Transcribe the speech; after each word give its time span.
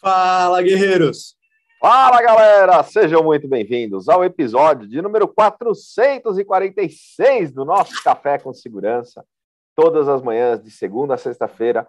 Fala, 0.00 0.62
guerreiros! 0.62 1.34
Fala, 1.80 2.22
galera! 2.22 2.80
Sejam 2.84 3.20
muito 3.20 3.48
bem-vindos 3.48 4.08
ao 4.08 4.24
episódio 4.24 4.86
de 4.86 5.02
número 5.02 5.26
446 5.26 7.50
do 7.50 7.64
nosso 7.64 8.00
Café 8.04 8.38
com 8.38 8.54
Segurança. 8.54 9.24
Todas 9.74 10.08
as 10.08 10.22
manhãs, 10.22 10.62
de 10.62 10.70
segunda 10.70 11.14
a 11.14 11.18
sexta-feira, 11.18 11.84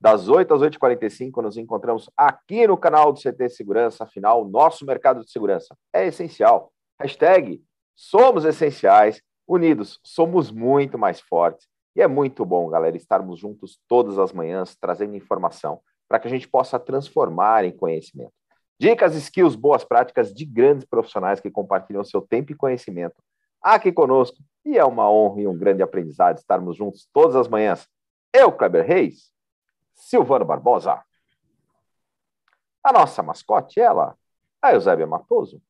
das 0.00 0.30
8 0.30 0.54
às 0.54 0.62
8h45, 0.62 1.42
nos 1.42 1.58
encontramos 1.58 2.08
aqui 2.16 2.66
no 2.66 2.78
canal 2.78 3.12
do 3.12 3.20
CT 3.20 3.50
Segurança. 3.50 4.04
Afinal, 4.04 4.48
nosso 4.48 4.86
mercado 4.86 5.22
de 5.22 5.30
segurança 5.30 5.76
é 5.92 6.06
essencial. 6.06 6.72
Hashtag 6.98 7.62
somos 7.94 8.46
essenciais, 8.46 9.20
unidos 9.46 10.00
somos 10.02 10.50
muito 10.50 10.96
mais 10.96 11.20
fortes. 11.20 11.68
E 11.94 12.00
é 12.00 12.08
muito 12.08 12.46
bom, 12.46 12.66
galera, 12.70 12.96
estarmos 12.96 13.38
juntos 13.38 13.78
todas 13.86 14.18
as 14.18 14.32
manhãs, 14.32 14.74
trazendo 14.74 15.14
informação 15.14 15.82
para 16.12 16.20
que 16.20 16.28
a 16.28 16.30
gente 16.30 16.46
possa 16.46 16.78
transformar 16.78 17.64
em 17.64 17.74
conhecimento. 17.74 18.34
Dicas, 18.78 19.14
skills, 19.14 19.56
boas 19.56 19.82
práticas 19.82 20.30
de 20.30 20.44
grandes 20.44 20.84
profissionais 20.84 21.40
que 21.40 21.50
compartilham 21.50 22.04
seu 22.04 22.20
tempo 22.20 22.52
e 22.52 22.54
conhecimento 22.54 23.14
aqui 23.62 23.90
conosco. 23.90 24.36
E 24.62 24.76
é 24.76 24.84
uma 24.84 25.10
honra 25.10 25.40
e 25.40 25.46
um 25.46 25.56
grande 25.56 25.82
aprendizado 25.82 26.36
estarmos 26.36 26.76
juntos 26.76 27.08
todas 27.14 27.34
as 27.34 27.48
manhãs. 27.48 27.88
Eu, 28.30 28.52
Kleber 28.52 28.86
Reis, 28.86 29.32
Silvano 29.94 30.44
Barbosa. 30.44 31.02
A 32.84 32.92
nossa 32.92 33.22
mascote, 33.22 33.80
ela, 33.80 34.14
a 34.60 34.74
Eusébia 34.74 35.06
Matoso. 35.06 35.62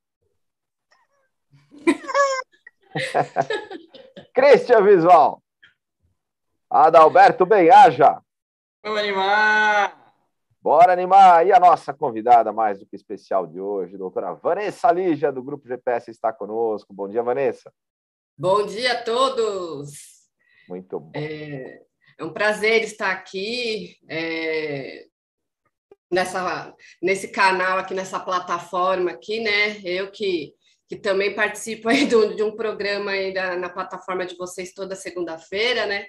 Cristian 4.34 4.82
Visual. 4.82 5.40
Adalberto 6.68 7.46
Benhaja. 7.46 8.20
Vamos 8.82 8.98
animar! 8.98 10.01
Bora 10.62 10.92
animar! 10.92 11.44
E 11.44 11.52
a 11.52 11.58
nossa 11.58 11.92
convidada 11.92 12.52
mais 12.52 12.78
do 12.78 12.86
que 12.86 12.94
especial 12.94 13.48
de 13.48 13.60
hoje, 13.60 13.98
doutora 13.98 14.32
Vanessa 14.32 14.92
Lígia, 14.92 15.32
do 15.32 15.42
Grupo 15.42 15.66
GPS, 15.66 16.08
está 16.08 16.32
conosco. 16.32 16.94
Bom 16.94 17.08
dia, 17.08 17.20
Vanessa. 17.20 17.74
Bom 18.38 18.64
dia 18.64 18.92
a 18.92 19.02
todos! 19.02 19.90
Muito 20.68 21.00
bom. 21.00 21.10
É, 21.16 21.82
é 22.16 22.24
um 22.24 22.32
prazer 22.32 22.84
estar 22.84 23.10
aqui 23.10 23.96
é, 24.08 25.06
nessa, 26.08 26.72
nesse 27.02 27.32
canal 27.32 27.78
aqui, 27.78 27.92
nessa 27.92 28.20
plataforma 28.20 29.10
aqui, 29.10 29.40
né? 29.40 29.80
Eu 29.84 30.12
que 30.12 30.54
que 30.92 30.98
também 30.98 31.34
participo 31.34 31.88
aí 31.88 32.04
do, 32.04 32.36
de 32.36 32.42
um 32.42 32.54
programa 32.54 33.12
aí 33.12 33.32
da, 33.32 33.56
na 33.56 33.70
plataforma 33.70 34.26
de 34.26 34.36
vocês 34.36 34.74
toda 34.74 34.94
segunda-feira, 34.94 35.86
né? 35.86 36.04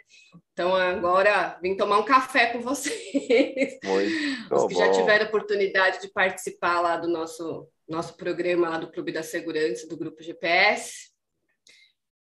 Então 0.52 0.76
agora 0.76 1.58
vim 1.62 1.78
tomar 1.78 2.00
um 2.00 2.04
café 2.04 2.48
com 2.48 2.60
vocês. 2.60 3.80
Muito 3.82 4.54
Os 4.54 4.68
que 4.68 4.74
bom. 4.74 4.80
já 4.82 4.92
tiveram 4.92 5.28
oportunidade 5.28 6.02
de 6.02 6.10
participar 6.10 6.82
lá 6.82 6.98
do 6.98 7.08
nosso, 7.08 7.66
nosso 7.88 8.18
programa 8.18 8.68
lá 8.68 8.78
do 8.78 8.92
Clube 8.92 9.14
da 9.14 9.24
Segurança, 9.24 9.88
do 9.88 9.96
Grupo 9.96 10.22
GPS. 10.22 11.14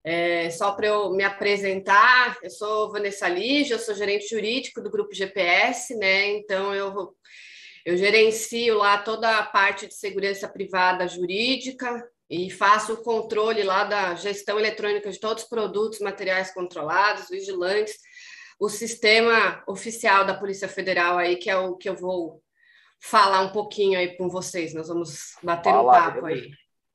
É, 0.02 0.50
só 0.50 0.72
para 0.72 0.88
eu 0.88 1.12
me 1.12 1.26
apresentar, 1.26 2.38
eu 2.42 2.50
sou 2.50 2.90
Vanessa 2.94 3.28
Lígia, 3.28 3.76
eu 3.76 3.80
sou 3.80 3.94
gerente 3.94 4.30
jurídico 4.30 4.82
do 4.82 4.90
Grupo 4.90 5.14
GPS, 5.14 5.94
né? 5.98 6.28
Então 6.28 6.74
eu 6.74 7.14
eu 7.86 7.98
gerencio 7.98 8.78
lá 8.78 8.98
toda 8.98 9.38
a 9.38 9.44
parte 9.44 9.88
de 9.88 9.94
segurança 9.94 10.48
privada 10.48 11.06
jurídica, 11.06 12.10
e 12.34 12.50
faço 12.50 12.94
o 12.94 13.04
controle 13.04 13.62
lá 13.62 13.84
da 13.84 14.16
gestão 14.16 14.58
eletrônica 14.58 15.12
de 15.12 15.20
todos 15.20 15.44
os 15.44 15.50
produtos, 15.50 16.00
materiais 16.00 16.52
controlados, 16.52 17.30
vigilantes, 17.30 18.00
o 18.60 18.70
sistema 18.70 19.64
oficial 19.68 20.26
da 20.26 20.34
Polícia 20.34 20.68
Federal 20.68 21.20
aí, 21.20 21.36
que 21.36 21.48
é 21.48 21.56
o 21.56 21.76
que 21.76 21.88
eu 21.88 21.96
vou 21.96 22.42
falar 23.00 23.42
um 23.42 23.52
pouquinho 23.52 24.00
aí 24.00 24.18
com 24.18 24.30
vocês. 24.30 24.74
Nós 24.74 24.88
vamos 24.88 25.36
bater 25.44 25.72
um 25.76 25.86
papo 25.86 26.26
aí. 26.26 26.50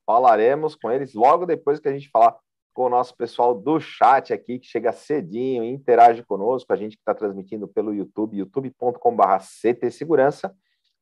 Falaremos 0.04 0.74
com 0.74 0.90
eles 0.90 1.14
logo 1.14 1.46
depois 1.46 1.78
que 1.78 1.86
a 1.86 1.92
gente 1.92 2.10
falar 2.10 2.36
com 2.74 2.86
o 2.86 2.88
nosso 2.88 3.16
pessoal 3.16 3.54
do 3.54 3.78
chat 3.78 4.32
aqui, 4.32 4.58
que 4.58 4.66
chega 4.66 4.90
cedinho 4.90 5.62
e 5.62 5.70
interage 5.70 6.24
conosco, 6.24 6.72
a 6.72 6.76
gente 6.76 6.96
que 6.96 7.02
está 7.02 7.14
transmitindo 7.14 7.68
pelo 7.68 7.94
YouTube, 7.94 8.38
youtube.com.br 8.38 9.38
CT 9.62 9.88
Segurança, 9.92 10.52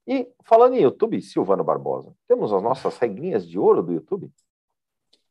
e 0.06 0.28
falando 0.44 0.74
em 0.74 0.82
YouTube, 0.82 1.20
Silvano 1.20 1.64
Barbosa, 1.64 2.14
temos 2.28 2.52
as 2.52 2.62
nossas 2.62 2.96
regrinhas 2.98 3.46
de 3.46 3.58
ouro 3.58 3.82
do 3.82 3.92
YouTube? 3.92 4.30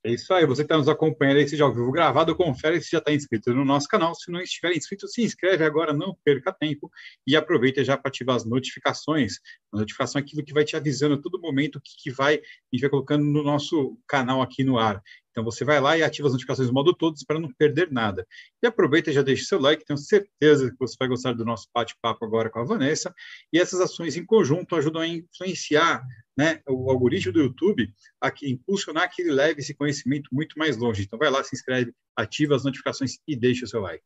É 0.05 0.11
isso 0.11 0.31
aí, 0.35 0.45
você 0.45 0.61
que 0.61 0.65
está 0.65 0.77
nos 0.77 0.87
acompanhando 0.87 1.37
aí, 1.37 1.47
seja 1.49 1.63
ao 1.63 1.73
vivo 1.73 1.91
gravado, 1.91 2.35
confere 2.35 2.79
se 2.79 2.91
já 2.91 2.99
está 2.99 3.11
inscrito 3.11 3.51
no 3.55 3.65
nosso 3.65 3.87
canal. 3.87 4.13
Se 4.13 4.29
não 4.29 4.39
estiver 4.39 4.71
inscrito, 4.71 5.07
se 5.07 5.23
inscreve 5.23 5.65
agora, 5.65 5.93
não 5.93 6.15
perca 6.23 6.53
tempo 6.53 6.91
e 7.25 7.35
aproveita 7.35 7.83
já 7.83 7.97
para 7.97 8.09
ativar 8.09 8.35
as 8.35 8.45
notificações. 8.45 9.39
A 9.73 9.79
notificação 9.79 10.19
é 10.19 10.23
aquilo 10.23 10.43
que 10.43 10.53
vai 10.53 10.63
te 10.63 10.75
avisando 10.75 11.15
a 11.15 11.17
todo 11.17 11.41
momento 11.41 11.77
o 11.77 11.81
que, 11.81 11.95
que 11.97 12.11
vai, 12.11 12.35
a 12.35 12.39
gente 12.71 12.81
vai 12.81 12.89
colocando 12.91 13.25
no 13.25 13.41
nosso 13.41 13.97
canal 14.07 14.43
aqui 14.43 14.63
no 14.63 14.77
ar. 14.77 15.01
Então 15.35 15.43
você 15.43 15.65
vai 15.65 15.81
lá 15.81 15.97
e 15.97 16.01
ativa 16.01 16.29
as 16.29 16.33
notificações 16.33 16.69
do 16.69 16.73
modo 16.73 16.93
todos 16.93 17.21
para 17.21 17.37
não 17.37 17.51
perder 17.51 17.91
nada. 17.91 18.25
E 18.63 18.65
aproveita 18.65 19.09
e 19.09 19.13
já 19.13 19.21
deixa 19.21 19.43
seu 19.43 19.59
like, 19.59 19.83
tenho 19.83 19.97
certeza 19.97 20.71
que 20.71 20.77
você 20.79 20.95
vai 20.97 21.09
gostar 21.09 21.33
do 21.33 21.43
nosso 21.43 21.67
bate-papo 21.75 22.23
agora 22.23 22.49
com 22.49 22.59
a 22.59 22.63
Vanessa. 22.63 23.13
E 23.51 23.59
essas 23.59 23.81
ações 23.81 24.15
em 24.15 24.25
conjunto 24.25 24.77
ajudam 24.77 25.01
a 25.01 25.07
influenciar 25.07 26.01
né, 26.37 26.61
o 26.65 26.89
algoritmo 26.89 27.33
do 27.33 27.41
YouTube 27.41 27.93
a 28.23 28.31
impulsionar 28.43 29.13
que 29.13 29.23
ele 29.23 29.31
leve 29.31 29.59
esse 29.59 29.73
conhecimento 29.73 30.29
muito 30.31 30.57
mais 30.57 30.77
longe. 30.77 31.03
Então 31.03 31.19
vai 31.19 31.29
lá, 31.29 31.43
se 31.43 31.53
inscreve, 31.53 31.93
ativa 32.15 32.55
as 32.55 32.63
notificações 32.63 33.17
e 33.27 33.35
deixa 33.35 33.65
o 33.65 33.67
seu 33.67 33.81
like. 33.81 34.05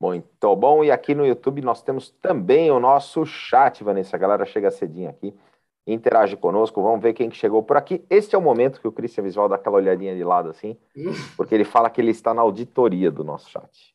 Muito 0.00 0.56
bom. 0.56 0.82
E 0.82 0.90
aqui 0.90 1.14
no 1.14 1.26
YouTube 1.26 1.60
nós 1.60 1.82
temos 1.82 2.08
também 2.22 2.70
o 2.70 2.80
nosso 2.80 3.26
chat, 3.26 3.84
Vanessa. 3.84 4.16
A 4.16 4.18
galera 4.18 4.46
chega 4.46 4.70
cedinho 4.70 5.10
aqui 5.10 5.34
interage 5.92 6.36
conosco, 6.36 6.82
vamos 6.82 7.00
ver 7.00 7.12
quem 7.12 7.28
que 7.28 7.36
chegou 7.36 7.62
por 7.62 7.76
aqui. 7.76 8.04
Este 8.08 8.34
é 8.34 8.38
o 8.38 8.42
momento 8.42 8.80
que 8.80 8.88
o 8.88 8.92
Christian 8.92 9.24
Visual 9.24 9.48
dá 9.48 9.56
aquela 9.56 9.76
olhadinha 9.76 10.14
de 10.14 10.24
lado 10.24 10.50
assim, 10.50 10.76
porque 11.36 11.54
ele 11.54 11.64
fala 11.64 11.90
que 11.90 12.00
ele 12.00 12.10
está 12.10 12.32
na 12.34 12.42
auditoria 12.42 13.10
do 13.10 13.24
nosso 13.24 13.50
chat. 13.50 13.94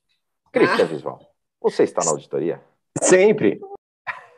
Christian 0.51 0.85
ah. 0.85 0.87
Visual, 0.87 1.19
você 1.61 1.83
está 1.83 2.03
na 2.03 2.11
auditoria? 2.11 2.61
Sempre. 3.01 3.61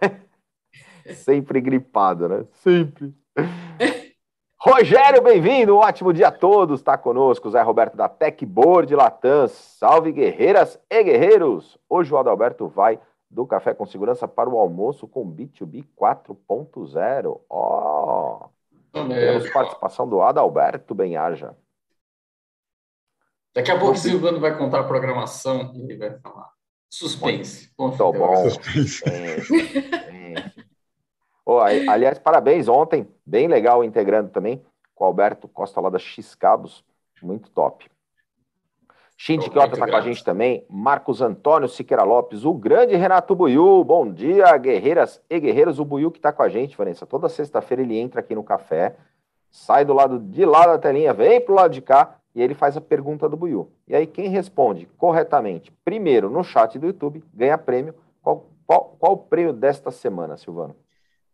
Sempre 1.14 1.62
gripado, 1.62 2.28
né? 2.28 2.46
Sempre. 2.52 3.14
Rogério, 4.60 5.22
bem-vindo, 5.22 5.76
um 5.76 5.80
ótimo 5.80 6.12
dia 6.12 6.28
a 6.28 6.32
todos, 6.32 6.80
está 6.80 6.98
conosco, 6.98 7.50
Zé 7.50 7.62
Roberto 7.62 7.96
da 7.96 8.10
Techboard 8.10 8.94
Latam, 8.96 9.48
salve 9.48 10.12
guerreiras 10.12 10.80
e 10.90 11.04
guerreiros, 11.04 11.78
hoje 11.88 12.12
o 12.14 12.18
Adalberto 12.18 12.68
vai 12.68 13.00
do 13.38 13.46
Café 13.46 13.72
com 13.72 13.86
Segurança 13.86 14.28
para 14.28 14.50
o 14.50 14.58
almoço 14.58 15.08
com 15.08 15.24
B2B 15.24 15.86
4.0. 15.96 17.40
Ó, 17.48 18.50
oh, 18.92 19.08
temos 19.08 19.48
participação 19.52 20.10
do 20.10 20.24
Adalberto 20.24 20.96
Benhaja. 20.96 21.56
Daqui 23.54 23.70
a 23.70 23.78
pouco 23.78 23.94
o 23.94 23.98
Silvano 23.98 24.40
vai 24.40 24.58
contar 24.58 24.80
a 24.80 24.84
programação 24.84 25.72
e 25.76 25.84
ele 25.84 25.98
vai 25.98 26.18
falar. 26.20 26.52
Suspense. 26.90 27.72
Muito 27.78 28.12
bom. 28.12 28.50
Suspense. 28.50 29.04
oh, 31.46 31.60
aliás, 31.62 32.18
parabéns 32.18 32.68
ontem. 32.68 33.08
Bem 33.24 33.48
legal 33.48 33.84
integrando 33.84 34.32
também 34.32 34.66
com 34.96 35.04
o 35.04 35.08
Alberto 35.08 35.48
Costa 35.48 35.80
lá 35.80 35.92
da 35.92 36.00
X 36.00 36.34
Cabos. 36.34 36.84
Muito 37.22 37.52
top. 37.52 37.88
Shinji 39.20 39.50
Kiota 39.50 39.74
está 39.74 39.88
com 39.88 39.96
a 39.96 40.02
gente 40.02 40.24
também, 40.24 40.64
Marcos 40.70 41.24
Antônio 41.24 41.68
Siqueira 41.68 42.04
Lopes, 42.04 42.46
o 42.46 42.54
grande 42.54 42.96
Renato 42.96 43.36
Buiu, 43.36 43.84
bom 43.84 44.14
dia, 44.14 44.56
guerreiras 44.58 45.20
e 45.28 45.40
guerreiros, 45.40 45.80
o 45.80 45.86
Buiu 45.86 46.12
que 46.12 46.20
está 46.20 46.32
com 46.32 46.44
a 46.44 46.50
gente, 46.50 46.78
Vanessa, 46.78 47.04
toda 47.04 47.28
sexta-feira 47.28 47.82
ele 47.82 47.98
entra 47.98 48.20
aqui 48.20 48.36
no 48.36 48.44
café, 48.44 48.96
sai 49.50 49.84
do 49.84 49.92
lado 49.92 50.20
de 50.20 50.46
lá 50.46 50.68
da 50.68 50.78
telinha, 50.78 51.16
vem 51.16 51.42
para 51.42 51.52
o 51.52 51.56
lado 51.56 51.74
de 51.74 51.82
cá 51.82 52.20
e 52.36 52.42
ele 52.44 52.54
faz 52.54 52.78
a 52.78 52.82
pergunta 52.82 53.28
do 53.28 53.36
Buiu. 53.36 53.72
E 53.88 53.96
aí 53.96 54.06
quem 54.06 54.30
responde 54.30 54.88
corretamente, 54.98 55.74
primeiro 55.84 56.30
no 56.30 56.44
chat 56.44 56.78
do 56.78 56.86
YouTube, 56.86 57.24
ganha 57.34 57.58
prêmio. 57.58 57.96
Qual, 58.22 58.52
qual, 58.68 58.96
qual 59.00 59.14
o 59.14 59.18
prêmio 59.18 59.52
desta 59.52 59.90
semana, 59.90 60.38
Silvano? 60.38 60.76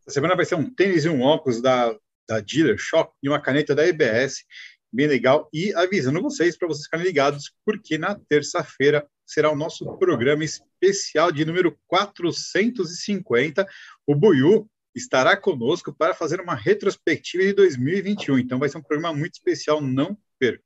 Essa 0.07 0.13
semana 0.13 0.37
vai 0.37 0.45
ser 0.45 0.55
um 0.55 0.69
tênis 0.69 1.03
e 1.03 1.09
um 1.09 1.21
óculos 1.21 1.61
da, 1.61 1.93
da 2.29 2.39
Dealer 2.39 2.77
Shop 2.77 3.11
e 3.21 3.27
uma 3.27 3.41
caneta 3.41 3.75
da 3.75 3.85
EBS 3.85 4.45
bem 4.93 5.07
legal. 5.07 5.49
E 5.51 5.73
avisando 5.73 6.21
vocês, 6.21 6.55
para 6.55 6.67
vocês 6.67 6.85
ficarem 6.85 7.05
ligados, 7.05 7.51
porque 7.65 7.97
na 7.97 8.15
terça-feira 8.29 9.05
será 9.25 9.51
o 9.51 9.55
nosso 9.55 9.97
programa 9.97 10.43
especial 10.43 11.31
de 11.31 11.43
número 11.43 11.77
450. 11.87 13.67
O 14.05 14.15
Buiu 14.15 14.69
estará 14.95 15.35
conosco 15.35 15.91
para 15.91 16.13
fazer 16.13 16.39
uma 16.39 16.53
retrospectiva 16.53 17.43
de 17.43 17.53
2021. 17.53 18.37
Então 18.39 18.59
vai 18.59 18.69
ser 18.69 18.77
um 18.77 18.83
programa 18.83 19.17
muito 19.17 19.33
especial, 19.33 19.81
não 19.81 20.15
perca. 20.37 20.63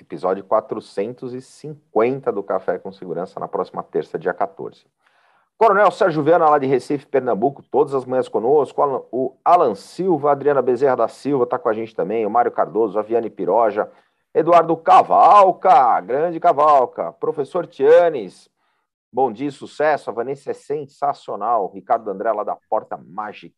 Episódio 0.00 0.42
450 0.44 2.32
do 2.32 2.42
Café 2.42 2.78
com 2.78 2.90
Segurança 2.90 3.38
na 3.38 3.46
próxima 3.46 3.82
terça, 3.82 4.18
dia 4.18 4.32
14. 4.32 4.86
Coronel 5.60 5.90
Sérgio 5.90 6.22
Viana, 6.22 6.48
lá 6.48 6.56
de 6.56 6.66
Recife, 6.66 7.04
Pernambuco, 7.04 7.62
todas 7.62 7.92
as 7.92 8.06
manhãs 8.06 8.30
conosco. 8.30 8.80
O 9.12 9.36
Alan 9.44 9.74
Silva, 9.74 10.32
Adriana 10.32 10.62
Bezerra 10.62 10.96
da 10.96 11.06
Silva 11.06 11.44
está 11.44 11.58
com 11.58 11.68
a 11.68 11.74
gente 11.74 11.94
também. 11.94 12.24
O 12.24 12.30
Mário 12.30 12.50
Cardoso, 12.50 12.98
a 12.98 13.02
Viane 13.02 13.28
Piroja, 13.28 13.92
Eduardo 14.32 14.74
Cavalca, 14.74 16.00
grande 16.00 16.40
Cavalca. 16.40 17.12
Professor 17.12 17.66
Tianes, 17.66 18.48
bom 19.12 19.30
dia, 19.30 19.50
sucesso. 19.50 20.08
A 20.08 20.14
Vanessa 20.14 20.50
é 20.50 20.54
sensacional. 20.54 21.70
Ricardo 21.74 22.10
André, 22.10 22.32
lá 22.32 22.42
da 22.42 22.56
Porta 22.70 22.96
Magic. 22.96 23.54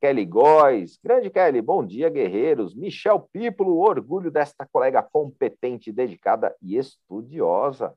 Kelly 0.00 0.24
Góes. 0.24 0.98
Grande 1.04 1.28
Kelly, 1.28 1.60
bom 1.60 1.84
dia, 1.84 2.08
guerreiros. 2.08 2.74
Michel 2.74 3.20
Pípolo, 3.20 3.76
orgulho 3.80 4.30
desta 4.30 4.66
colega 4.72 5.02
competente, 5.02 5.92
dedicada 5.92 6.56
e 6.62 6.78
estudiosa. 6.78 7.92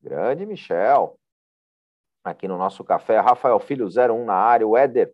Grande 0.00 0.46
Michel. 0.46 1.18
Aqui 2.26 2.48
no 2.48 2.58
nosso 2.58 2.82
café, 2.82 3.20
Rafael 3.20 3.60
Filho 3.60 3.86
01 3.86 4.24
na 4.24 4.34
área, 4.34 4.66
o 4.66 4.76
Éder 4.76 5.12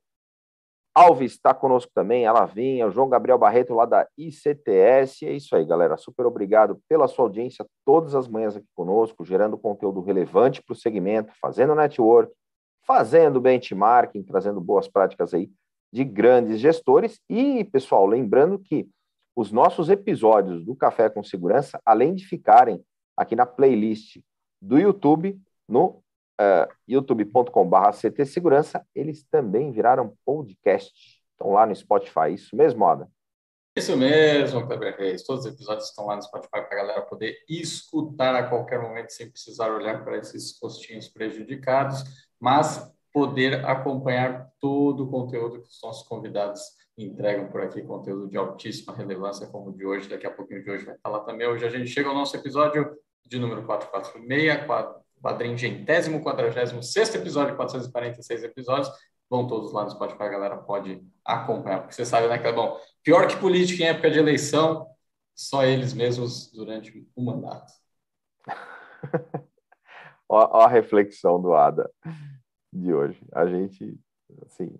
Alves 0.94 1.32
está 1.32 1.52
conosco 1.52 1.92
também, 1.94 2.24
ela 2.24 2.46
vinha, 2.46 2.86
o 2.86 2.90
João 2.90 3.06
Gabriel 3.06 3.36
Barreto 3.36 3.74
lá 3.74 3.84
da 3.84 4.08
ICTS. 4.16 5.26
É 5.26 5.32
isso 5.32 5.54
aí, 5.54 5.62
galera. 5.66 5.98
Super 5.98 6.24
obrigado 6.24 6.80
pela 6.88 7.06
sua 7.06 7.26
audiência 7.26 7.66
todas 7.84 8.14
as 8.14 8.26
manhãs 8.26 8.56
aqui 8.56 8.66
conosco, 8.74 9.26
gerando 9.26 9.58
conteúdo 9.58 10.00
relevante 10.00 10.62
para 10.62 10.72
o 10.72 10.76
segmento, 10.76 11.34
fazendo 11.38 11.74
network, 11.74 12.32
fazendo 12.86 13.42
benchmarking, 13.42 14.22
trazendo 14.22 14.58
boas 14.58 14.88
práticas 14.88 15.34
aí 15.34 15.50
de 15.92 16.04
grandes 16.04 16.60
gestores. 16.60 17.20
E, 17.28 17.62
pessoal, 17.64 18.06
lembrando 18.06 18.58
que 18.58 18.88
os 19.36 19.52
nossos 19.52 19.90
episódios 19.90 20.64
do 20.64 20.74
Café 20.74 21.10
com 21.10 21.22
Segurança, 21.22 21.78
além 21.84 22.14
de 22.14 22.26
ficarem 22.26 22.82
aqui 23.14 23.36
na 23.36 23.44
playlist 23.44 24.18
do 24.62 24.78
YouTube, 24.78 25.38
no 25.68 26.02
uh, 26.42 26.72
youtube.com.br 26.88 27.90
CT 27.90 28.24
Segurança, 28.26 28.86
eles 28.94 29.24
também 29.24 29.70
viraram 29.70 30.16
podcast. 30.24 30.92
Estão 31.32 31.52
lá 31.52 31.66
no 31.66 31.74
Spotify. 31.74 32.32
Isso 32.34 32.56
mesmo, 32.56 32.84
Ada? 32.86 33.08
Isso 33.74 33.96
mesmo, 33.96 34.66
Kleber 34.66 34.96
Reis. 34.98 35.24
Todos 35.24 35.46
os 35.46 35.52
episódios 35.52 35.88
estão 35.88 36.06
lá 36.06 36.16
no 36.16 36.22
Spotify 36.22 36.50
para 36.50 36.66
a 36.66 36.76
galera 36.76 37.02
poder 37.02 37.38
escutar 37.48 38.34
a 38.34 38.46
qualquer 38.46 38.80
momento, 38.80 39.10
sem 39.10 39.30
precisar 39.30 39.70
olhar 39.70 40.04
para 40.04 40.18
esses 40.18 40.58
postinhos 40.58 41.08
prejudicados, 41.08 42.04
mas 42.38 42.92
poder 43.12 43.64
acompanhar 43.64 44.50
todo 44.60 45.04
o 45.04 45.10
conteúdo 45.10 45.62
que 45.62 45.68
os 45.68 45.80
nossos 45.82 46.06
convidados 46.06 46.60
entregam 46.98 47.48
por 47.48 47.62
aqui, 47.62 47.82
conteúdo 47.82 48.28
de 48.28 48.36
altíssima 48.36 48.94
relevância, 48.94 49.46
como 49.46 49.70
o 49.70 49.72
de 49.72 49.86
hoje. 49.86 50.08
Daqui 50.08 50.26
a 50.26 50.30
pouquinho 50.30 50.62
de 50.62 50.70
hoje 50.70 50.84
vai 50.84 50.94
estar 50.94 51.08
lá 51.08 51.20
também. 51.20 51.46
Hoje 51.46 51.64
a 51.64 51.70
gente 51.70 51.88
chega 51.88 52.10
ao 52.10 52.14
nosso 52.14 52.36
episódio 52.36 52.94
de 53.26 53.38
número 53.38 53.64
446, 53.64 54.66
quadringentésimo, 55.22 56.22
quadragésimo 56.22 56.82
sexto 56.82 57.16
episódio, 57.16 57.56
446 57.56 58.42
episódios. 58.44 58.90
Vão 59.30 59.46
todos 59.46 59.72
lá 59.72 59.84
no 59.84 59.90
Spotify, 59.90 60.24
a 60.24 60.28
galera 60.28 60.56
pode 60.58 61.02
acompanhar, 61.24 61.80
porque 61.80 61.94
você 61.94 62.04
sabe, 62.04 62.28
né, 62.28 62.38
que 62.38 62.46
é 62.46 62.52
bom. 62.52 62.78
Pior 63.02 63.26
que 63.26 63.36
política 63.36 63.82
em 63.82 63.86
época 63.86 64.10
de 64.10 64.18
eleição, 64.18 64.86
só 65.34 65.64
eles 65.64 65.94
mesmos 65.94 66.52
durante 66.52 67.08
o 67.16 67.24
mandato. 67.24 67.72
ó, 70.28 70.58
ó, 70.58 70.60
a 70.62 70.68
reflexão 70.68 71.40
do 71.40 71.54
Ada 71.54 71.90
de 72.72 72.92
hoje. 72.92 73.20
A 73.32 73.46
gente, 73.46 73.98
assim. 74.44 74.78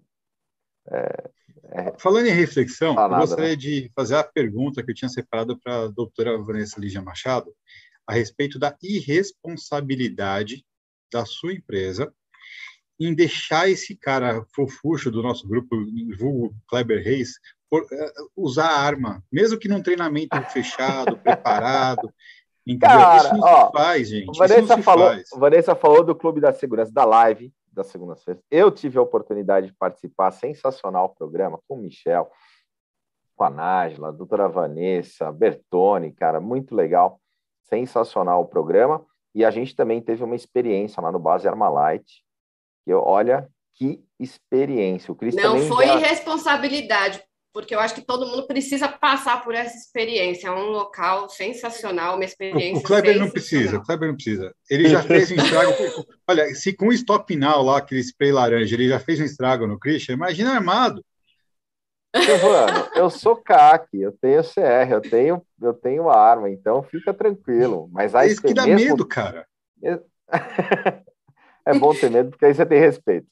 É, 0.91 1.31
é... 1.65 1.99
Falando 1.99 2.27
em 2.27 2.33
reflexão, 2.33 2.95
eu 2.95 3.09
gostaria 3.09 3.51
né? 3.51 3.57
de 3.57 3.91
fazer 3.95 4.17
a 4.17 4.25
pergunta 4.25 4.83
que 4.83 4.91
eu 4.91 4.95
tinha 4.95 5.09
separado 5.09 5.59
para 5.59 5.85
a 5.85 5.89
doutora 5.89 6.37
Vanessa 6.39 6.81
Lígia 6.81 7.01
Machado, 7.01 7.55
a 8.07 8.13
respeito 8.13 8.59
da 8.59 8.77
irresponsabilidade 8.83 10.65
da 11.13 11.25
sua 11.25 11.53
empresa 11.53 12.13
em 12.99 13.15
deixar 13.15 13.69
esse 13.69 13.97
cara 13.97 14.45
fofucho 14.55 15.11
do 15.11 15.23
nosso 15.23 15.49
grupo, 15.49 15.77
vulgo 16.19 16.55
Kleber 16.69 17.03
Reis, 17.03 17.33
por, 17.69 17.83
uh, 17.83 17.87
usar 18.37 18.69
arma, 18.69 19.23
mesmo 19.31 19.59
que 19.59 19.69
num 19.69 19.83
treinamento 19.83 20.41
fechado, 20.51 21.17
preparado. 21.23 22.13
Entendeu? 22.67 22.99
Cara, 22.99 23.25
Isso 23.25 23.35
não 23.35 23.43
ó, 23.43 23.67
se 23.67 23.73
faz, 23.73 24.09
gente. 24.09 24.39
Vanessa 24.39 24.79
falou, 24.79 25.09
faz. 25.09 25.29
Vanessa 25.35 25.75
falou 25.75 26.05
do 26.05 26.15
Clube 26.15 26.41
da 26.41 26.53
Segurança, 26.53 26.93
da 26.93 27.05
live 27.05 27.53
da 27.73 27.83
segunda-feira. 27.83 28.41
Eu 28.51 28.71
tive 28.71 28.99
a 28.99 29.03
oportunidade 29.03 29.69
de 29.69 29.73
participar, 29.73 30.31
sensacional 30.31 31.07
o 31.07 31.15
programa, 31.15 31.59
com 31.67 31.77
o 31.77 31.79
Michel, 31.79 32.31
com 33.35 33.45
a 33.45 33.51
Nájila, 33.51 34.09
a 34.09 34.13
doutora 34.13 34.49
Vanessa, 34.49 35.33
Bertone, 35.33 36.13
cara, 36.13 36.41
muito 36.41 36.75
legal 36.75 37.22
sensacional 37.65 38.43
o 38.43 38.47
programa. 38.47 39.05
E 39.35 39.45
a 39.45 39.51
gente 39.51 39.75
também 39.75 40.01
teve 40.01 40.23
uma 40.23 40.37
experiência 40.37 41.01
lá 41.01 41.11
no 41.11 41.19
Base 41.19 41.49
Armalite. 41.49 42.23
Que 42.85 42.93
olha 42.93 43.49
que 43.75 44.03
experiência. 44.19 45.13
O 45.13 45.17
Cris 45.17 45.35
Não 45.35 45.59
foi 45.61 45.87
já... 45.87 45.97
irresponsabilidade, 45.97 47.23
porque 47.53 47.75
eu 47.75 47.81
acho 47.81 47.95
que 47.95 48.03
todo 48.03 48.27
mundo 48.27 48.47
precisa 48.47 48.89
passar 48.89 49.43
por 49.43 49.55
essa 49.55 49.77
experiência. 49.77 50.49
É 50.49 50.51
um 50.51 50.71
local 50.71 51.29
sensacional, 51.29 52.17
uma 52.17 52.25
experiência. 52.25 52.77
O, 52.77 52.81
o 52.81 52.83
Kleber 52.83 53.19
não 53.19 53.31
precisa, 53.31 53.79
o 53.79 53.83
Kleber 53.83 54.09
não 54.09 54.15
precisa. 54.15 54.55
Ele 54.69 54.89
já 54.89 55.03
fez 55.03 55.31
um 55.31 55.37
estrago. 55.37 55.73
olha, 56.29 56.47
se 56.55 56.73
com 56.75 56.89
o 56.89 56.93
stop 56.93 57.35
now 57.37 57.63
lá, 57.63 57.79
aquele 57.79 58.01
spray 58.01 58.33
laranja, 58.33 58.75
ele 58.75 58.89
já 58.89 59.01
fez 59.01 59.21
um 59.21 59.25
estrago 59.25 59.67
no 59.67 59.79
Christian, 59.79 60.15
imagina 60.15 60.53
armado. 60.53 61.05
Giovano, 62.15 62.89
eu 62.95 63.09
sou 63.09 63.37
CAC, 63.37 63.89
eu 63.99 64.13
tenho 64.13 64.43
CR, 64.43 64.91
eu 64.91 65.01
tenho, 65.01 65.43
eu 65.61 65.73
tenho 65.73 66.11
arma, 66.11 66.51
então 66.51 66.83
fica 66.83 67.15
tranquilo. 67.15 67.89
Mas 67.91 68.15
aí 68.15 68.29
é 68.29 68.33
isso 68.33 68.43
que 68.43 68.53
dá 68.53 68.67
mesmo... 68.67 68.91
medo, 68.91 69.07
cara. 69.07 69.47
é 71.65 71.79
bom 71.79 71.95
ter 71.95 72.11
medo, 72.11 72.31
porque 72.31 72.45
aí 72.45 72.55
você 72.55 72.67
tem 72.67 72.79
respeito. 72.79 73.27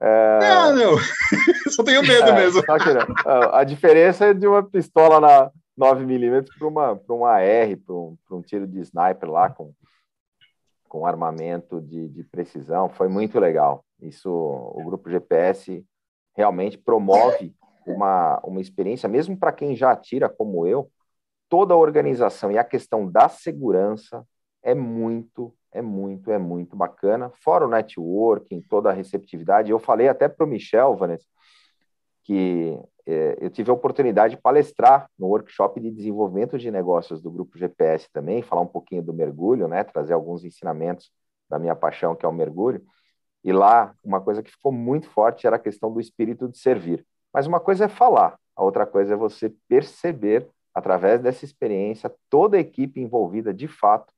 É... 0.00 0.38
Não, 0.40 0.74
não. 0.74 0.98
Só 1.70 1.84
tenho 1.84 2.02
medo 2.02 2.30
é, 2.30 2.32
mesmo. 2.34 2.60
A 3.52 3.62
diferença 3.62 4.26
é 4.26 4.34
de 4.34 4.48
uma 4.48 4.62
pistola 4.62 5.20
na 5.20 5.50
9mm 5.78 6.46
para 6.58 6.66
uma, 6.68 7.00
uma 7.08 7.30
AR, 7.30 7.76
para 7.86 7.94
um, 7.94 8.18
um 8.32 8.42
tiro 8.42 8.66
de 8.66 8.80
sniper 8.80 9.30
lá 9.30 9.48
com, 9.48 9.72
com 10.88 11.06
armamento 11.06 11.80
de, 11.80 12.08
de 12.08 12.24
precisão. 12.24 12.88
Foi 12.88 13.08
muito 13.08 13.38
legal. 13.38 13.84
Isso, 14.00 14.28
o 14.28 14.82
grupo 14.84 15.08
GPS 15.08 15.84
realmente 16.34 16.76
promove 16.76 17.54
uma, 17.86 18.40
uma 18.44 18.60
experiência, 18.60 19.08
mesmo 19.08 19.36
para 19.36 19.52
quem 19.52 19.74
já 19.76 19.92
atira 19.92 20.28
como 20.28 20.66
eu, 20.66 20.90
toda 21.48 21.74
a 21.74 21.76
organização 21.76 22.50
e 22.50 22.58
a 22.58 22.64
questão 22.64 23.10
da 23.10 23.28
segurança 23.28 24.26
é 24.62 24.74
muito, 24.74 25.54
é 25.72 25.82
muito, 25.82 26.30
é 26.30 26.38
muito 26.38 26.76
bacana. 26.76 27.30
Fora 27.42 27.66
o 27.66 27.70
networking, 27.70 28.62
toda 28.62 28.90
a 28.90 28.92
receptividade. 28.92 29.70
Eu 29.70 29.78
falei 29.78 30.08
até 30.08 30.28
para 30.28 30.46
o 30.46 30.48
Michel, 30.48 30.96
Vanessa, 30.96 31.26
que 32.22 32.78
é, 33.04 33.36
eu 33.40 33.50
tive 33.50 33.70
a 33.70 33.74
oportunidade 33.74 34.36
de 34.36 34.40
palestrar 34.40 35.10
no 35.18 35.26
workshop 35.26 35.80
de 35.80 35.90
desenvolvimento 35.90 36.58
de 36.58 36.70
negócios 36.70 37.20
do 37.20 37.30
Grupo 37.30 37.58
GPS 37.58 38.08
também, 38.12 38.42
falar 38.42 38.62
um 38.62 38.66
pouquinho 38.66 39.02
do 39.02 39.12
mergulho, 39.12 39.66
né, 39.66 39.82
trazer 39.82 40.12
alguns 40.14 40.44
ensinamentos 40.44 41.10
da 41.50 41.58
minha 41.58 41.74
paixão, 41.74 42.14
que 42.14 42.24
é 42.24 42.28
o 42.28 42.32
mergulho. 42.32 42.82
E 43.44 43.52
lá, 43.52 43.94
uma 44.04 44.20
coisa 44.20 44.42
que 44.42 44.50
ficou 44.50 44.70
muito 44.70 45.08
forte 45.10 45.46
era 45.46 45.56
a 45.56 45.58
questão 45.58 45.92
do 45.92 46.00
espírito 46.00 46.48
de 46.48 46.58
servir. 46.58 47.04
Mas 47.32 47.46
uma 47.46 47.60
coisa 47.60 47.86
é 47.86 47.88
falar, 47.88 48.38
a 48.54 48.62
outra 48.62 48.86
coisa 48.86 49.14
é 49.14 49.16
você 49.16 49.52
perceber, 49.68 50.48
através 50.74 51.20
dessa 51.20 51.44
experiência, 51.44 52.14
toda 52.28 52.56
a 52.56 52.60
equipe 52.60 53.00
envolvida 53.00 53.52
de 53.52 53.66
fato 53.66 54.12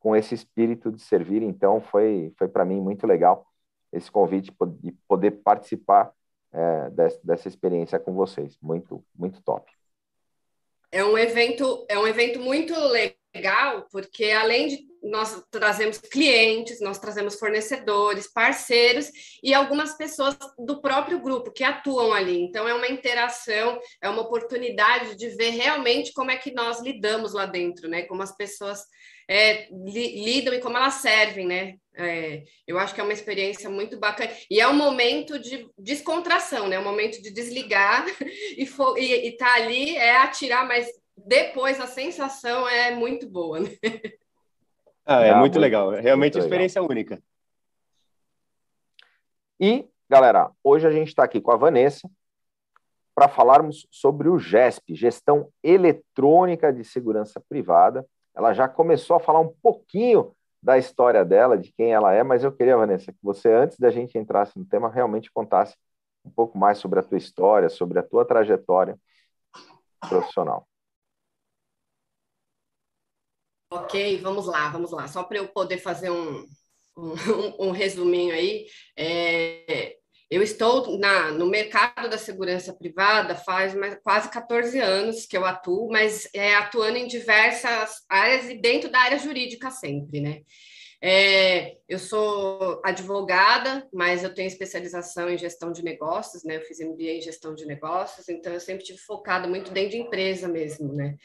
com 0.00 0.14
esse 0.14 0.34
espírito 0.34 0.90
de 0.90 1.00
servir. 1.00 1.42
Então, 1.42 1.80
foi, 1.80 2.32
foi 2.38 2.48
para 2.48 2.64
mim 2.64 2.80
muito 2.80 3.06
legal 3.06 3.46
esse 3.92 4.10
convite 4.10 4.52
de 4.80 4.92
poder 5.08 5.30
participar 5.30 6.12
é, 6.52 6.90
dessa, 6.90 7.20
dessa 7.22 7.48
experiência 7.48 7.98
com 7.98 8.12
vocês. 8.12 8.56
Muito, 8.60 9.04
muito 9.14 9.42
top. 9.42 9.70
É 10.90 11.04
um 11.04 11.18
evento, 11.18 11.84
é 11.88 11.98
um 11.98 12.06
evento 12.06 12.38
muito 12.40 12.74
legal, 13.34 13.86
porque 13.90 14.30
além 14.30 14.68
de 14.68 14.86
nós 15.04 15.42
trazemos 15.50 15.98
clientes, 15.98 16.80
nós 16.80 16.98
trazemos 16.98 17.38
fornecedores, 17.38 18.32
parceiros 18.32 19.10
e 19.42 19.52
algumas 19.52 19.96
pessoas 19.96 20.36
do 20.58 20.80
próprio 20.80 21.20
grupo 21.20 21.52
que 21.52 21.62
atuam 21.62 22.12
ali. 22.12 22.40
Então, 22.40 22.66
é 22.66 22.72
uma 22.72 22.88
interação, 22.88 23.78
é 24.02 24.08
uma 24.08 24.22
oportunidade 24.22 25.16
de 25.16 25.28
ver 25.30 25.50
realmente 25.50 26.12
como 26.12 26.30
é 26.30 26.36
que 26.36 26.52
nós 26.52 26.80
lidamos 26.80 27.34
lá 27.34 27.44
dentro, 27.44 27.88
né? 27.88 28.02
Como 28.02 28.22
as 28.22 28.34
pessoas 28.34 28.80
é, 29.28 29.68
li, 29.70 30.24
lidam 30.24 30.54
e 30.54 30.60
como 30.60 30.76
elas 30.76 30.94
servem, 30.94 31.46
né? 31.46 31.74
É, 31.96 32.42
eu 32.66 32.78
acho 32.78 32.94
que 32.94 33.00
é 33.00 33.04
uma 33.04 33.12
experiência 33.12 33.68
muito 33.68 33.98
bacana. 33.98 34.30
E 34.50 34.60
é 34.60 34.66
um 34.66 34.74
momento 34.74 35.38
de 35.38 35.68
descontração, 35.78 36.66
né? 36.66 36.76
É 36.76 36.80
um 36.80 36.84
momento 36.84 37.20
de 37.22 37.30
desligar 37.30 38.06
e 38.56 38.66
e, 38.96 39.28
e 39.28 39.36
tá 39.36 39.54
ali 39.54 39.96
é 39.96 40.16
atirar, 40.16 40.66
mas 40.66 40.88
depois 41.16 41.80
a 41.80 41.86
sensação 41.86 42.68
é 42.68 42.90
muito 42.94 43.28
boa, 43.28 43.60
né? 43.60 43.70
Ah, 45.04 45.20
é, 45.20 45.30
muito, 45.30 45.40
muito, 45.40 45.58
legal. 45.58 45.92
É 45.92 46.00
realmente 46.00 46.36
uma 46.36 46.44
experiência 46.44 46.80
legal. 46.80 46.90
única. 46.90 47.22
E, 49.60 49.88
galera, 50.08 50.50
hoje 50.62 50.86
a 50.86 50.90
gente 50.90 51.08
está 51.08 51.24
aqui 51.24 51.40
com 51.40 51.52
a 51.52 51.56
Vanessa 51.56 52.10
para 53.14 53.28
falarmos 53.28 53.86
sobre 53.90 54.28
o 54.28 54.38
GESP, 54.38 54.94
Gestão 54.94 55.48
Eletrônica 55.62 56.72
de 56.72 56.84
Segurança 56.84 57.40
Privada. 57.48 58.04
Ela 58.34 58.52
já 58.52 58.68
começou 58.68 59.16
a 59.16 59.20
falar 59.20 59.40
um 59.40 59.54
pouquinho 59.62 60.34
da 60.60 60.78
história 60.78 61.24
dela, 61.24 61.58
de 61.58 61.72
quem 61.72 61.92
ela 61.92 62.12
é, 62.12 62.22
mas 62.22 62.42
eu 62.42 62.50
queria, 62.50 62.76
Vanessa, 62.76 63.12
que 63.12 63.18
você, 63.22 63.52
antes 63.52 63.78
da 63.78 63.90
gente 63.90 64.16
entrar 64.16 64.48
no 64.56 64.64
tema, 64.64 64.90
realmente 64.90 65.30
contasse 65.30 65.76
um 66.24 66.30
pouco 66.30 66.56
mais 66.56 66.78
sobre 66.78 66.98
a 66.98 67.02
tua 67.02 67.18
história, 67.18 67.68
sobre 67.68 67.98
a 67.98 68.02
tua 68.02 68.24
trajetória 68.24 68.98
profissional. 70.08 70.66
Ok, 73.74 74.18
vamos 74.18 74.46
lá, 74.46 74.68
vamos 74.68 74.92
lá. 74.92 75.08
Só 75.08 75.24
para 75.24 75.38
eu 75.38 75.48
poder 75.48 75.78
fazer 75.78 76.10
um, 76.10 76.44
um, 76.96 77.14
um 77.68 77.70
resuminho 77.72 78.34
aí. 78.34 78.66
É, 78.96 79.96
Eu 80.30 80.42
estou 80.42 80.98
na, 80.98 81.30
no 81.32 81.46
mercado 81.46 82.08
da 82.08 82.18
segurança 82.18 82.74
privada 82.74 83.34
faz 83.36 83.74
mais, 83.74 83.98
quase 84.02 84.30
14 84.30 84.78
anos 84.80 85.26
que 85.26 85.36
eu 85.36 85.44
atuo, 85.44 85.88
mas 85.90 86.28
é, 86.34 86.54
atuando 86.56 86.98
em 86.98 87.06
diversas 87.08 88.02
áreas 88.08 88.48
e 88.50 88.54
dentro 88.60 88.90
da 88.90 89.00
área 89.00 89.18
jurídica 89.18 89.70
sempre, 89.70 90.20
né? 90.20 90.42
É, 91.02 91.76
eu 91.88 91.98
sou 91.98 92.80
advogada, 92.84 93.86
mas 93.92 94.24
eu 94.24 94.32
tenho 94.34 94.46
especialização 94.46 95.28
em 95.28 95.36
gestão 95.36 95.70
de 95.70 95.82
negócios, 95.82 96.44
né? 96.44 96.56
Eu 96.56 96.62
fiz 96.62 96.80
MBA 96.80 97.18
em 97.18 97.20
gestão 97.20 97.54
de 97.54 97.66
negócios, 97.66 98.28
então 98.28 98.52
eu 98.52 98.60
sempre 98.60 98.84
tive 98.84 98.98
focada 98.98 99.46
muito 99.46 99.70
dentro 99.70 99.90
de 99.90 99.98
empresa 99.98 100.48
mesmo, 100.48 100.92
né? 100.92 101.16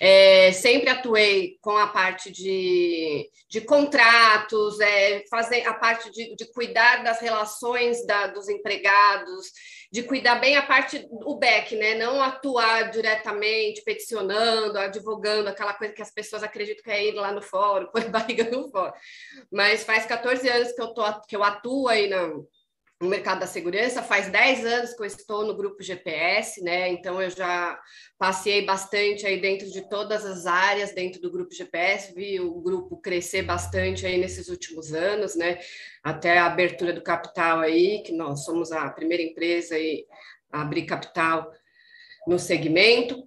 É, 0.00 0.52
sempre 0.52 0.88
atuei 0.88 1.58
com 1.60 1.76
a 1.76 1.88
parte 1.88 2.30
de, 2.30 3.28
de 3.48 3.60
contratos, 3.60 4.80
é, 4.80 5.24
fazer 5.28 5.66
a 5.66 5.74
parte 5.74 6.10
de, 6.10 6.34
de 6.34 6.50
cuidar 6.52 7.02
das 7.04 7.20
relações 7.20 8.04
da, 8.06 8.28
dos 8.28 8.48
empregados, 8.48 9.52
de 9.92 10.04
cuidar 10.04 10.36
bem 10.36 10.56
a 10.56 10.62
parte, 10.62 11.08
o 11.10 11.36
back, 11.36 11.74
né? 11.74 11.96
Não 11.96 12.22
atuar 12.22 12.90
diretamente, 12.90 13.82
peticionando, 13.82 14.78
advogando, 14.78 15.48
aquela 15.48 15.74
coisa 15.74 15.92
que 15.92 16.02
as 16.02 16.12
pessoas 16.12 16.44
acreditam 16.44 16.84
que 16.84 16.90
é 16.90 17.08
ir 17.08 17.14
lá 17.14 17.32
no 17.32 17.42
fórum, 17.42 17.86
pôr 17.92 18.08
barriga 18.08 18.44
no 18.44 18.70
fórum. 18.70 18.92
Mas 19.50 19.82
faz 19.82 20.06
14 20.06 20.48
anos 20.48 20.72
que 20.72 20.80
eu, 20.80 20.94
tô, 20.94 21.02
que 21.22 21.34
eu 21.34 21.42
atuo 21.42 21.88
aí 21.88 22.08
no, 22.08 22.48
no 23.00 23.08
mercado 23.08 23.40
da 23.40 23.46
segurança, 23.46 24.02
faz 24.02 24.28
10 24.28 24.66
anos 24.66 24.92
que 24.92 25.00
eu 25.00 25.06
estou 25.06 25.46
no 25.46 25.56
grupo 25.56 25.82
GPS, 25.82 26.62
né? 26.62 26.90
Então 26.90 27.20
eu 27.20 27.30
já 27.30 27.80
passei 28.18 28.66
bastante 28.66 29.26
aí 29.26 29.40
dentro 29.40 29.70
de 29.70 29.88
todas 29.88 30.26
as 30.26 30.44
áreas 30.44 30.92
dentro 30.92 31.18
do 31.18 31.30
grupo 31.30 31.54
GPS, 31.54 32.14
vi 32.14 32.38
o 32.38 32.60
grupo 32.60 32.98
crescer 32.98 33.40
bastante 33.40 34.04
aí 34.04 34.18
nesses 34.18 34.48
últimos 34.48 34.92
anos, 34.92 35.34
né? 35.34 35.58
Até 36.04 36.36
a 36.36 36.44
abertura 36.44 36.92
do 36.92 37.02
capital 37.02 37.60
aí, 37.60 38.02
que 38.02 38.12
nós 38.12 38.44
somos 38.44 38.70
a 38.70 38.90
primeira 38.90 39.22
empresa 39.22 39.76
aí 39.76 40.04
a 40.52 40.60
abrir 40.60 40.84
capital 40.84 41.50
no 42.26 42.38
segmento. 42.38 43.26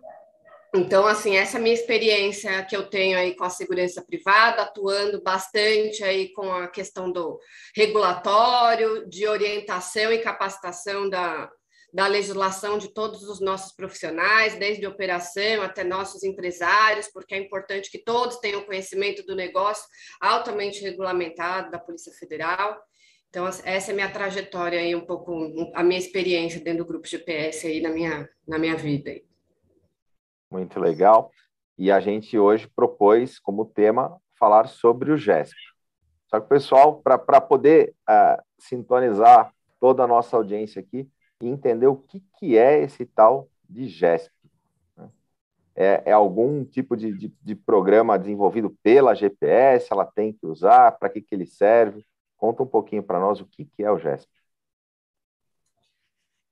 Então, 0.75 1.05
assim, 1.05 1.35
essa 1.35 1.59
minha 1.59 1.75
experiência 1.75 2.65
que 2.65 2.75
eu 2.75 2.89
tenho 2.89 3.15
aí 3.15 3.35
com 3.35 3.43
a 3.43 3.49
segurança 3.49 4.01
privada, 4.01 4.63
atuando 4.63 5.21
bastante 5.21 6.03
aí 6.03 6.33
com 6.33 6.51
a 6.51 6.67
questão 6.67 7.11
do 7.11 7.39
regulatório, 7.75 9.07
de 9.07 9.27
orientação 9.27 10.11
e 10.11 10.17
capacitação 10.17 11.07
da, 11.07 11.47
da 11.93 12.07
legislação 12.07 12.79
de 12.79 12.91
todos 12.91 13.21
os 13.21 13.39
nossos 13.39 13.71
profissionais, 13.75 14.55
desde 14.55 14.87
operação 14.87 15.61
até 15.61 15.83
nossos 15.83 16.23
empresários, 16.23 17.07
porque 17.07 17.35
é 17.35 17.37
importante 17.37 17.91
que 17.91 17.99
todos 17.99 18.37
tenham 18.37 18.63
conhecimento 18.63 19.23
do 19.23 19.35
negócio 19.35 19.85
altamente 20.19 20.81
regulamentado 20.81 21.69
da 21.69 21.77
Polícia 21.77 22.11
Federal. 22.13 22.81
Então, 23.29 23.45
essa 23.47 23.91
é 23.91 23.91
a 23.91 23.95
minha 23.95 24.11
trajetória 24.11 24.79
aí, 24.79 24.95
um 24.95 25.05
pouco, 25.05 25.71
a 25.75 25.83
minha 25.83 25.99
experiência 25.99 26.59
dentro 26.59 26.83
do 26.83 26.87
grupo 26.87 27.07
GPS 27.07 27.67
aí 27.67 27.79
na 27.79 27.89
minha, 27.89 28.27
na 28.47 28.57
minha 28.57 28.75
vida. 28.75 29.11
Aí. 29.11 29.32
Muito 30.53 30.79
legal. 30.79 31.31
E 31.79 31.91
a 31.91 31.99
gente 31.99 32.37
hoje 32.37 32.69
propôs 32.75 33.39
como 33.39 33.65
tema 33.65 34.21
falar 34.37 34.67
sobre 34.67 35.11
o 35.11 35.17
GESP. 35.17 35.57
Só 36.27 36.39
que, 36.39 36.47
pessoal, 36.47 37.01
para 37.01 37.41
poder 37.41 37.95
uh, 38.07 38.39
sintonizar 38.59 39.51
toda 39.79 40.03
a 40.03 40.07
nossa 40.07 40.37
audiência 40.37 40.79
aqui 40.79 41.09
e 41.41 41.47
entender 41.47 41.87
o 41.87 41.95
que, 41.95 42.23
que 42.37 42.55
é 42.55 42.83
esse 42.83 43.03
tal 43.03 43.49
de 43.67 43.87
GESP. 43.87 44.31
Né? 44.95 45.09
É, 45.75 46.03
é, 46.05 46.11
algum 46.11 46.63
tipo 46.63 46.95
de, 46.95 47.11
de, 47.17 47.35
de, 47.41 47.55
programa 47.55 48.19
desenvolvido 48.19 48.69
pela 48.83 49.15
GPS? 49.15 49.87
Ela 49.91 50.05
tem 50.05 50.33
que 50.33 50.45
usar? 50.45 50.91
Para 50.99 51.09
que, 51.09 51.19
que 51.19 51.33
ele 51.33 51.47
serve? 51.47 52.05
Conta 52.37 52.61
um 52.61 52.67
pouquinho 52.67 53.01
para 53.01 53.19
nós 53.19 53.41
o 53.41 53.47
que, 53.47 53.65
que 53.65 53.83
é 53.83 53.91
o 53.91 53.97
GESP. 53.97 54.31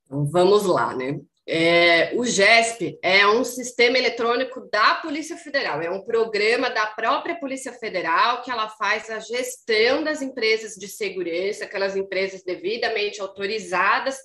Então, 0.05 0.25
vamos 0.25 0.65
lá, 0.65 0.95
né? 0.95 1.21
É, 1.47 2.11
o 2.15 2.23
GESP 2.23 2.99
é 3.01 3.25
um 3.27 3.43
sistema 3.43 3.97
eletrônico 3.97 4.69
da 4.71 4.95
Polícia 4.95 5.35
Federal, 5.35 5.81
é 5.81 5.89
um 5.89 6.03
programa 6.03 6.69
da 6.69 6.85
própria 6.87 7.39
Polícia 7.39 7.73
Federal 7.73 8.43
que 8.43 8.51
ela 8.51 8.69
faz 8.69 9.09
a 9.09 9.19
gestão 9.19 10.03
das 10.03 10.21
empresas 10.21 10.75
de 10.75 10.87
segurança, 10.87 11.65
aquelas 11.65 11.95
empresas 11.95 12.43
devidamente 12.43 13.19
autorizadas 13.19 14.17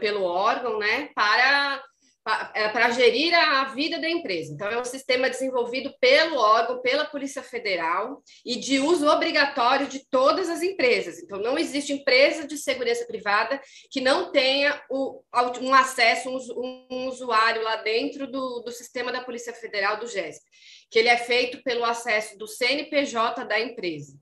pelo 0.00 0.22
órgão, 0.24 0.78
né, 0.78 1.08
para 1.14 1.82
para 2.24 2.90
gerir 2.90 3.34
a 3.34 3.64
vida 3.64 4.00
da 4.00 4.08
empresa. 4.08 4.50
Então, 4.50 4.66
é 4.68 4.80
um 4.80 4.84
sistema 4.84 5.28
desenvolvido 5.28 5.94
pelo 6.00 6.38
órgão, 6.38 6.80
pela 6.80 7.04
Polícia 7.04 7.42
Federal 7.42 8.22
e 8.46 8.56
de 8.56 8.78
uso 8.78 9.06
obrigatório 9.06 9.86
de 9.86 10.08
todas 10.08 10.48
as 10.48 10.62
empresas. 10.62 11.18
Então, 11.18 11.38
não 11.38 11.58
existe 11.58 11.92
empresa 11.92 12.46
de 12.46 12.56
segurança 12.56 13.04
privada 13.04 13.60
que 13.90 14.00
não 14.00 14.32
tenha 14.32 14.82
o, 14.88 15.22
um 15.60 15.74
acesso, 15.74 16.30
um, 16.30 16.86
um 16.90 17.08
usuário 17.08 17.62
lá 17.62 17.76
dentro 17.76 18.26
do, 18.26 18.60
do 18.60 18.72
sistema 18.72 19.12
da 19.12 19.22
Polícia 19.22 19.52
Federal, 19.52 19.98
do 19.98 20.06
GESP, 20.06 20.42
que 20.90 20.98
ele 20.98 21.08
é 21.08 21.18
feito 21.18 21.62
pelo 21.62 21.84
acesso 21.84 22.38
do 22.38 22.48
CNPJ 22.48 23.44
da 23.44 23.60
empresa 23.60 24.14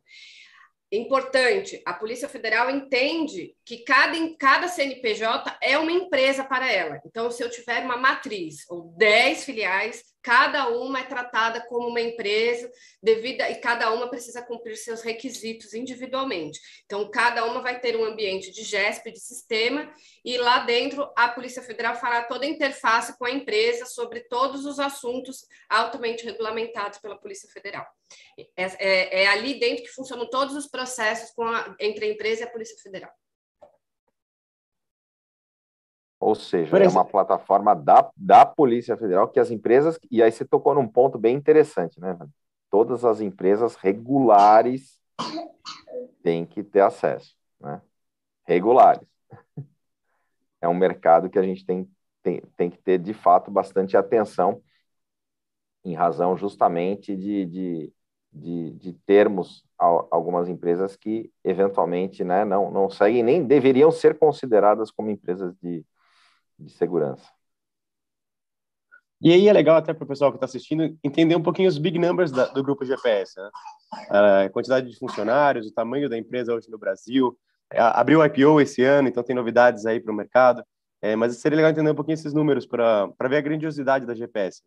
importante, 0.96 1.80
a 1.86 1.94
Polícia 1.94 2.28
Federal 2.28 2.70
entende 2.70 3.54
que 3.64 3.78
cada, 3.78 4.16
cada 4.38 4.68
CNPJ 4.68 5.56
é 5.62 5.78
uma 5.78 5.90
empresa 5.90 6.44
para 6.44 6.70
ela. 6.70 7.00
Então, 7.06 7.30
se 7.30 7.42
eu 7.42 7.50
tiver 7.50 7.82
uma 7.82 7.96
matriz 7.96 8.68
ou 8.68 8.92
10 8.96 9.44
filiais, 9.44 10.11
cada 10.22 10.68
uma 10.68 11.00
é 11.00 11.04
tratada 11.04 11.60
como 11.66 11.88
uma 11.88 12.00
empresa 12.00 12.70
devido 13.02 13.40
e 13.42 13.54
cada 13.56 13.92
uma 13.92 14.08
precisa 14.08 14.42
cumprir 14.42 14.76
seus 14.76 15.02
requisitos 15.02 15.74
individualmente. 15.74 16.60
Então, 16.84 17.10
cada 17.10 17.44
uma 17.44 17.60
vai 17.60 17.80
ter 17.80 17.96
um 17.96 18.04
ambiente 18.04 18.50
de 18.50 18.62
GESP, 18.62 19.10
de 19.10 19.20
sistema, 19.20 19.92
e 20.24 20.38
lá 20.38 20.60
dentro 20.60 21.10
a 21.16 21.28
Polícia 21.28 21.62
Federal 21.62 21.96
fará 21.96 22.22
toda 22.24 22.44
a 22.44 22.48
interface 22.48 23.18
com 23.18 23.24
a 23.24 23.30
empresa 23.30 23.86
sobre 23.86 24.20
todos 24.20 24.64
os 24.64 24.78
assuntos 24.78 25.46
altamente 25.68 26.24
regulamentados 26.24 26.98
pela 26.98 27.18
Polícia 27.18 27.48
Federal. 27.50 27.86
É, 28.56 28.64
é, 28.78 29.22
é 29.22 29.26
ali 29.26 29.58
dentro 29.58 29.84
que 29.84 29.90
funcionam 29.90 30.28
todos 30.28 30.54
os 30.54 30.68
processos 30.68 31.32
a, 31.38 31.74
entre 31.80 32.04
a 32.04 32.08
empresa 32.08 32.42
e 32.42 32.44
a 32.44 32.50
Polícia 32.50 32.76
Federal. 32.82 33.10
Ou 36.22 36.36
seja, 36.36 36.78
é 36.78 36.88
uma 36.88 37.04
plataforma 37.04 37.74
da, 37.74 38.08
da 38.16 38.46
Polícia 38.46 38.96
Federal 38.96 39.28
que 39.28 39.40
as 39.40 39.50
empresas. 39.50 39.98
E 40.08 40.22
aí 40.22 40.30
você 40.30 40.44
tocou 40.44 40.72
num 40.72 40.86
ponto 40.86 41.18
bem 41.18 41.34
interessante, 41.34 42.00
né? 42.00 42.16
Todas 42.70 43.04
as 43.04 43.20
empresas 43.20 43.74
regulares 43.74 45.00
têm 46.22 46.46
que 46.46 46.62
ter 46.62 46.80
acesso, 46.80 47.34
né? 47.60 47.82
Regulares. 48.44 49.06
É 50.60 50.68
um 50.68 50.74
mercado 50.74 51.28
que 51.28 51.40
a 51.40 51.42
gente 51.42 51.66
tem, 51.66 51.90
tem, 52.22 52.40
tem 52.56 52.70
que 52.70 52.78
ter, 52.78 52.96
de 52.96 53.12
fato, 53.12 53.50
bastante 53.50 53.96
atenção, 53.96 54.62
em 55.84 55.92
razão 55.92 56.36
justamente 56.36 57.16
de, 57.16 57.44
de 57.46 57.92
de, 58.32 58.70
de 58.74 58.92
termos 59.04 59.64
algumas 59.76 60.48
empresas 60.48 60.96
que 60.96 61.30
eventualmente 61.44 62.24
né, 62.24 62.44
não, 62.44 62.70
não 62.70 62.88
seguem, 62.88 63.22
nem 63.22 63.44
deveriam 63.44 63.90
ser 63.90 64.18
consideradas 64.18 64.90
como 64.90 65.10
empresas 65.10 65.54
de, 65.60 65.84
de 66.62 66.72
segurança. 66.72 67.28
E 69.20 69.32
aí 69.32 69.46
é 69.46 69.52
legal 69.52 69.76
até 69.76 69.94
para 69.94 70.04
o 70.04 70.06
pessoal 70.06 70.32
que 70.32 70.36
está 70.36 70.46
assistindo 70.46 70.98
entender 71.02 71.36
um 71.36 71.42
pouquinho 71.42 71.68
os 71.68 71.78
big 71.78 71.96
numbers 71.98 72.32
da, 72.32 72.46
do 72.46 72.62
grupo 72.62 72.84
GPS, 72.84 73.40
né? 73.40 73.50
a 74.10 74.50
quantidade 74.50 74.90
de 74.90 74.98
funcionários, 74.98 75.68
o 75.68 75.72
tamanho 75.72 76.08
da 76.08 76.18
empresa 76.18 76.52
hoje 76.52 76.68
no 76.68 76.76
Brasil. 76.78 77.38
Abriu 77.70 78.18
o 78.18 78.24
IPO 78.24 78.60
esse 78.60 78.82
ano, 78.82 79.08
então 79.08 79.22
tem 79.22 79.36
novidades 79.36 79.86
aí 79.86 80.00
para 80.00 80.12
o 80.12 80.16
mercado. 80.16 80.64
É, 81.00 81.14
mas 81.14 81.36
seria 81.36 81.56
legal 81.56 81.70
entender 81.70 81.90
um 81.90 81.94
pouquinho 81.94 82.14
esses 82.14 82.34
números 82.34 82.66
para 82.66 83.28
ver 83.28 83.36
a 83.36 83.40
grandiosidade 83.40 84.06
da 84.06 84.14
GPS. 84.14 84.62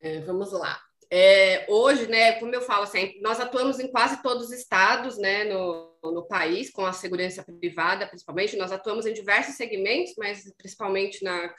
É, 0.00 0.20
vamos 0.20 0.52
lá. 0.52 0.89
É, 1.12 1.66
hoje, 1.68 2.06
né, 2.06 2.32
como 2.38 2.54
eu 2.54 2.62
falo 2.62 2.84
assim, 2.84 3.20
nós 3.20 3.40
atuamos 3.40 3.80
em 3.80 3.90
quase 3.90 4.22
todos 4.22 4.46
os 4.46 4.52
estados, 4.52 5.18
né, 5.18 5.42
no, 5.44 5.98
no 6.04 6.26
país, 6.26 6.70
com 6.70 6.86
a 6.86 6.92
segurança 6.92 7.44
privada, 7.44 8.06
principalmente. 8.06 8.56
Nós 8.56 8.70
atuamos 8.70 9.06
em 9.06 9.12
diversos 9.12 9.56
segmentos, 9.56 10.14
mas 10.16 10.44
principalmente 10.56 11.24
na, 11.24 11.52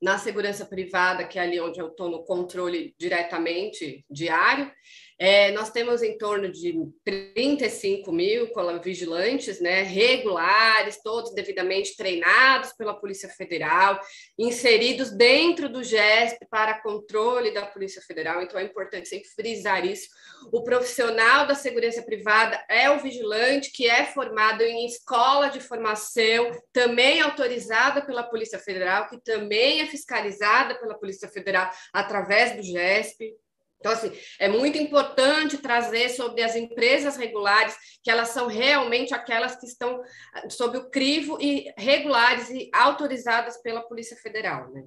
na 0.00 0.18
segurança 0.18 0.64
privada, 0.64 1.26
que 1.26 1.38
é 1.38 1.42
ali 1.42 1.60
onde 1.60 1.80
eu 1.80 1.88
estou 1.88 2.08
no 2.08 2.24
controle 2.24 2.94
diretamente 2.98 4.04
diário. 4.10 4.72
É, 5.18 5.52
nós 5.52 5.70
temos 5.70 6.02
em 6.02 6.18
torno 6.18 6.50
de 6.50 6.74
35 7.04 8.10
mil 8.10 8.50
vigilantes 8.82 9.60
né, 9.60 9.82
regulares, 9.82 11.00
todos 11.02 11.32
devidamente 11.34 11.96
treinados 11.96 12.72
pela 12.72 12.98
Polícia 12.98 13.28
Federal, 13.28 14.00
inseridos 14.38 15.10
dentro 15.16 15.68
do 15.68 15.84
GESP 15.84 16.46
para 16.50 16.80
controle 16.80 17.52
da 17.52 17.66
Polícia 17.66 18.02
Federal. 18.02 18.42
Então, 18.42 18.58
é 18.58 18.64
importante 18.64 19.08
sempre 19.08 19.28
frisar 19.28 19.84
isso. 19.84 20.08
O 20.52 20.62
profissional 20.64 21.46
da 21.46 21.54
segurança 21.54 22.02
privada 22.02 22.62
é 22.68 22.90
o 22.90 22.98
vigilante 22.98 23.70
que 23.70 23.88
é 23.88 24.04
formado 24.04 24.62
em 24.62 24.86
escola 24.86 25.48
de 25.48 25.60
formação, 25.60 26.50
também 26.72 27.20
autorizada 27.20 28.04
pela 28.04 28.22
Polícia 28.22 28.58
Federal, 28.58 29.08
que 29.08 29.20
também 29.22 29.80
é 29.80 29.86
fiscalizada 29.86 30.74
pela 30.74 30.98
Polícia 30.98 31.28
Federal 31.28 31.70
através 31.92 32.56
do 32.56 32.62
GESP. 32.62 33.34
Então, 33.84 33.92
assim, 33.92 34.18
é 34.40 34.48
muito 34.48 34.78
importante 34.78 35.58
trazer 35.58 36.08
sobre 36.08 36.42
as 36.42 36.56
empresas 36.56 37.18
regulares, 37.18 37.76
que 38.02 38.10
elas 38.10 38.28
são 38.28 38.46
realmente 38.46 39.12
aquelas 39.12 39.56
que 39.56 39.66
estão 39.66 40.02
sob 40.48 40.78
o 40.78 40.88
crivo 40.88 41.36
e 41.38 41.70
regulares 41.76 42.48
e 42.48 42.70
autorizadas 42.72 43.60
pela 43.60 43.82
Polícia 43.82 44.16
Federal, 44.16 44.70
né? 44.72 44.84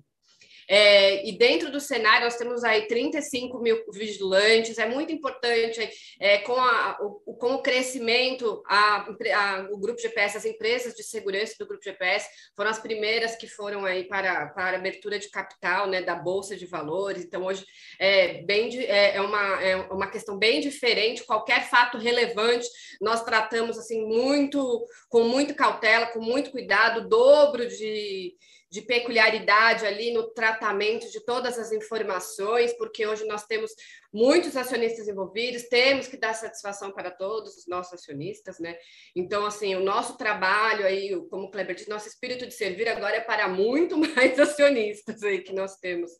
É, 0.69 1.27
e 1.27 1.38
dentro 1.38 1.71
do 1.71 1.79
cenário, 1.79 2.25
nós 2.25 2.36
temos 2.36 2.63
aí 2.63 2.88
35 2.88 3.59
mil 3.59 3.81
vigilantes, 3.93 4.77
é 4.77 4.88
muito 4.88 5.13
importante, 5.13 5.89
é, 6.19 6.39
com, 6.39 6.55
a, 6.55 6.97
o, 7.00 7.36
com 7.36 7.55
o 7.55 7.62
crescimento, 7.62 8.62
a, 8.67 9.07
a, 9.07 9.67
o 9.71 9.77
Grupo 9.77 10.01
GPS, 10.01 10.38
as 10.38 10.45
empresas 10.45 10.93
de 10.93 11.03
segurança 11.03 11.55
do 11.57 11.67
Grupo 11.67 11.83
GPS 11.83 12.27
foram 12.55 12.69
as 12.69 12.79
primeiras 12.79 13.36
que 13.36 13.47
foram 13.47 13.86
aí 13.86 14.03
para, 14.05 14.47
para 14.47 14.77
abertura 14.77 15.17
de 15.17 15.29
capital, 15.29 15.88
né, 15.88 16.01
da 16.01 16.15
Bolsa 16.15 16.55
de 16.55 16.65
Valores, 16.65 17.24
então 17.24 17.45
hoje 17.45 17.65
é, 18.00 18.41
bem, 18.43 18.69
é, 18.79 19.15
é, 19.15 19.21
uma, 19.21 19.63
é 19.63 19.75
uma 19.91 20.09
questão 20.09 20.38
bem 20.38 20.59
diferente, 20.59 21.25
qualquer 21.25 21.69
fato 21.69 21.97
relevante, 21.97 22.67
nós 23.01 23.24
tratamos 23.24 23.77
assim 23.77 24.05
muito, 24.05 24.86
com 25.07 25.24
muito 25.24 25.55
cautela, 25.55 26.07
com 26.07 26.19
muito 26.19 26.51
cuidado, 26.51 27.07
dobro 27.07 27.67
de 27.67 28.36
de 28.69 28.81
peculiaridade 28.81 29.86
ali 29.86 30.12
no 30.12 30.29
tratamento 30.31 31.09
de 31.09 31.24
todas 31.24 31.57
as 31.57 31.71
informações, 31.71 32.74
porque 32.74 33.07
hoje 33.07 33.25
nós 33.25 33.45
temos 33.45 33.71
muitos 34.13 34.57
acionistas 34.57 35.07
envolvidos, 35.07 35.69
temos 35.69 36.07
que 36.07 36.17
dar 36.17 36.33
satisfação 36.33 36.91
para 36.91 37.09
todos 37.09 37.55
os 37.55 37.67
nossos 37.67 37.93
acionistas, 37.93 38.59
né? 38.59 38.75
Então, 39.15 39.45
assim, 39.45 39.75
o 39.75 39.79
nosso 39.79 40.17
trabalho 40.17 40.86
aí, 40.86 41.15
como 41.29 41.45
o 41.45 41.51
Kleber 41.51 41.75
disse, 41.75 41.89
nosso 41.89 42.09
espírito 42.09 42.45
de 42.45 42.53
servir 42.53 42.89
agora 42.89 43.15
é 43.15 43.21
para 43.21 43.47
muito 43.47 43.97
mais 44.15 44.38
acionistas 44.38 45.24
aí 45.24 45.41
que 45.41 45.53
nós 45.53 45.77
temos 45.77 46.12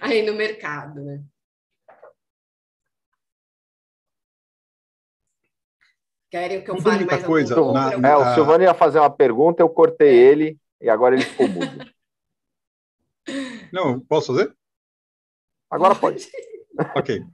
aí 0.00 0.22
no 0.22 0.34
mercado, 0.34 1.00
né? 1.02 1.22
Querem 6.28 6.64
que 6.64 6.70
eu 6.70 6.80
fale 6.82 7.04
mais 7.04 7.24
coisa. 7.24 7.54
Na, 7.72 7.96
na... 7.96 8.08
É, 8.08 8.16
o 8.16 8.34
Silvano 8.34 8.64
ia 8.64 8.74
fazer 8.74 8.98
uma 8.98 9.08
pergunta, 9.08 9.62
eu 9.62 9.68
cortei 9.68 10.08
é. 10.08 10.32
ele 10.32 10.58
e 10.80 10.88
agora 10.88 11.14
ele 11.14 11.24
ficou 11.24 11.48
mudo. 11.48 11.94
Não, 13.72 14.00
posso 14.00 14.34
fazer? 14.34 14.54
Agora 15.70 15.94
pode. 15.94 16.28
ok. 16.94 17.24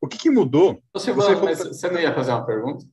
O 0.00 0.06
que, 0.06 0.18
que 0.18 0.30
mudou? 0.30 0.82
Você, 0.92 1.12
você, 1.12 1.34
mas 1.36 1.58
você 1.58 1.90
não 1.90 1.98
ia 1.98 2.14
fazer 2.14 2.30
uma 2.30 2.44
pergunta? 2.44 2.86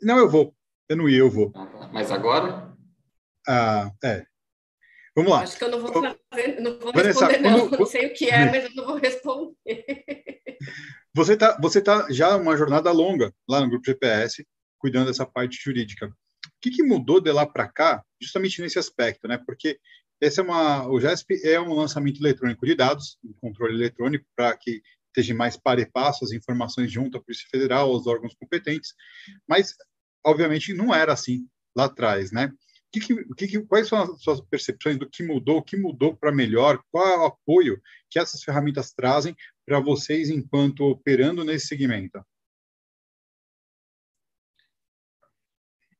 Não, 0.00 0.16
eu 0.18 0.28
vou. 0.28 0.54
Eu 0.88 0.96
não 0.96 1.08
ia, 1.08 1.18
eu 1.18 1.30
vou. 1.30 1.52
Ah, 1.54 1.66
tá. 1.66 1.90
Mas 1.92 2.10
agora? 2.10 2.72
Ah, 3.48 3.90
é. 4.02 4.24
Vamos 5.16 5.30
lá. 5.30 5.40
Acho 5.42 5.58
que 5.58 5.64
eu 5.64 5.70
não 5.70 5.80
vou 5.80 5.92
fazer, 5.92 6.60
não 6.60 6.78
vou 6.78 6.92
Vanessa, 6.92 7.26
responder, 7.26 7.40
não. 7.40 7.68
Quando... 7.68 7.80
Não 7.80 7.86
sei 7.86 8.06
o 8.06 8.14
que 8.14 8.30
é, 8.30 8.50
mas 8.50 8.64
eu 8.64 8.74
não 8.74 8.86
vou 8.86 8.96
responder. 8.96 9.84
Você 11.14 11.34
está 11.34 11.58
você 11.60 11.80
tá 11.80 12.06
já 12.10 12.36
uma 12.36 12.56
jornada 12.56 12.90
longa 12.90 13.32
lá 13.48 13.60
no 13.60 13.68
grupo 13.68 13.84
GPS, 13.84 14.46
cuidando 14.78 15.06
dessa 15.06 15.26
parte 15.26 15.62
jurídica 15.62 16.12
que, 16.64 16.70
que 16.70 16.82
mudou 16.82 17.20
de 17.20 17.30
lá 17.30 17.46
para 17.46 17.68
cá, 17.68 18.02
justamente 18.18 18.62
nesse 18.62 18.78
aspecto, 18.78 19.28
né? 19.28 19.36
Porque 19.36 19.78
essa 20.18 20.40
é 20.40 20.44
uma, 20.44 20.88
o 20.88 20.98
GESP 20.98 21.46
é 21.46 21.60
um 21.60 21.74
lançamento 21.74 22.18
eletrônico 22.22 22.64
de 22.64 22.74
dados, 22.74 23.18
um 23.22 23.34
controle 23.34 23.74
eletrônico 23.74 24.24
para 24.34 24.56
que 24.56 24.80
esteja 25.08 25.34
mais 25.34 25.58
para 25.58 25.82
e 25.82 25.86
passo 25.86 26.24
as 26.24 26.32
informações 26.32 26.90
junto 26.90 27.18
à 27.18 27.20
Polícia 27.20 27.46
Federal, 27.50 27.90
aos 27.90 28.06
órgãos 28.06 28.34
competentes, 28.34 28.94
mas 29.46 29.74
obviamente 30.24 30.72
não 30.72 30.94
era 30.94 31.12
assim 31.12 31.46
lá 31.76 31.84
atrás, 31.84 32.32
né? 32.32 32.50
Que 32.90 33.00
que, 33.00 33.46
que, 33.46 33.60
quais 33.66 33.86
são 33.86 34.00
as 34.00 34.22
suas 34.22 34.40
percepções 34.40 34.96
do 34.96 35.08
que 35.08 35.22
mudou, 35.22 35.58
o 35.58 35.62
que 35.62 35.76
mudou 35.76 36.16
para 36.16 36.32
melhor, 36.32 36.82
qual 36.90 37.06
é 37.06 37.18
o 37.18 37.26
apoio 37.26 37.78
que 38.08 38.18
essas 38.18 38.42
ferramentas 38.42 38.92
trazem 38.92 39.36
para 39.66 39.80
vocês 39.80 40.30
enquanto 40.30 40.84
operando 40.84 41.44
nesse 41.44 41.66
segmento? 41.66 42.24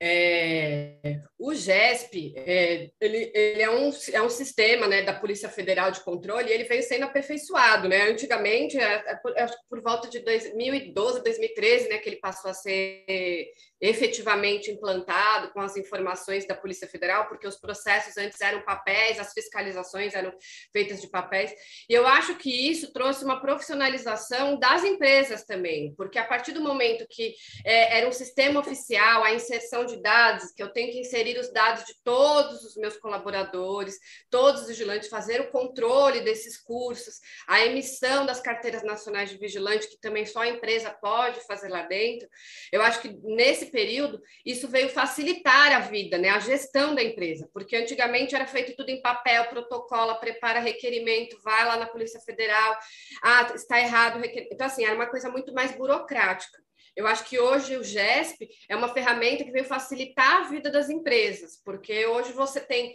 É, 0.00 1.20
o 1.38 1.54
GESP, 1.54 2.34
é, 2.36 2.90
ele, 3.00 3.30
ele 3.34 3.62
é, 3.62 3.70
um, 3.70 3.90
é 4.12 4.22
um 4.22 4.28
sistema 4.28 4.86
né, 4.86 5.02
da 5.02 5.12
Polícia 5.12 5.48
Federal 5.48 5.90
de 5.90 6.00
Controle 6.00 6.48
e 6.48 6.52
ele 6.52 6.64
veio 6.64 6.82
sendo 6.82 7.04
aperfeiçoado. 7.04 7.88
Né? 7.88 8.10
Antigamente, 8.10 8.78
é, 8.78 9.04
é 9.06 9.16
por, 9.16 9.36
é 9.36 9.46
por, 9.68 9.82
volta 9.82 10.08
de 10.08 10.20
2012, 10.20 11.22
2013, 11.22 11.88
né, 11.88 11.98
que 11.98 12.08
ele 12.08 12.16
passou 12.16 12.50
a 12.50 12.54
ser 12.54 13.50
efetivamente 13.84 14.70
implantado 14.70 15.50
com 15.52 15.60
as 15.60 15.76
informações 15.76 16.46
da 16.46 16.54
Polícia 16.54 16.88
Federal, 16.88 17.26
porque 17.28 17.46
os 17.46 17.56
processos 17.56 18.16
antes 18.16 18.40
eram 18.40 18.62
papéis, 18.62 19.18
as 19.18 19.34
fiscalizações 19.34 20.14
eram 20.14 20.32
feitas 20.72 21.02
de 21.02 21.08
papéis. 21.08 21.52
E 21.86 21.92
eu 21.92 22.06
acho 22.06 22.36
que 22.36 22.50
isso 22.70 22.94
trouxe 22.94 23.22
uma 23.22 23.42
profissionalização 23.42 24.58
das 24.58 24.84
empresas 24.84 25.44
também, 25.44 25.94
porque 25.96 26.18
a 26.18 26.24
partir 26.24 26.52
do 26.52 26.62
momento 26.62 27.06
que 27.10 27.34
é, 27.62 27.98
era 27.98 28.08
um 28.08 28.12
sistema 28.12 28.58
oficial, 28.60 29.22
a 29.22 29.34
inserção 29.34 29.84
de 29.84 30.00
dados, 30.00 30.50
que 30.52 30.62
eu 30.62 30.72
tenho 30.72 30.90
que 30.90 31.00
inserir 31.00 31.38
os 31.38 31.52
dados 31.52 31.84
de 31.84 31.94
todos 32.02 32.64
os 32.64 32.76
meus 32.76 32.96
colaboradores, 32.96 33.98
todos 34.30 34.62
os 34.62 34.68
vigilantes, 34.68 35.10
fazer 35.10 35.42
o 35.42 35.50
controle 35.50 36.20
desses 36.20 36.56
cursos, 36.56 37.20
a 37.46 37.60
emissão 37.60 38.24
das 38.24 38.40
carteiras 38.40 38.82
nacionais 38.82 39.28
de 39.28 39.36
vigilante, 39.36 39.88
que 39.88 40.00
também 40.00 40.24
só 40.24 40.40
a 40.40 40.48
empresa 40.48 40.90
pode 40.90 41.40
fazer 41.40 41.68
lá 41.68 41.82
dentro. 41.82 42.26
Eu 42.72 42.80
acho 42.80 43.02
que 43.02 43.14
nesse 43.22 43.73
período, 43.74 44.22
isso 44.46 44.68
veio 44.68 44.88
facilitar 44.88 45.72
a 45.72 45.80
vida, 45.80 46.16
né? 46.16 46.28
a 46.28 46.38
gestão 46.38 46.94
da 46.94 47.02
empresa, 47.02 47.50
porque 47.52 47.74
antigamente 47.74 48.32
era 48.32 48.46
feito 48.46 48.76
tudo 48.76 48.88
em 48.90 49.02
papel, 49.02 49.46
protocolo, 49.46 50.14
prepara 50.20 50.60
requerimento, 50.60 51.36
vai 51.42 51.66
lá 51.66 51.76
na 51.76 51.86
Polícia 51.86 52.20
Federal, 52.20 52.78
ah, 53.20 53.52
está 53.52 53.80
errado. 53.80 54.22
Então, 54.24 54.68
assim, 54.68 54.84
era 54.84 54.94
uma 54.94 55.08
coisa 55.08 55.28
muito 55.28 55.52
mais 55.52 55.72
burocrática. 55.76 56.62
Eu 56.94 57.08
acho 57.08 57.24
que 57.24 57.40
hoje 57.40 57.76
o 57.76 57.82
GESP 57.82 58.48
é 58.68 58.76
uma 58.76 58.94
ferramenta 58.94 59.42
que 59.42 59.50
veio 59.50 59.64
facilitar 59.64 60.42
a 60.42 60.48
vida 60.48 60.70
das 60.70 60.88
empresas, 60.88 61.60
porque 61.64 62.06
hoje 62.06 62.32
você 62.32 62.60
tem 62.60 62.94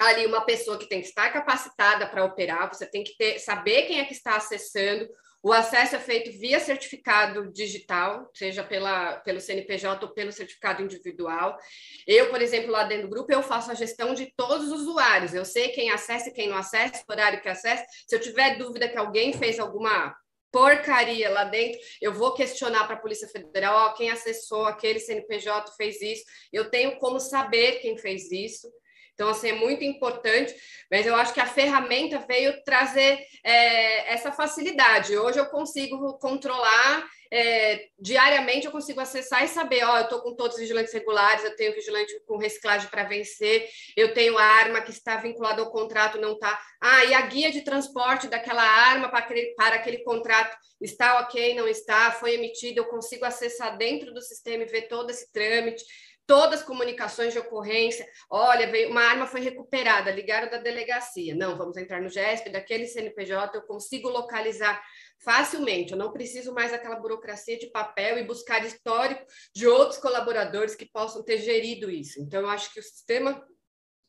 ali 0.00 0.24
uma 0.24 0.40
pessoa 0.46 0.78
que 0.78 0.88
tem 0.88 1.02
que 1.02 1.08
estar 1.08 1.30
capacitada 1.30 2.06
para 2.06 2.24
operar, 2.24 2.72
você 2.72 2.86
tem 2.86 3.04
que 3.04 3.14
ter, 3.18 3.38
saber 3.38 3.82
quem 3.82 4.00
é 4.00 4.06
que 4.06 4.14
está 4.14 4.36
acessando, 4.36 5.06
o 5.42 5.52
acesso 5.52 5.96
é 5.96 5.98
feito 5.98 6.30
via 6.38 6.60
certificado 6.60 7.50
digital, 7.50 8.30
seja 8.32 8.62
pela, 8.62 9.16
pelo 9.16 9.40
CNPJ 9.40 10.06
ou 10.06 10.12
pelo 10.12 10.30
certificado 10.30 10.82
individual. 10.82 11.58
Eu, 12.06 12.30
por 12.30 12.40
exemplo, 12.40 12.70
lá 12.70 12.84
dentro 12.84 13.08
do 13.08 13.10
grupo, 13.10 13.32
eu 13.32 13.42
faço 13.42 13.70
a 13.70 13.74
gestão 13.74 14.14
de 14.14 14.32
todos 14.36 14.70
os 14.70 14.82
usuários. 14.82 15.34
Eu 15.34 15.44
sei 15.44 15.70
quem 15.70 15.90
acessa 15.90 16.28
e 16.28 16.32
quem 16.32 16.48
não 16.48 16.56
acessa, 16.56 17.02
o 17.08 17.12
horário 17.12 17.40
que 17.40 17.48
acessa. 17.48 17.84
Se 18.06 18.14
eu 18.14 18.20
tiver 18.20 18.56
dúvida 18.56 18.88
que 18.88 18.96
alguém 18.96 19.32
fez 19.32 19.58
alguma 19.58 20.14
porcaria 20.52 21.30
lá 21.30 21.44
dentro, 21.44 21.80
eu 22.00 22.12
vou 22.12 22.34
questionar 22.34 22.84
para 22.84 22.94
a 22.94 23.00
Polícia 23.00 23.26
Federal, 23.26 23.74
ó, 23.74 23.92
quem 23.94 24.10
acessou 24.10 24.66
aquele 24.66 25.00
CNPJ 25.00 25.72
fez 25.76 26.00
isso. 26.00 26.24
Eu 26.52 26.70
tenho 26.70 26.98
como 26.98 27.18
saber 27.18 27.80
quem 27.80 27.98
fez 27.98 28.30
isso. 28.30 28.70
Então, 29.14 29.28
assim, 29.28 29.50
é 29.50 29.52
muito 29.52 29.84
importante, 29.84 30.54
mas 30.90 31.06
eu 31.06 31.14
acho 31.14 31.34
que 31.34 31.40
a 31.40 31.46
ferramenta 31.46 32.18
veio 32.26 32.62
trazer 32.64 33.18
é, 33.44 34.12
essa 34.12 34.32
facilidade. 34.32 35.16
Hoje 35.16 35.38
eu 35.38 35.46
consigo 35.46 36.18
controlar 36.18 37.06
é, 37.32 37.88
diariamente, 37.98 38.66
eu 38.66 38.72
consigo 38.72 39.00
acessar 39.00 39.42
e 39.42 39.48
saber, 39.48 39.84
ó, 39.84 39.96
eu 39.96 40.04
estou 40.04 40.20
com 40.20 40.34
todos 40.34 40.54
os 40.54 40.60
vigilantes 40.60 40.92
regulares, 40.92 41.42
eu 41.42 41.56
tenho 41.56 41.74
vigilante 41.74 42.12
com 42.26 42.36
reciclagem 42.36 42.90
para 42.90 43.04
vencer, 43.04 43.66
eu 43.96 44.12
tenho 44.12 44.36
a 44.36 44.44
arma 44.44 44.82
que 44.82 44.90
está 44.90 45.16
vinculada 45.16 45.62
ao 45.62 45.70
contrato, 45.70 46.20
não 46.20 46.32
está. 46.32 46.60
Ah, 46.78 47.04
e 47.06 47.14
a 47.14 47.22
guia 47.22 47.50
de 47.50 47.62
transporte 47.62 48.28
daquela 48.28 48.62
arma 48.62 49.08
para 49.08 49.20
aquele, 49.20 49.54
para 49.54 49.76
aquele 49.76 50.04
contrato 50.04 50.54
está 50.78 51.20
ok, 51.20 51.54
não 51.54 51.66
está, 51.66 52.12
foi 52.12 52.34
emitida, 52.34 52.80
eu 52.80 52.86
consigo 52.86 53.24
acessar 53.24 53.78
dentro 53.78 54.12
do 54.12 54.20
sistema 54.20 54.64
e 54.64 54.66
ver 54.66 54.88
todo 54.88 55.08
esse 55.08 55.32
trâmite 55.32 55.84
todas 56.26 56.60
as 56.60 56.66
comunicações 56.66 57.32
de 57.32 57.38
ocorrência. 57.38 58.06
Olha, 58.30 58.70
veio, 58.70 58.90
uma 58.90 59.02
arma 59.02 59.26
foi 59.26 59.40
recuperada, 59.40 60.10
ligaram 60.10 60.50
da 60.50 60.58
delegacia. 60.58 61.34
Não, 61.34 61.56
vamos 61.56 61.76
entrar 61.76 62.00
no 62.00 62.08
GESP, 62.08 62.50
daquele 62.50 62.86
CNPJ, 62.86 63.56
eu 63.56 63.62
consigo 63.62 64.08
localizar 64.08 64.82
facilmente. 65.18 65.92
Eu 65.92 65.98
não 65.98 66.12
preciso 66.12 66.52
mais 66.54 66.70
daquela 66.70 66.96
burocracia 66.96 67.58
de 67.58 67.70
papel 67.70 68.18
e 68.18 68.24
buscar 68.24 68.64
histórico 68.64 69.24
de 69.54 69.66
outros 69.66 69.98
colaboradores 69.98 70.74
que 70.74 70.86
possam 70.86 71.22
ter 71.22 71.38
gerido 71.38 71.90
isso. 71.90 72.20
Então, 72.20 72.40
eu 72.42 72.48
acho 72.48 72.72
que 72.72 72.80
o 72.80 72.82
sistema 72.82 73.44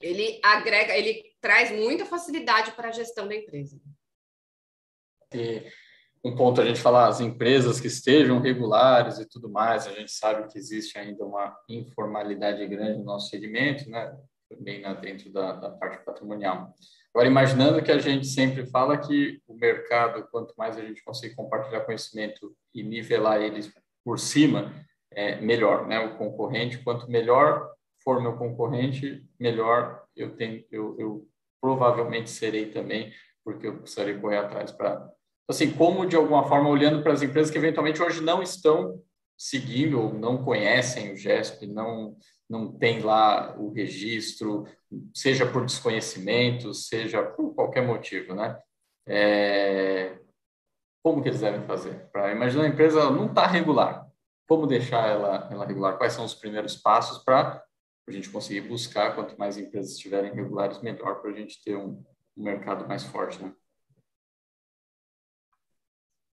ele 0.02 0.40
agrega, 0.44 0.98
ele 0.98 1.24
traz 1.40 1.72
muita 1.72 2.06
facilidade 2.06 2.72
para 2.74 2.90
a 2.90 2.92
gestão 2.92 3.28
da 3.28 3.36
empresa. 3.36 3.80
E 5.34 5.64
um 6.24 6.36
ponto 6.36 6.62
a 6.62 6.66
gente 6.66 6.80
falar 6.80 7.08
as 7.08 7.20
empresas 7.20 7.82
que 7.82 7.88
estejam 7.88 8.40
regulares 8.40 9.20
e 9.20 9.28
tudo 9.28 9.50
mais, 9.50 9.86
a 9.86 9.92
gente 9.92 10.12
sabe 10.12 10.48
que 10.48 10.58
existe 10.58 10.98
ainda 10.98 11.26
uma 11.26 11.54
informalidade 11.68 12.66
grande 12.66 13.00
no 13.00 13.04
nosso 13.04 13.30
segmento, 13.30 13.90
né? 13.90 14.16
Também 14.50 14.84
dentro 15.02 15.32
da, 15.32 15.54
da 15.54 15.70
parte 15.70 16.04
patrimonial. 16.06 16.74
Agora, 17.14 17.28
imaginando 17.28 17.84
que 17.84 17.92
a 17.92 18.00
gente 18.00 18.26
sempre 18.26 18.66
fala 18.66 18.98
que 18.98 19.42
o 19.48 19.54
mercado, 19.54 20.28
quanto 20.32 20.54
mais 20.58 20.78
a 20.78 20.82
gente 20.82 21.04
conseguir 21.04 21.36
compartilhar 21.36 21.82
conhecimento 21.82 22.56
e 22.74 22.82
nivelar 22.84 23.42
eles 23.42 23.72
por 24.04 24.18
cima, 24.18 24.74
é 25.12 25.36
melhor, 25.42 25.88
né? 25.88 26.00
O 26.00 26.18
concorrente, 26.18 26.78
quanto 26.80 27.10
melhor 27.10 27.70
for 28.04 28.22
meu 28.22 28.38
concorrente, 28.38 29.26
melhor 29.40 30.04
eu 30.16 30.36
tenho, 30.36 30.64
eu, 30.72 30.96
eu 31.00 31.28
provavelmente 31.62 32.30
serei 32.30 32.68
também, 32.68 33.12
porque 33.44 33.68
eu 33.68 33.78
precisarei 33.78 34.18
correr 34.18 34.38
atrás 34.38 34.72
para 34.72 35.10
Assim, 35.50 35.72
como 35.72 36.06
de 36.06 36.16
alguma 36.16 36.48
forma 36.48 36.70
olhando 36.70 37.04
para 37.04 37.14
as 37.14 37.22
empresas 37.22 37.52
que 37.52 37.58
eventualmente 37.58 38.02
hoje 38.02 38.22
não 38.22 38.42
estão 38.42 39.02
seguindo 39.38 40.00
ou 40.00 40.14
não 40.14 40.44
conhecem 40.44 41.12
o 41.12 41.18
GESP, 41.18 41.68
não 41.68 42.16
não 42.50 42.72
tem 42.72 43.02
lá 43.02 43.58
o 43.58 43.72
registro, 43.72 44.68
seja 45.14 45.46
por 45.46 45.66
desconhecimento, 45.66 46.74
seja 46.74 47.24
por 47.24 47.56
qualquer 47.56 47.82
motivo, 47.82 48.36
né? 48.36 48.60
É... 49.08 50.20
Como 51.04 51.22
que 51.22 51.30
eles 51.30 51.42
devem 51.42 51.66
fazer? 51.66 52.10
Para 52.12 52.32
imaginar 52.32 52.66
a 52.66 52.68
empresa 52.68 53.10
não 53.10 53.26
está 53.26 53.48
regular, 53.48 54.08
como 54.48 54.68
deixar 54.68 55.10
ela, 55.10 55.48
ela 55.52 55.66
regular? 55.66 55.98
Quais 55.98 56.14
são 56.14 56.24
os 56.24 56.36
primeiros 56.36 56.76
passos 56.76 57.24
para 57.24 57.64
a 58.08 58.12
gente 58.12 58.30
conseguir 58.30 58.62
buscar? 58.62 59.16
Quanto 59.16 59.38
mais 59.38 59.58
empresas 59.58 59.94
estiverem 59.94 60.34
regulares, 60.34 60.82
melhor 60.82 61.22
para 61.22 61.32
a 61.32 61.34
gente 61.34 61.62
ter 61.64 61.76
um, 61.76 62.04
um 62.38 62.44
mercado 62.44 62.88
mais 62.88 63.04
forte, 63.04 63.42
né? 63.42 63.52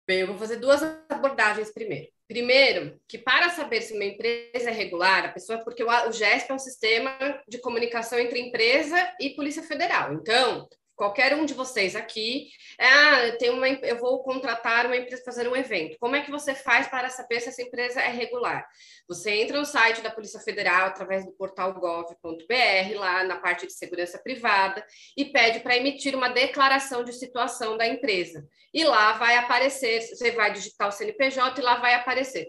Bem, 0.10 0.22
eu 0.22 0.28
vou 0.28 0.40
fazer 0.40 0.56
duas 0.56 0.82
abordagens 1.08 1.72
primeiro. 1.72 2.08
Primeiro, 2.28 3.00
que 3.08 3.16
para 3.16 3.52
saber 3.52 3.84
se 3.84 3.94
uma 3.94 4.04
empresa 4.04 4.72
é 4.72 4.72
regular, 4.72 5.24
a 5.24 5.32
pessoa, 5.32 5.60
porque 5.60 5.84
o 5.84 6.12
GESP 6.12 6.50
é 6.50 6.54
um 6.56 6.58
sistema 6.58 7.12
de 7.48 7.60
comunicação 7.60 8.18
entre 8.18 8.40
empresa 8.40 8.98
e 9.22 9.30
Polícia 9.36 9.62
Federal. 9.62 10.12
Então, 10.14 10.68
qualquer 11.00 11.34
um 11.34 11.46
de 11.46 11.54
vocês 11.54 11.96
aqui, 11.96 12.50
ah, 12.78 13.32
tem 13.40 13.50
uma, 13.52 13.70
eu 13.70 13.98
vou 13.98 14.22
contratar 14.22 14.86
uma 14.86 14.98
empresa 14.98 15.24
para 15.24 15.34
fazer 15.34 15.48
um 15.48 15.56
evento. 15.56 15.98
Como 15.98 16.14
é 16.14 16.22
que 16.22 16.30
você 16.30 16.54
faz 16.54 16.90
para 16.90 17.10
saber 17.10 17.40
se 17.40 17.48
essa 17.48 17.62
empresa 17.62 18.02
é 18.02 18.10
regular? 18.10 18.68
Você 19.08 19.32
entra 19.32 19.58
no 19.58 19.66
site 19.66 20.02
da 20.02 20.12
Polícia 20.12 20.42
Federal 20.42 20.88
através 20.88 21.26
do 21.26 21.32
portal 21.32 21.74
gov.br, 21.74 22.96
lá 22.96 23.24
na 23.24 23.38
parte 23.38 23.66
de 23.66 23.72
segurança 23.72 24.20
privada, 24.20 24.86
e 25.16 25.24
pede 25.24 25.62
para 25.62 25.78
emitir 25.78 26.14
uma 26.14 26.28
declaração 26.28 27.02
de 27.02 27.14
situação 27.14 27.78
da 27.78 27.88
empresa. 27.88 28.46
E 28.74 28.84
lá 28.84 29.14
vai 29.14 29.38
aparecer, 29.38 30.02
você 30.02 30.32
vai 30.32 30.52
digitar 30.52 30.90
o 30.90 30.92
CNPJ 30.92 31.62
e 31.62 31.64
lá 31.64 31.76
vai 31.76 31.94
aparecer 31.94 32.46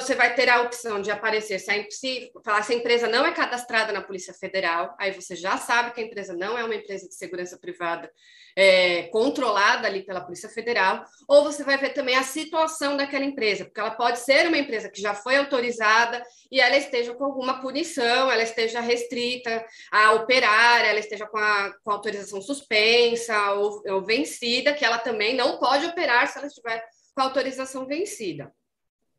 você 0.00 0.14
vai 0.14 0.34
ter 0.34 0.48
a 0.48 0.62
opção 0.62 1.02
de 1.02 1.10
aparecer 1.10 1.58
se 1.58 1.70
a, 1.70 1.90
se, 1.90 2.32
falar 2.44 2.62
se 2.62 2.72
a 2.72 2.76
empresa 2.76 3.06
não 3.06 3.26
é 3.26 3.32
cadastrada 3.32 3.92
na 3.92 4.00
Polícia 4.00 4.32
Federal, 4.32 4.94
aí 4.98 5.12
você 5.12 5.36
já 5.36 5.58
sabe 5.58 5.92
que 5.92 6.00
a 6.00 6.04
empresa 6.04 6.32
não 6.32 6.56
é 6.56 6.64
uma 6.64 6.74
empresa 6.74 7.08
de 7.08 7.14
segurança 7.14 7.58
privada 7.58 8.10
é, 8.56 9.04
controlada 9.04 9.86
ali 9.86 10.02
pela 10.02 10.20
Polícia 10.20 10.48
Federal, 10.48 11.04
ou 11.28 11.44
você 11.44 11.62
vai 11.64 11.76
ver 11.76 11.92
também 11.92 12.16
a 12.16 12.22
situação 12.22 12.96
daquela 12.96 13.24
empresa, 13.24 13.64
porque 13.64 13.80
ela 13.80 13.90
pode 13.90 14.20
ser 14.20 14.46
uma 14.46 14.58
empresa 14.58 14.88
que 14.88 15.00
já 15.00 15.14
foi 15.14 15.36
autorizada 15.36 16.24
e 16.50 16.60
ela 16.60 16.76
esteja 16.76 17.12
com 17.14 17.24
alguma 17.24 17.60
punição, 17.60 18.30
ela 18.30 18.42
esteja 18.42 18.80
restrita 18.80 19.64
a 19.90 20.12
operar, 20.12 20.84
ela 20.84 20.98
esteja 20.98 21.26
com 21.26 21.36
a, 21.36 21.74
com 21.82 21.90
a 21.90 21.94
autorização 21.94 22.40
suspensa 22.40 23.52
ou, 23.52 23.82
ou 23.86 24.04
vencida, 24.04 24.72
que 24.72 24.84
ela 24.84 24.98
também 24.98 25.34
não 25.34 25.58
pode 25.58 25.84
operar 25.86 26.28
se 26.28 26.38
ela 26.38 26.46
estiver 26.46 26.82
com 27.14 27.20
a 27.20 27.24
autorização 27.24 27.86
vencida. 27.86 28.50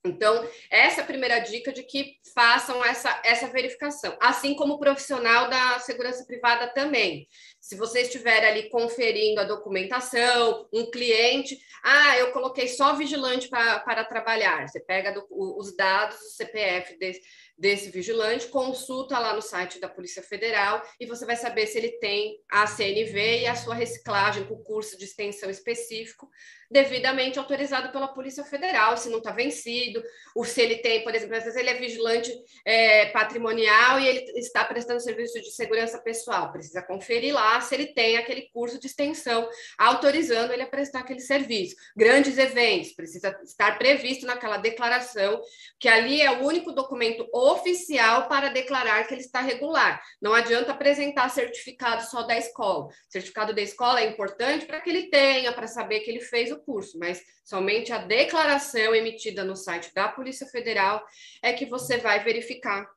Então, 0.05 0.47
essa 0.69 1.01
é 1.01 1.03
a 1.03 1.07
primeira 1.07 1.39
dica 1.39 1.73
de 1.73 1.83
que 1.83 2.17
façam 2.33 2.83
essa, 2.85 3.21
essa 3.23 3.47
verificação, 3.47 4.15
assim 4.21 4.55
como 4.55 4.75
o 4.75 4.79
profissional 4.79 5.49
da 5.49 5.79
segurança 5.79 6.23
privada 6.25 6.67
também. 6.67 7.27
Se 7.59 7.75
você 7.75 8.01
estiver 8.01 8.45
ali 8.45 8.69
conferindo 8.69 9.41
a 9.41 9.43
documentação, 9.43 10.67
um 10.71 10.89
cliente, 10.91 11.57
ah, 11.83 12.17
eu 12.17 12.31
coloquei 12.31 12.67
só 12.67 12.95
vigilante 12.95 13.49
para, 13.49 13.79
para 13.79 14.03
trabalhar, 14.03 14.67
você 14.67 14.79
pega 14.79 15.11
do, 15.11 15.25
os 15.29 15.75
dados 15.75 16.17
do 16.17 16.29
CPF 16.29 16.97
desse, 16.99 17.21
desse 17.57 17.89
vigilante, 17.89 18.47
consulta 18.47 19.17
lá 19.17 19.33
no 19.33 19.41
site 19.41 19.79
da 19.79 19.89
Polícia 19.89 20.21
Federal 20.21 20.81
e 20.99 21.05
você 21.05 21.25
vai 21.25 21.35
saber 21.35 21.65
se 21.67 21.77
ele 21.77 21.91
tem 21.99 22.39
a 22.51 22.67
CNV 22.67 23.41
e 23.41 23.47
a 23.47 23.55
sua 23.55 23.73
reciclagem 23.73 24.45
com 24.45 24.63
curso 24.63 24.97
de 24.97 25.05
extensão 25.05 25.49
específico 25.49 26.29
devidamente 26.69 27.39
autorizado 27.39 27.91
pela 27.91 28.07
Polícia 28.07 28.43
Federal, 28.43 28.97
se 28.97 29.09
não 29.09 29.19
está 29.19 29.31
vencido, 29.31 30.03
ou 30.35 30.43
se 30.43 30.61
ele 30.61 30.77
tem, 30.77 31.03
por 31.03 31.13
exemplo, 31.13 31.35
às 31.35 31.43
vezes 31.43 31.59
ele 31.59 31.69
é 31.69 31.75
vigilante 31.75 32.31
é, 32.65 33.07
patrimonial 33.07 33.99
e 33.99 34.07
ele 34.07 34.19
está 34.37 34.63
prestando 34.63 34.99
serviço 34.99 35.41
de 35.41 35.51
segurança 35.51 35.99
pessoal, 35.99 36.51
precisa 36.51 36.81
conferir 36.81 37.33
lá 37.33 37.59
se 37.61 37.75
ele 37.75 37.87
tem 37.87 38.17
aquele 38.17 38.49
curso 38.53 38.79
de 38.79 38.87
extensão 38.87 39.47
autorizando 39.77 40.51
ele 40.51 40.63
a 40.63 40.67
prestar 40.67 40.99
aquele 40.99 41.19
serviço. 41.19 41.75
Grandes 41.95 42.37
eventos, 42.37 42.93
precisa 42.93 43.37
estar 43.43 43.77
previsto 43.77 44.25
naquela 44.25 44.57
declaração, 44.57 45.41
que 45.79 45.87
ali 45.87 46.21
é 46.21 46.31
o 46.31 46.45
único 46.45 46.71
documento 46.71 47.27
oficial 47.33 48.27
para 48.27 48.49
declarar 48.49 49.07
que 49.07 49.13
ele 49.13 49.21
está 49.21 49.41
regular. 49.41 50.01
Não 50.21 50.33
adianta 50.33 50.71
apresentar 50.71 51.29
certificado 51.29 52.03
só 52.03 52.23
da 52.23 52.37
escola. 52.37 52.87
Certificado 53.09 53.53
da 53.53 53.61
escola 53.61 54.01
é 54.01 54.09
importante 54.09 54.65
para 54.65 54.81
que 54.81 54.89
ele 54.89 55.09
tenha, 55.09 55.53
para 55.53 55.67
saber 55.67 56.01
que 56.01 56.11
ele 56.11 56.21
fez 56.21 56.51
o 56.51 56.59
curso, 56.65 56.97
mas 56.97 57.21
somente 57.43 57.91
a 57.91 57.99
declaração 57.99 58.95
emitida 58.95 59.43
no 59.43 59.55
site 59.55 59.93
da 59.93 60.07
Polícia 60.07 60.47
Federal 60.47 61.05
é 61.41 61.53
que 61.53 61.65
você 61.65 61.97
vai 61.97 62.23
verificar 62.23 62.89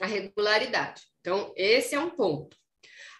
a 0.00 0.06
regularidade. 0.06 1.02
Então, 1.20 1.52
esse 1.56 1.94
é 1.94 2.00
um 2.00 2.10
ponto. 2.10 2.56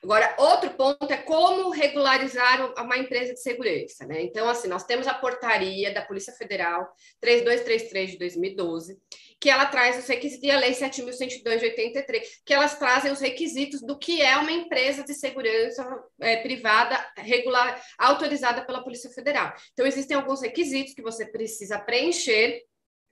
Agora, 0.02 0.36
outro 0.38 0.70
ponto 0.70 1.12
é 1.12 1.16
como 1.16 1.70
regularizar 1.70 2.72
uma 2.80 2.96
empresa 2.96 3.34
de 3.34 3.42
segurança, 3.42 4.06
né? 4.06 4.22
Então, 4.22 4.48
assim, 4.48 4.68
nós 4.68 4.84
temos 4.84 5.08
a 5.08 5.14
portaria 5.14 5.92
da 5.92 6.02
Polícia 6.02 6.32
Federal 6.34 6.88
3233 7.20 8.12
de 8.12 8.18
2012, 8.18 8.96
que 9.40 9.48
ela 9.48 9.66
traz 9.66 9.98
os 9.98 10.06
requisitos, 10.06 10.46
e 10.46 10.50
a 10.50 10.58
Lei 10.58 10.72
7.102 10.72 11.58
de 11.58 11.66
83, 11.66 12.42
que 12.44 12.52
elas 12.52 12.78
trazem 12.78 13.12
os 13.12 13.20
requisitos 13.20 13.80
do 13.80 13.98
que 13.98 14.20
é 14.20 14.36
uma 14.36 14.50
empresa 14.50 15.04
de 15.04 15.14
segurança 15.14 15.86
é, 16.20 16.38
privada 16.38 16.98
regular, 17.16 17.80
autorizada 17.98 18.64
pela 18.64 18.82
Polícia 18.82 19.10
Federal. 19.10 19.54
Então, 19.72 19.86
existem 19.86 20.16
alguns 20.16 20.42
requisitos 20.42 20.94
que 20.94 21.02
você 21.02 21.24
precisa 21.24 21.78
preencher 21.78 22.62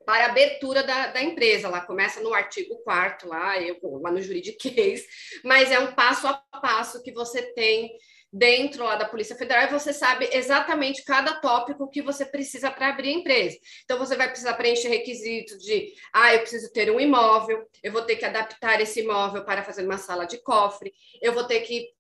para 0.05 0.27
abertura 0.27 0.83
da, 0.83 1.09
da, 1.09 1.23
empresa. 1.23 1.69
Lá 1.69 1.81
começa 1.81 2.21
no 2.21 2.33
artigo 2.33 2.77
4 2.85 3.29
lá, 3.29 3.61
eu, 3.61 3.79
lá 4.01 4.11
no 4.11 4.23
juridiquês, 4.23 5.05
mas 5.45 5.71
é 5.71 5.79
um 5.81 5.93
passo 5.95 6.27
a 6.29 6.35
passo 6.61 7.03
que 7.03 7.13
você 7.13 7.43
tem 7.55 7.91
dentro 8.33 8.85
lá 8.85 8.97
da 8.97 9.09
Polícia 9.09 9.37
Federal 9.37 9.65
e 9.65 9.73
você 9.73 9.93
sabe 9.93 10.29
exatamente 10.33 11.05
cada 11.05 11.41
tópico 11.41 11.89
que 11.89 12.03
você 12.03 12.25
precisa 12.25 12.71
para 12.71 12.89
abrir 12.89 13.09
a 13.09 13.13
empresa. 13.13 13.57
Então, 13.85 13.99
você 13.99 14.17
vai 14.17 14.29
precisar 14.29 14.55
preencher 14.55 14.89
requisitos 14.89 15.59
de, 15.59 15.93
ah, 16.13 16.35
eu 16.35 16.41
preciso 16.41 16.73
ter 16.73 16.91
um 16.91 17.01
imóvel, 17.01 17.67
eu 17.83 17.93
vou 17.93 18.03
ter 18.03 18.17
que 18.17 18.25
adaptar 18.25 18.81
esse 18.81 19.01
imóvel 19.01 19.45
para 19.45 19.63
fazer 19.63 19.85
uma 19.85 19.99
sala 19.99 20.27
de 20.27 20.39
cofre, 20.43 20.93
eu 21.23 21.33
vou 21.33 21.45
ter 21.45 21.61
que 21.61 21.96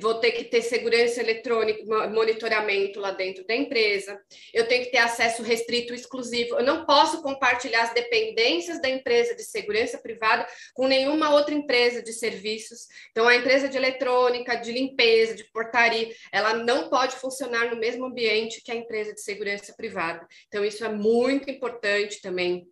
vou 0.00 0.14
ter 0.14 0.32
que 0.32 0.44
ter 0.44 0.62
segurança 0.62 1.20
eletrônica, 1.20 1.84
monitoramento 2.08 3.00
lá 3.00 3.10
dentro 3.10 3.44
da 3.44 3.54
empresa, 3.54 4.20
eu 4.52 4.68
tenho 4.68 4.84
que 4.84 4.90
ter 4.90 4.98
acesso 4.98 5.42
restrito 5.42 5.92
exclusivo, 5.92 6.56
eu 6.56 6.64
não 6.64 6.86
posso 6.86 7.20
compartilhar 7.22 7.82
as 7.82 7.92
dependências 7.92 8.80
da 8.80 8.88
empresa 8.88 9.34
de 9.34 9.42
segurança 9.42 9.98
privada 9.98 10.46
com 10.74 10.86
nenhuma 10.86 11.30
outra 11.30 11.54
empresa 11.54 12.02
de 12.02 12.12
serviços. 12.12 12.86
Então, 13.10 13.26
a 13.26 13.34
empresa 13.34 13.68
de 13.68 13.76
eletrônica, 13.76 14.54
de 14.54 14.72
limpeza, 14.72 15.34
de 15.34 15.44
portaria, 15.44 16.14
ela 16.32 16.54
não 16.54 16.88
pode 16.88 17.16
funcionar 17.16 17.70
no 17.70 17.76
mesmo 17.76 18.04
ambiente 18.04 18.62
que 18.62 18.70
a 18.70 18.76
empresa 18.76 19.12
de 19.12 19.20
segurança 19.20 19.74
privada. 19.76 20.26
Então, 20.46 20.64
isso 20.64 20.84
é 20.84 20.88
muito 20.88 21.50
importante 21.50 22.22
também 22.22 22.68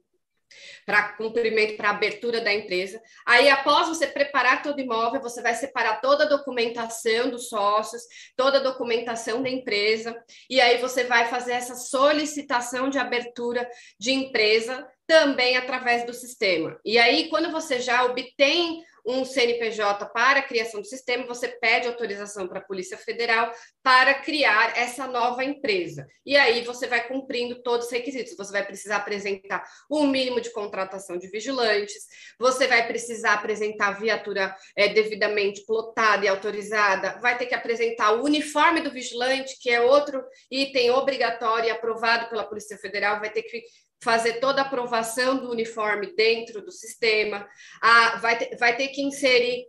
para 0.84 1.12
cumprimento, 1.14 1.76
para 1.76 1.90
abertura 1.90 2.40
da 2.40 2.52
empresa. 2.52 3.00
Aí, 3.26 3.48
após 3.48 3.88
você 3.88 4.06
preparar 4.06 4.62
todo 4.62 4.78
o 4.78 4.80
imóvel, 4.80 5.20
você 5.20 5.42
vai 5.42 5.54
separar 5.54 6.00
toda 6.00 6.24
a 6.24 6.28
documentação 6.28 7.30
dos 7.30 7.48
sócios, 7.48 8.02
toda 8.36 8.58
a 8.58 8.62
documentação 8.62 9.42
da 9.42 9.48
empresa, 9.48 10.16
e 10.48 10.60
aí 10.60 10.78
você 10.78 11.04
vai 11.04 11.28
fazer 11.28 11.52
essa 11.52 11.74
solicitação 11.74 12.88
de 12.88 12.98
abertura 12.98 13.68
de 13.98 14.12
empresa 14.12 14.86
também 15.06 15.56
através 15.56 16.06
do 16.06 16.12
sistema. 16.12 16.78
E 16.84 16.98
aí, 16.98 17.28
quando 17.28 17.50
você 17.50 17.80
já 17.80 18.04
obtém 18.04 18.82
um 19.04 19.24
CNPJ 19.24 20.06
para 20.06 20.40
a 20.40 20.42
criação 20.42 20.80
do 20.80 20.86
sistema, 20.86 21.26
você 21.26 21.48
pede 21.48 21.88
autorização 21.88 22.46
para 22.46 22.60
a 22.60 22.64
Polícia 22.64 22.96
Federal 22.96 23.52
para 23.82 24.14
criar 24.14 24.76
essa 24.76 25.06
nova 25.06 25.44
empresa. 25.44 26.06
E 26.24 26.36
aí 26.36 26.62
você 26.62 26.86
vai 26.86 27.06
cumprindo 27.06 27.62
todos 27.62 27.86
os 27.86 27.92
requisitos. 27.92 28.36
Você 28.36 28.52
vai 28.52 28.64
precisar 28.64 28.96
apresentar 28.96 29.64
um 29.90 30.06
mínimo 30.06 30.40
de 30.40 30.50
contratação 30.50 31.18
de 31.18 31.28
vigilantes, 31.28 32.06
você 32.38 32.66
vai 32.66 32.86
precisar 32.86 33.34
apresentar 33.34 33.98
viatura 33.98 34.54
é, 34.76 34.88
devidamente 34.88 35.64
plotada 35.66 36.24
e 36.24 36.28
autorizada, 36.28 37.18
vai 37.20 37.36
ter 37.36 37.46
que 37.46 37.54
apresentar 37.54 38.12
o 38.12 38.24
uniforme 38.24 38.80
do 38.80 38.90
vigilante, 38.90 39.58
que 39.60 39.70
é 39.70 39.80
outro 39.80 40.22
item 40.50 40.90
obrigatório 40.90 41.68
e 41.68 41.70
aprovado 41.70 42.28
pela 42.28 42.44
Polícia 42.44 42.78
Federal, 42.78 43.20
vai 43.20 43.30
ter 43.30 43.42
que 43.42 43.62
fazer 44.02 44.34
toda 44.34 44.60
a 44.60 44.64
aprovação 44.64 45.38
do 45.38 45.50
uniforme 45.50 46.14
dentro 46.14 46.60
do 46.60 46.72
sistema, 46.72 47.48
ah, 47.80 48.16
vai, 48.16 48.36
ter, 48.36 48.56
vai 48.56 48.76
ter 48.76 48.88
que 48.88 49.00
inserir 49.00 49.66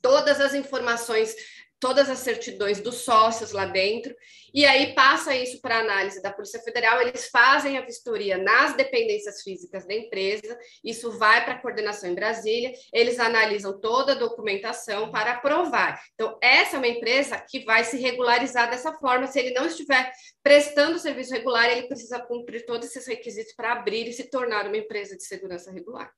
todas 0.00 0.40
as 0.40 0.54
informações 0.54 1.34
todas 1.80 2.10
as 2.10 2.18
certidões 2.18 2.80
dos 2.80 2.96
sócios 2.96 3.52
lá 3.52 3.66
dentro, 3.66 4.14
e 4.52 4.64
aí 4.64 4.94
passa 4.94 5.34
isso 5.34 5.60
para 5.60 5.78
análise 5.78 6.20
da 6.22 6.32
Polícia 6.32 6.60
Federal, 6.60 7.00
eles 7.00 7.28
fazem 7.28 7.78
a 7.78 7.82
vistoria 7.82 8.38
nas 8.38 8.74
dependências 8.74 9.42
físicas 9.42 9.86
da 9.86 9.94
empresa, 9.94 10.58
isso 10.82 11.10
vai 11.18 11.44
para 11.44 11.54
a 11.54 11.58
coordenação 11.60 12.10
em 12.10 12.14
Brasília, 12.14 12.72
eles 12.92 13.18
analisam 13.18 13.78
toda 13.80 14.12
a 14.12 14.18
documentação 14.18 15.10
para 15.10 15.32
aprovar. 15.32 16.00
Então, 16.14 16.36
essa 16.42 16.76
é 16.76 16.78
uma 16.78 16.88
empresa 16.88 17.38
que 17.48 17.64
vai 17.64 17.84
se 17.84 17.96
regularizar 17.98 18.70
dessa 18.70 18.92
forma, 18.94 19.26
se 19.26 19.38
ele 19.38 19.52
não 19.52 19.66
estiver 19.66 20.10
prestando 20.42 20.98
serviço 20.98 21.32
regular, 21.32 21.70
ele 21.70 21.88
precisa 21.88 22.18
cumprir 22.20 22.64
todos 22.64 22.88
esses 22.88 23.06
requisitos 23.06 23.54
para 23.54 23.72
abrir 23.72 24.08
e 24.08 24.12
se 24.12 24.30
tornar 24.30 24.66
uma 24.66 24.76
empresa 24.76 25.16
de 25.16 25.24
segurança 25.24 25.70
regular. 25.70 26.12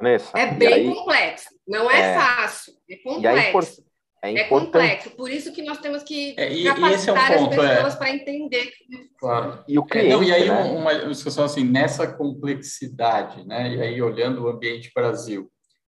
Vanessa, 0.00 0.38
é 0.38 0.46
bem 0.52 0.72
aí, 0.72 0.94
complexo, 0.94 1.48
não 1.66 1.90
é, 1.90 2.00
é, 2.00 2.14
fácil, 2.14 2.74
é 2.88 2.96
complexo. 2.96 3.88
É, 4.20 4.34
é, 4.34 4.44
complexo, 4.44 5.10
por 5.10 5.30
isso 5.30 5.52
que 5.52 5.62
nós 5.62 5.78
temos 5.78 6.02
que 6.02 6.34
é, 6.36 6.52
e, 6.52 6.64
capacitar 6.64 7.30
e 7.30 7.34
é 7.34 7.36
um 7.36 7.44
ponto, 7.44 7.60
as 7.60 7.70
pessoas 7.70 7.94
para 7.94 8.10
entender. 8.10 8.72
Claro. 9.16 9.64
E 9.68 9.78
o 9.78 9.84
cliente, 9.84 10.08
não, 10.08 10.24
e 10.24 10.32
aí 10.32 10.48
né? 10.48 10.60
uma, 10.60 10.92
uma 10.92 11.08
discussão 11.08 11.44
assim, 11.44 11.62
nessa 11.62 12.06
complexidade, 12.06 13.46
né? 13.46 13.74
E 13.74 13.80
aí 13.80 14.02
olhando 14.02 14.44
o 14.44 14.48
ambiente 14.48 14.90
Brasil, 14.92 15.48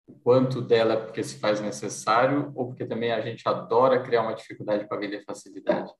o 0.07 0.13
quanto 0.19 0.61
dela 0.61 0.93
é 0.93 0.97
porque 0.97 1.23
se 1.23 1.39
faz 1.39 1.59
necessário 1.61 2.51
ou 2.55 2.67
porque 2.67 2.85
também 2.85 3.11
a 3.11 3.21
gente 3.21 3.47
adora 3.47 4.03
criar 4.03 4.21
uma 4.21 4.35
dificuldade 4.35 4.87
para 4.87 4.99
vender 4.99 5.23
facilidade? 5.23 5.91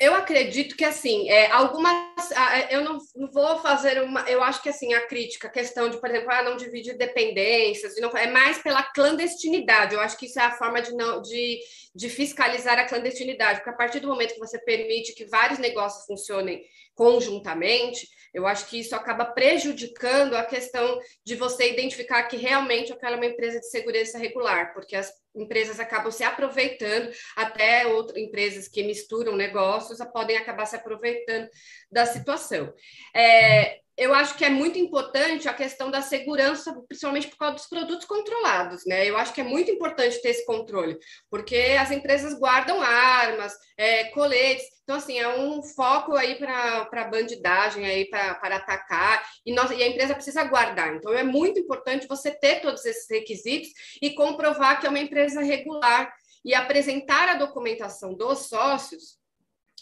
Eu 0.00 0.14
acredito 0.14 0.76
que 0.76 0.84
assim, 0.84 1.28
é, 1.28 1.50
algumas. 1.50 2.30
Eu 2.70 2.84
não, 2.84 2.98
não, 3.16 3.30
vou 3.32 3.58
fazer 3.58 4.00
uma. 4.00 4.20
Eu 4.30 4.42
acho 4.44 4.62
que 4.62 4.68
assim, 4.68 4.94
a 4.94 5.04
crítica, 5.06 5.48
a 5.48 5.50
questão 5.50 5.90
de, 5.90 6.00
por 6.00 6.08
exemplo, 6.08 6.30
ah, 6.30 6.42
não 6.42 6.56
dividir 6.56 6.96
dependências, 6.96 7.96
não, 8.00 8.10
é 8.10 8.30
mais 8.30 8.58
pela 8.58 8.82
clandestinidade. 8.82 9.94
Eu 9.94 10.00
acho 10.00 10.16
que 10.16 10.26
isso 10.26 10.38
é 10.38 10.44
a 10.44 10.56
forma 10.56 10.80
de, 10.80 10.92
não, 10.92 11.20
de, 11.20 11.58
de 11.96 12.08
fiscalizar 12.08 12.78
a 12.78 12.84
clandestinidade, 12.84 13.58
porque 13.58 13.70
a 13.70 13.76
partir 13.76 13.98
do 13.98 14.06
momento 14.06 14.34
que 14.34 14.38
você 14.38 14.58
permite 14.60 15.14
que 15.14 15.24
vários 15.24 15.58
negócios 15.58 16.06
funcionem 16.06 16.62
conjuntamente, 16.94 18.08
eu 18.38 18.46
acho 18.46 18.66
que 18.68 18.78
isso 18.78 18.94
acaba 18.94 19.24
prejudicando 19.24 20.34
a 20.34 20.44
questão 20.44 21.00
de 21.24 21.34
você 21.34 21.72
identificar 21.72 22.22
que 22.24 22.36
realmente 22.36 22.92
aquela 22.92 23.16
é 23.16 23.18
uma 23.18 23.26
empresa 23.26 23.58
de 23.58 23.68
segurança 23.68 24.16
regular, 24.16 24.72
porque 24.72 24.94
as 24.94 25.12
empresas 25.34 25.80
acabam 25.80 26.12
se 26.12 26.22
aproveitando, 26.22 27.10
até 27.36 27.86
outras 27.86 28.16
empresas 28.16 28.68
que 28.68 28.84
misturam 28.84 29.34
negócios 29.34 29.98
podem 30.12 30.36
acabar 30.36 30.66
se 30.66 30.76
aproveitando 30.76 31.48
da 31.90 32.06
situação. 32.06 32.72
É, 33.14 33.80
eu 33.98 34.14
acho 34.14 34.36
que 34.36 34.44
é 34.44 34.48
muito 34.48 34.78
importante 34.78 35.48
a 35.48 35.52
questão 35.52 35.90
da 35.90 36.00
segurança, 36.00 36.72
principalmente 36.86 37.26
por 37.26 37.36
causa 37.36 37.56
dos 37.56 37.66
produtos 37.66 38.06
controlados, 38.06 38.84
né? 38.86 39.04
Eu 39.04 39.16
acho 39.18 39.34
que 39.34 39.40
é 39.40 39.44
muito 39.44 39.70
importante 39.70 40.22
ter 40.22 40.28
esse 40.28 40.46
controle, 40.46 40.96
porque 41.28 41.76
as 41.78 41.90
empresas 41.90 42.38
guardam 42.38 42.80
armas, 42.80 43.52
é, 43.76 44.04
coletes, 44.04 44.64
então, 44.88 44.96
assim, 44.96 45.18
é 45.18 45.28
um 45.36 45.62
foco 45.62 46.16
aí 46.16 46.36
para 46.36 47.10
bandidagem, 47.10 47.84
aí 47.84 48.08
para 48.08 48.56
atacar, 48.56 49.22
e, 49.44 49.52
nós, 49.52 49.70
e 49.70 49.82
a 49.82 49.86
empresa 49.86 50.14
precisa 50.14 50.44
guardar. 50.44 50.94
Então, 50.94 51.12
é 51.12 51.22
muito 51.22 51.60
importante 51.60 52.06
você 52.08 52.30
ter 52.30 52.62
todos 52.62 52.86
esses 52.86 53.06
requisitos 53.10 53.68
e 54.00 54.14
comprovar 54.14 54.80
que 54.80 54.86
é 54.86 54.88
uma 54.88 54.98
empresa 54.98 55.42
regular 55.42 56.10
e 56.42 56.54
apresentar 56.54 57.28
a 57.28 57.34
documentação 57.34 58.14
dos 58.14 58.48
sócios, 58.48 59.18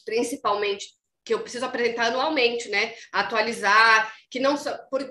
principalmente 0.05 0.96
que 1.27 1.35
eu 1.35 1.41
preciso 1.41 1.65
apresentar 1.65 2.07
anualmente, 2.07 2.69
né? 2.69 2.95
Atualizar, 3.13 4.15
que 4.31 4.39
não 4.39 4.55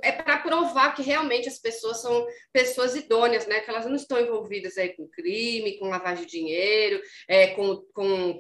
é 0.02 0.14
para 0.14 0.38
provar 0.38 0.96
que 0.96 1.02
realmente 1.02 1.50
as 1.50 1.60
pessoas 1.60 2.02
são 2.02 2.26
pessoas 2.54 2.96
idôneas, 2.96 3.46
né? 3.46 3.60
Que 3.60 3.70
elas 3.70 3.86
não 3.86 3.96
estão 3.96 4.18
envolvidas 4.18 4.78
aí 4.78 4.96
com 4.96 5.10
crime, 5.10 5.78
com 5.78 5.90
lavagem 5.90 6.24
de 6.26 6.32
dinheiro, 6.32 7.02
é, 7.28 7.48
com, 7.48 7.84
com 7.94 8.40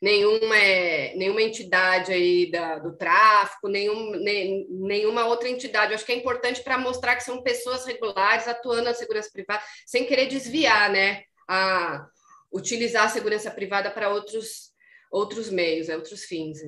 nenhuma, 0.00 0.56
é, 0.56 1.14
nenhuma 1.14 1.42
entidade 1.42 2.10
aí 2.10 2.50
da, 2.50 2.78
do 2.78 2.96
tráfico, 2.96 3.68
nenhum, 3.68 4.12
nem, 4.12 4.66
nenhuma 4.70 5.26
outra 5.26 5.50
entidade. 5.50 5.92
Eu 5.92 5.96
acho 5.96 6.06
que 6.06 6.12
é 6.12 6.16
importante 6.16 6.62
para 6.62 6.78
mostrar 6.78 7.16
que 7.16 7.24
são 7.24 7.42
pessoas 7.42 7.84
regulares 7.84 8.48
atuando 8.48 8.84
na 8.84 8.94
segurança 8.94 9.28
privada, 9.30 9.62
sem 9.84 10.06
querer 10.06 10.26
desviar, 10.26 10.90
né? 10.90 11.22
A, 11.46 12.06
utilizar 12.50 13.04
a 13.04 13.08
segurança 13.10 13.50
privada 13.50 13.90
para 13.90 14.08
outros 14.08 14.73
outros 15.14 15.48
meios, 15.48 15.88
é, 15.88 15.94
outros 15.94 16.24
fins. 16.24 16.58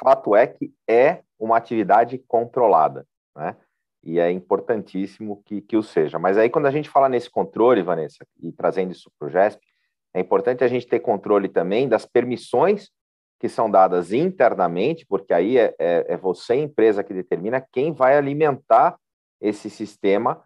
Fato 0.00 0.34
é 0.34 0.46
que 0.46 0.72
é 0.88 1.22
uma 1.38 1.58
atividade 1.58 2.16
controlada, 2.26 3.06
né? 3.36 3.54
E 4.02 4.18
é 4.18 4.30
importantíssimo 4.30 5.42
que, 5.44 5.60
que 5.60 5.76
o 5.76 5.82
seja. 5.82 6.18
Mas 6.18 6.36
aí, 6.36 6.48
quando 6.50 6.66
a 6.66 6.70
gente 6.70 6.88
fala 6.88 7.08
nesse 7.08 7.30
controle, 7.30 7.82
Vanessa, 7.82 8.26
e 8.40 8.50
trazendo 8.50 8.90
isso 8.90 9.12
para 9.16 9.28
o 9.28 9.30
GESP, 9.30 9.62
é 10.14 10.20
importante 10.20 10.64
a 10.64 10.68
gente 10.68 10.88
ter 10.88 10.98
controle 10.98 11.48
também 11.48 11.88
das 11.88 12.04
permissões 12.04 12.90
que 13.38 13.48
são 13.48 13.70
dadas 13.70 14.12
internamente, 14.12 15.04
porque 15.06 15.32
aí 15.32 15.58
é, 15.58 15.74
é, 15.78 16.06
é 16.08 16.16
você, 16.16 16.54
empresa, 16.54 17.04
que 17.04 17.14
determina 17.14 17.64
quem 17.72 17.92
vai 17.92 18.16
alimentar 18.16 18.96
esse 19.40 19.68
sistema 19.68 20.42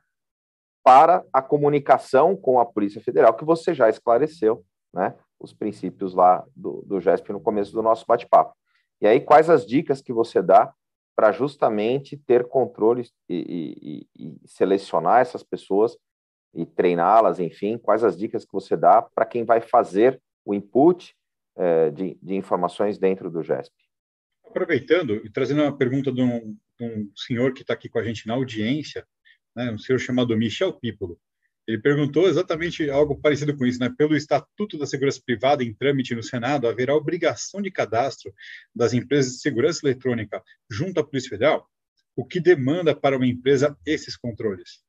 para 0.85 1.25
a 1.33 1.41
comunicação 1.41 2.37
com 2.37 2.59
a 2.59 2.67
Polícia 2.67 3.01
Federal, 3.01 3.35
que 3.35 3.45
você 3.45 3.75
já 3.75 3.89
esclareceu, 3.89 4.65
né? 4.93 5.15
Os 5.39 5.53
princípios 5.53 6.15
lá 6.15 6.45
do, 6.55 6.83
do 6.87 7.01
GESP 7.01 7.33
no 7.33 7.41
começo 7.41 7.73
do 7.73 7.83
nosso 7.83 8.05
bate-papo. 8.07 8.55
E 9.01 9.07
aí, 9.07 9.21
quais 9.21 9.51
as 9.51 9.67
dicas 9.67 10.01
que 10.01 10.13
você 10.13 10.43
dá 10.43 10.73
para 11.15 11.33
justamente 11.33 12.17
ter 12.17 12.47
controle 12.47 13.09
e, 13.29 14.07
e, 14.19 14.27
e, 14.27 14.37
selecionar 14.45 15.21
essas 15.21 15.43
pessoas 15.43 15.97
e 16.55 16.67
treiná-las, 16.67 17.39
enfim, 17.41 17.79
quais 17.79 18.05
as 18.05 18.17
dicas 18.17 18.45
que 18.45 18.53
você 18.53 18.77
dá 18.77 19.03
para 19.03 19.25
quem 19.25 19.45
vai 19.45 19.61
fazer 19.61 20.21
o 20.45 20.55
input 20.55 21.15
eh, 21.57 21.91
de, 21.91 22.19
de, 22.23 22.35
informações 22.35 22.99
dentro 22.99 23.31
do 23.31 23.43
GESP? 23.43 23.75
Aproveitando 24.47 25.17
e 25.25 25.31
trazendo 25.31 25.63
uma 25.63 25.77
pergunta 25.77 26.13
de 26.13 26.23
um, 26.23 26.57
de 26.79 26.85
um 26.85 27.11
senhor 27.15 27.53
que 27.53 27.63
está 27.63 27.75
aqui 27.75 27.89
com 27.89 27.99
a 27.99 28.05
gente 28.05 28.27
na 28.27 28.35
audiência, 28.35 29.07
né, 29.55 29.71
um 29.71 29.79
senhor 29.79 29.99
chamado 29.99 30.37
Michel 30.37 30.73
Pípolo. 30.73 31.19
Ele 31.67 31.79
perguntou 31.79 32.29
exatamente 32.29 32.89
algo 32.89 33.21
parecido 33.21 33.57
com 33.57 33.67
isso, 33.67 33.81
né? 33.81 33.93
Pelo 33.97 34.17
Estatuto 34.17 34.79
da 34.79 34.87
Segurança 34.87 35.21
Privada 35.25 35.65
em 35.65 35.75
trâmite 35.75 36.15
no 36.15 36.23
Senado, 36.23 36.69
haverá 36.69 36.95
obrigação 36.95 37.61
de 37.61 37.71
cadastro 37.71 38.33
das 38.75 38.93
empresas 38.93 39.33
de 39.33 39.41
segurança 39.41 39.81
eletrônica 39.85 40.43
junto 40.71 41.01
à 41.01 41.05
Polícia 41.05 41.31
Federal? 41.31 41.69
O 42.15 42.25
que 42.25 42.39
demanda 42.39 42.95
para 42.95 43.17
uma 43.17 43.27
empresa 43.27 43.77
esses 43.85 44.17
controles? 44.17 44.81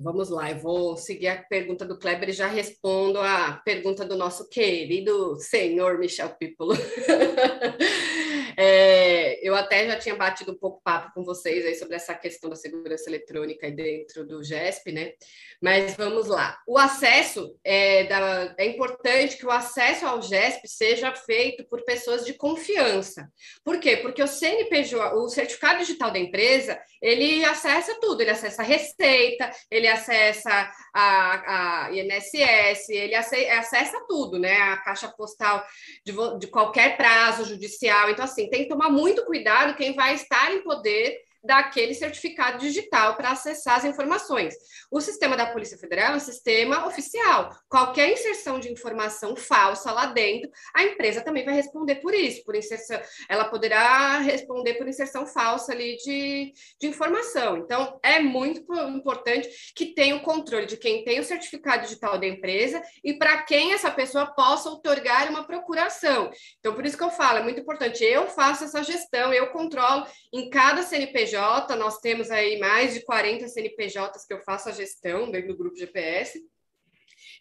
Vamos 0.00 0.28
lá, 0.28 0.50
eu 0.50 0.58
vou 0.58 0.96
seguir 0.96 1.26
a 1.26 1.42
pergunta 1.42 1.84
do 1.84 1.98
Kleber 1.98 2.28
e 2.28 2.32
já 2.32 2.46
respondo 2.46 3.18
a 3.18 3.54
pergunta 3.64 4.04
do 4.04 4.16
nosso 4.16 4.48
querido 4.48 5.36
senhor 5.40 5.98
Michel 5.98 6.30
Pípolo. 6.36 6.74
É, 8.56 9.38
eu 9.46 9.54
até 9.54 9.86
já 9.86 9.98
tinha 9.98 10.14
batido 10.14 10.52
um 10.52 10.58
pouco 10.58 10.80
papo 10.82 11.12
com 11.14 11.24
vocês 11.24 11.64
aí 11.66 11.74
sobre 11.74 11.96
essa 11.96 12.14
questão 12.14 12.48
da 12.48 12.56
segurança 12.56 13.08
eletrônica 13.08 13.70
dentro 13.70 14.26
do 14.26 14.42
GESP, 14.42 14.92
né? 14.92 15.12
Mas 15.60 15.94
vamos 15.96 16.28
lá. 16.28 16.58
O 16.66 16.78
acesso 16.78 17.56
é, 17.64 18.04
da, 18.04 18.54
é 18.56 18.66
importante 18.66 19.36
que 19.36 19.46
o 19.46 19.50
acesso 19.50 20.06
ao 20.06 20.22
GESP 20.22 20.68
seja 20.68 21.14
feito 21.14 21.64
por 21.64 21.84
pessoas 21.84 22.24
de 22.24 22.34
confiança. 22.34 23.28
Por 23.64 23.80
quê? 23.80 23.96
Porque 23.96 24.22
o 24.22 24.28
CNPJ, 24.28 25.14
o 25.16 25.28
certificado 25.28 25.80
digital 25.80 26.10
da 26.10 26.18
empresa, 26.18 26.80
ele 27.02 27.44
acessa 27.44 27.98
tudo, 28.00 28.20
ele 28.20 28.30
acessa 28.30 28.62
a 28.62 28.64
receita, 28.64 29.50
ele 29.70 29.88
acessa 29.88 30.50
a, 30.94 31.86
a 31.86 31.92
INSS, 31.92 32.88
ele 32.90 33.14
acessa 33.14 34.04
tudo, 34.08 34.38
né? 34.38 34.56
A 34.56 34.76
caixa 34.78 35.08
postal 35.08 35.64
de, 36.04 36.12
de 36.38 36.46
qualquer 36.46 36.96
prazo 36.96 37.44
judicial. 37.44 38.10
Então, 38.10 38.24
assim, 38.24 38.37
tem 38.46 38.62
que 38.62 38.68
tomar 38.68 38.90
muito 38.90 39.24
cuidado 39.24 39.76
quem 39.76 39.94
vai 39.94 40.14
estar 40.14 40.52
em 40.54 40.62
poder 40.62 41.27
daquele 41.48 41.94
certificado 41.94 42.58
digital 42.58 43.16
para 43.16 43.30
acessar 43.30 43.78
as 43.78 43.84
informações. 43.86 44.54
O 44.90 45.00
sistema 45.00 45.34
da 45.34 45.46
Polícia 45.46 45.78
Federal 45.78 46.12
é 46.12 46.16
um 46.16 46.20
sistema 46.20 46.86
oficial. 46.86 47.56
Qualquer 47.70 48.12
inserção 48.12 48.60
de 48.60 48.70
informação 48.70 49.34
falsa 49.34 49.90
lá 49.90 50.04
dentro, 50.04 50.50
a 50.74 50.84
empresa 50.84 51.22
também 51.22 51.46
vai 51.46 51.54
responder 51.54 51.96
por 51.96 52.12
isso, 52.12 52.44
por 52.44 52.54
inserção. 52.54 53.00
Ela 53.30 53.46
poderá 53.46 54.18
responder 54.18 54.74
por 54.74 54.86
inserção 54.86 55.26
falsa 55.26 55.72
ali 55.72 55.96
de, 55.96 56.52
de 56.78 56.86
informação. 56.86 57.56
Então, 57.56 57.98
é 58.02 58.20
muito 58.20 58.70
importante 58.90 59.48
que 59.74 59.94
tenha 59.94 60.16
o 60.16 60.22
controle 60.22 60.66
de 60.66 60.76
quem 60.76 61.02
tem 61.02 61.18
o 61.18 61.24
certificado 61.24 61.84
digital 61.84 62.18
da 62.18 62.26
empresa 62.26 62.82
e 63.02 63.14
para 63.14 63.40
quem 63.44 63.72
essa 63.72 63.90
pessoa 63.90 64.26
possa 64.26 64.68
otorgar 64.68 65.30
uma 65.30 65.46
procuração. 65.46 66.30
Então, 66.58 66.74
por 66.74 66.84
isso 66.84 66.98
que 66.98 67.04
eu 67.04 67.10
falo, 67.10 67.38
é 67.38 67.42
muito 67.42 67.60
importante. 67.60 68.04
Eu 68.04 68.26
faço 68.26 68.64
essa 68.64 68.82
gestão, 68.82 69.32
eu 69.32 69.46
controlo 69.46 70.06
em 70.30 70.50
cada 70.50 70.82
CNPJ 70.82 71.37
Nós 71.76 71.98
temos 71.98 72.30
aí 72.30 72.58
mais 72.58 72.94
de 72.94 73.04
40 73.04 73.48
CNPJs 73.48 74.26
que 74.26 74.34
eu 74.34 74.40
faço 74.40 74.68
a 74.68 74.72
gestão 74.72 75.30
dentro 75.30 75.48
do 75.48 75.56
grupo 75.56 75.76
GPS. 75.76 76.40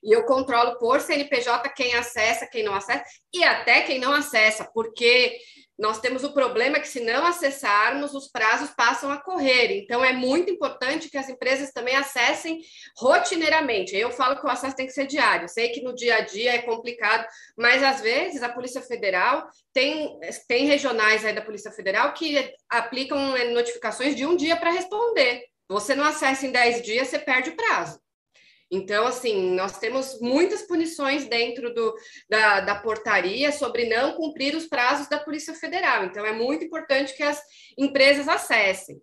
E 0.03 0.15
eu 0.15 0.25
controlo 0.25 0.77
por 0.77 1.01
CNPJ 1.01 1.69
quem 1.69 1.95
acessa, 1.95 2.47
quem 2.47 2.63
não 2.63 2.73
acessa, 2.73 3.03
e 3.33 3.43
até 3.43 3.81
quem 3.81 3.99
não 3.99 4.13
acessa, 4.13 4.69
porque 4.73 5.37
nós 5.77 5.99
temos 5.99 6.23
o 6.23 6.33
problema 6.33 6.79
que, 6.79 6.87
se 6.87 6.99
não 6.99 7.25
acessarmos, 7.25 8.15
os 8.15 8.27
prazos 8.27 8.71
passam 8.71 9.11
a 9.11 9.17
correr. 9.17 9.77
Então, 9.77 10.03
é 10.03 10.11
muito 10.11 10.49
importante 10.49 11.09
que 11.09 11.17
as 11.17 11.29
empresas 11.29 11.71
também 11.71 11.95
acessem 11.95 12.59
rotineiramente. 12.97 13.95
Eu 13.95 14.11
falo 14.11 14.39
que 14.39 14.45
o 14.45 14.49
acesso 14.49 14.75
tem 14.75 14.87
que 14.87 14.93
ser 14.93 15.05
diário. 15.05 15.47
Sei 15.47 15.69
que 15.69 15.81
no 15.81 15.93
dia 15.93 16.15
a 16.15 16.21
dia 16.21 16.55
é 16.55 16.61
complicado, 16.63 17.27
mas 17.55 17.83
às 17.83 18.01
vezes 18.01 18.41
a 18.41 18.49
Polícia 18.49 18.81
Federal 18.81 19.47
tem, 19.71 20.17
tem 20.47 20.65
regionais 20.65 21.23
aí 21.23 21.33
da 21.33 21.41
Polícia 21.41 21.71
Federal 21.71 22.13
que 22.13 22.51
aplicam 22.69 23.19
notificações 23.53 24.15
de 24.15 24.25
um 24.25 24.35
dia 24.35 24.55
para 24.55 24.71
responder. 24.71 25.45
Você 25.69 25.93
não 25.93 26.05
acessa 26.05 26.47
em 26.47 26.51
10 26.51 26.81
dias, 26.81 27.07
você 27.09 27.19
perde 27.19 27.49
o 27.49 27.55
prazo. 27.55 27.99
Então, 28.69 29.07
assim, 29.07 29.51
nós 29.55 29.79
temos 29.79 30.19
muitas 30.19 30.63
punições 30.63 31.27
dentro 31.27 31.73
do, 31.73 31.95
da, 32.29 32.59
da 32.61 32.75
portaria 32.75 33.51
sobre 33.51 33.87
não 33.87 34.13
cumprir 34.13 34.55
os 34.55 34.67
prazos 34.67 35.07
da 35.07 35.19
Polícia 35.19 35.53
Federal. 35.53 36.05
Então, 36.05 36.25
é 36.25 36.33
muito 36.33 36.65
importante 36.65 37.15
que 37.15 37.23
as 37.23 37.41
empresas 37.77 38.27
acessem. 38.27 39.01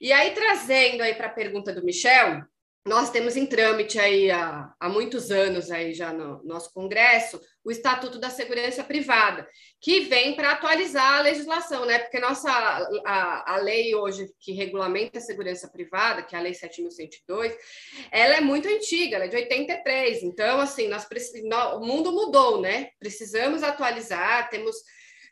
E 0.00 0.12
aí, 0.12 0.32
trazendo 0.32 1.02
aí 1.02 1.14
para 1.14 1.28
a 1.28 1.32
pergunta 1.32 1.72
do 1.72 1.84
Michel, 1.84 2.42
nós 2.86 3.10
temos 3.10 3.36
em 3.36 3.46
trâmite 3.46 3.98
aí 3.98 4.30
há, 4.30 4.72
há 4.80 4.88
muitos 4.88 5.30
anos 5.30 5.70
aí 5.70 5.92
já 5.92 6.12
no 6.12 6.42
nosso 6.44 6.72
Congresso 6.72 7.40
o 7.64 7.70
Estatuto 7.70 8.18
da 8.18 8.30
Segurança 8.30 8.82
Privada, 8.82 9.46
que 9.80 10.00
vem 10.00 10.34
para 10.34 10.52
atualizar 10.52 11.18
a 11.18 11.22
legislação, 11.22 11.84
né? 11.84 11.98
Porque 11.98 12.18
nossa 12.18 12.50
a, 13.04 13.54
a 13.54 13.56
lei 13.58 13.94
hoje 13.94 14.30
que 14.40 14.52
regulamenta 14.52 15.18
a 15.18 15.22
segurança 15.22 15.68
privada, 15.68 16.22
que 16.22 16.34
é 16.34 16.38
a 16.38 16.42
Lei 16.42 16.52
7.102, 16.52 17.54
ela 18.10 18.36
é 18.36 18.40
muito 18.40 18.68
antiga, 18.68 19.16
ela 19.16 19.26
é 19.26 19.28
de 19.28 19.36
83. 19.36 20.22
Então, 20.22 20.60
assim, 20.60 20.88
nós, 20.88 21.06
nós 21.44 21.74
o 21.74 21.80
mundo 21.80 22.12
mudou, 22.12 22.60
né? 22.60 22.90
Precisamos 22.98 23.62
atualizar, 23.62 24.48
temos 24.48 24.76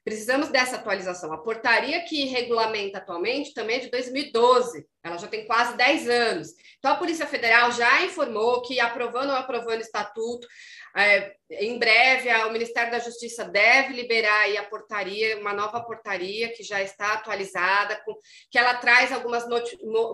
Precisamos 0.09 0.49
dessa 0.49 0.77
atualização. 0.77 1.31
A 1.35 1.37
portaria 1.37 2.03
que 2.03 2.25
regulamenta 2.25 2.97
atualmente 2.97 3.53
também 3.53 3.77
é 3.77 3.81
de 3.81 3.91
2012, 3.91 4.87
ela 5.05 5.19
já 5.19 5.27
tem 5.27 5.47
quase 5.47 5.77
10 5.77 6.09
anos. 6.09 6.49
Então, 6.79 6.93
a 6.93 6.97
Polícia 6.97 7.27
Federal 7.27 7.71
já 7.73 8.03
informou 8.07 8.63
que, 8.63 8.81
aprovando 8.81 9.29
ou 9.29 9.37
aprovando 9.37 9.81
o 9.81 9.83
estatuto, 9.83 10.49
é, 10.99 11.37
em 11.51 11.79
breve 11.79 12.29
o 12.45 12.53
Ministério 12.53 12.91
da 12.91 12.99
Justiça 12.99 13.45
deve 13.45 13.95
liberar 13.95 14.41
aí 14.41 14.57
a 14.57 14.65
portaria, 14.65 15.39
uma 15.39 15.53
nova 15.53 15.81
portaria 15.81 16.53
que 16.53 16.63
já 16.63 16.83
está 16.83 17.15
atualizada, 17.15 18.01
com, 18.05 18.15
que 18.51 18.59
ela 18.59 18.75
traz 18.75 19.13
algumas 19.13 19.45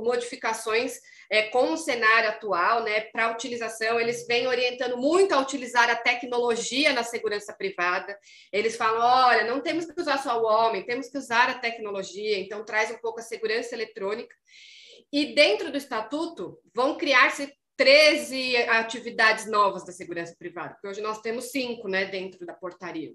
modificações 0.02 1.00
é, 1.30 1.44
com 1.44 1.72
o 1.72 1.76
cenário 1.76 2.28
atual, 2.28 2.82
né, 2.82 3.00
para 3.00 3.32
utilização. 3.32 3.98
Eles 3.98 4.26
vêm 4.26 4.46
orientando 4.46 4.96
muito 4.96 5.34
a 5.34 5.40
utilizar 5.40 5.88
a 5.90 5.96
tecnologia 5.96 6.92
na 6.92 7.02
segurança 7.02 7.52
privada. 7.52 8.16
Eles 8.52 8.76
falam: 8.76 9.00
olha, 9.00 9.44
não 9.44 9.60
temos 9.60 9.86
que 9.86 10.00
usar 10.00 10.18
só 10.18 10.40
o 10.40 10.44
homem, 10.44 10.84
temos 10.84 11.08
que 11.08 11.18
usar 11.18 11.50
a 11.50 11.58
tecnologia. 11.58 12.38
Então, 12.38 12.64
traz 12.64 12.90
um 12.90 12.98
pouco 12.98 13.20
a 13.20 13.22
segurança 13.22 13.74
eletrônica. 13.74 14.34
E 15.12 15.34
dentro 15.34 15.70
do 15.70 15.78
estatuto 15.78 16.58
vão 16.74 16.96
criar-se 16.96 17.52
13 17.76 18.56
atividades 18.68 19.46
novas 19.46 19.84
da 19.84 19.92
segurança 19.92 20.34
privada, 20.38 20.74
porque 20.74 20.88
hoje 20.88 21.00
nós 21.00 21.20
temos 21.20 21.50
cinco 21.50 21.88
né, 21.88 22.04
dentro 22.04 22.46
da 22.46 22.54
portaria 22.54 23.12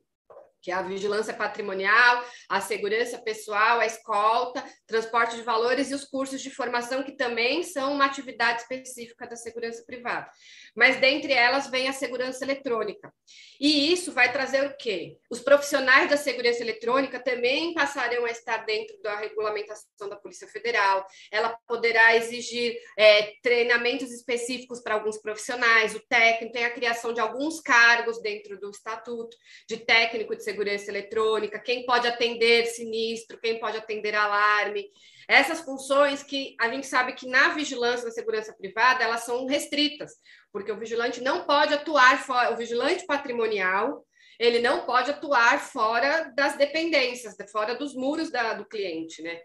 que 0.62 0.72
é 0.72 0.74
a 0.74 0.82
vigilância 0.82 1.34
patrimonial, 1.34 2.24
a 2.50 2.60
segurança 2.62 3.17
pessoal, 3.17 3.80
a 3.80 3.86
escolta, 3.86 4.63
transporte 4.86 5.36
de 5.36 5.41
valores 5.41 5.91
e 5.91 5.95
os 5.95 6.06
cursos 6.06 6.41
de 6.41 6.50
formação, 6.50 7.04
que 7.04 7.15
também 7.15 7.63
são 7.63 7.93
uma 7.93 8.06
atividade 8.06 8.62
específica 8.62 9.28
da 9.28 9.36
segurança 9.36 9.84
privada. 9.86 10.30
Mas 10.76 11.00
dentre 11.00 11.34
elas 11.34 11.67
vem 11.67 11.88
a 11.88 11.93
segurança 11.93 12.43
eletrônica. 12.43 13.13
E 13.60 13.91
isso 13.91 14.12
vai 14.12 14.32
trazer 14.32 14.65
o 14.65 14.78
quê? 14.78 15.17
Os 15.30 15.39
profissionais 15.39 16.10
da 16.10 16.17
segurança 16.17 16.62
eletrônica 16.62 17.19
também 17.19 17.74
passarão 17.74 18.26
a 18.26 18.32
estar 18.32 18.65
dentro 18.65 19.00
da 19.02 19.17
regulamentação 19.17 20.08
da 20.08 20.15
Polícia 20.15 20.48
Federal. 20.48 21.06
Ela 21.32 21.58
poderá 21.67 22.15
exigir 22.15 22.78
é, 22.98 23.34
treinamentos 23.41 24.12
específicos 24.12 24.82
para 24.82 24.95
alguns 24.95 25.17
profissionais. 25.17 25.95
O 25.95 26.00
técnico 26.08 26.54
tem 26.54 26.65
a 26.65 26.74
criação 26.74 27.13
de 27.13 27.19
alguns 27.19 27.60
cargos 27.60 28.22
dentro 28.22 28.60
do 28.60 28.69
estatuto 28.69 29.36
de 29.67 29.78
técnico 29.78 30.36
de 30.36 30.43
segurança 30.50 30.90
eletrônica, 30.90 31.60
quem 31.60 31.86
pode 31.86 32.08
atender 32.08 32.66
sinistro, 32.66 33.40
quem 33.40 33.60
pode 33.60 33.78
atender 33.78 34.16
alarme. 34.16 34.86
Essas 35.28 35.62
funções 35.62 36.24
que 36.24 36.56
a 36.60 36.70
gente 36.70 36.88
sabe 36.88 37.14
que 37.14 37.28
na 37.28 37.50
vigilância 37.50 38.06
da 38.06 38.12
segurança 38.12 38.54
privada 38.54 39.04
elas 39.04 39.22
são 39.22 39.46
restritas, 39.46 40.14
porque 40.52 40.72
o 40.72 40.80
vigilante 40.80 41.22
não 41.22 41.46
pode 41.46 41.74
atuar 41.74 42.24
fora, 42.24 42.54
o 42.54 42.58
vigilante 42.58 43.06
patrimonial 43.06 44.06
ele 44.40 44.60
não 44.60 44.86
pode 44.86 45.12
atuar 45.12 45.60
fora 45.60 46.32
das 46.34 46.56
dependências, 46.56 47.36
fora 47.52 47.76
dos 47.76 47.94
muros 47.94 48.32
da, 48.32 48.54
do 48.54 48.66
cliente, 48.66 49.22
né? 49.22 49.38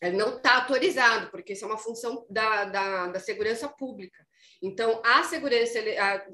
Ele 0.00 0.16
não 0.16 0.36
está 0.36 0.56
autorizado, 0.56 1.30
porque 1.30 1.54
isso 1.54 1.64
é 1.64 1.68
uma 1.68 1.78
função 1.78 2.24
da, 2.30 2.64
da, 2.64 3.06
da 3.08 3.18
segurança 3.18 3.68
pública. 3.68 4.24
Então, 4.64 5.02
a 5.04 5.22
segurança 5.24 5.78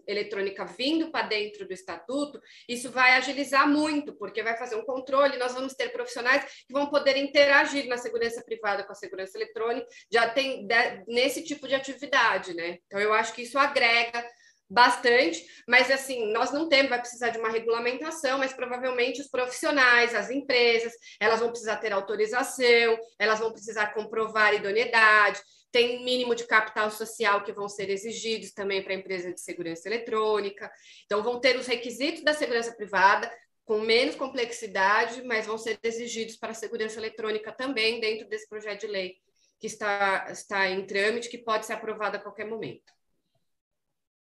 eletrônica 0.07 0.65
vindo 0.65 1.11
para 1.11 1.27
dentro 1.27 1.67
do 1.67 1.73
estatuto, 1.73 2.41
isso 2.69 2.89
vai 2.91 3.17
agilizar 3.17 3.69
muito, 3.69 4.15
porque 4.15 4.41
vai 4.41 4.57
fazer 4.57 4.77
um 4.77 4.85
controle, 4.85 5.37
nós 5.37 5.53
vamos 5.53 5.75
ter 5.75 5.89
profissionais 5.89 6.45
que 6.67 6.73
vão 6.73 6.89
poder 6.89 7.17
interagir 7.17 7.89
na 7.89 7.97
segurança 7.97 8.41
privada 8.45 8.85
com 8.85 8.93
a 8.93 8.95
segurança 8.95 9.37
eletrônica, 9.37 9.87
já 10.11 10.31
tem 10.31 10.67
nesse 11.09 11.43
tipo 11.43 11.67
de 11.67 11.75
atividade, 11.75 12.55
né? 12.55 12.79
Então, 12.87 13.01
eu 13.01 13.13
acho 13.13 13.35
que 13.35 13.43
isso 13.43 13.59
agrega 13.59 14.25
bastante, 14.71 15.45
mas 15.67 15.91
assim, 15.91 16.33
nós 16.33 16.53
não 16.53 16.69
temos, 16.69 16.91
vai 16.91 17.01
precisar 17.01 17.31
de 17.31 17.39
uma 17.39 17.51
regulamentação, 17.51 18.39
mas 18.39 18.53
provavelmente 18.53 19.21
os 19.21 19.29
profissionais, 19.29 20.15
as 20.15 20.31
empresas, 20.31 20.93
elas 21.19 21.41
vão 21.41 21.51
precisar 21.51 21.77
ter 21.79 21.93
autorização, 21.93 22.97
elas 23.19 23.41
vão 23.41 23.53
precisar 23.53 23.93
comprovar 23.93 24.55
idoneidade, 24.55 25.41
tem 25.73 26.05
mínimo 26.05 26.35
de 26.35 26.47
capital 26.47 26.91
social 26.91 27.43
que 27.43 27.53
vão 27.53 27.69
ser 27.69 27.91
exigidos 27.91 28.53
também 28.53 28.83
para 28.83 28.93
a 28.93 28.97
empresa 28.97 29.33
de 29.33 29.41
segurança 29.41 29.89
eletrônica. 29.89 30.71
Então, 31.05 31.23
vão 31.23 31.41
ter 31.41 31.57
os 31.57 31.67
requisitos 31.67 32.23
da 32.23 32.35
segurança 32.35 32.73
privada, 32.73 33.31
com 33.65 33.81
menos 33.81 34.17
complexidade, 34.17 35.23
mas 35.23 35.47
vão 35.47 35.57
ser 35.57 35.79
exigidos 35.83 36.37
para 36.37 36.51
a 36.51 36.55
segurança 36.55 36.99
eletrônica 36.99 37.53
também, 37.53 38.01
dentro 38.01 38.29
desse 38.29 38.49
projeto 38.49 38.81
de 38.81 38.89
lei 38.89 39.17
que 39.61 39.67
está, 39.67 40.27
está 40.31 40.69
em 40.69 40.85
trâmite, 40.87 41.29
que 41.29 41.39
pode 41.39 41.67
ser 41.67 41.75
aprovado 41.75 42.17
a 42.17 42.21
qualquer 42.21 42.47
momento. 42.47 43.00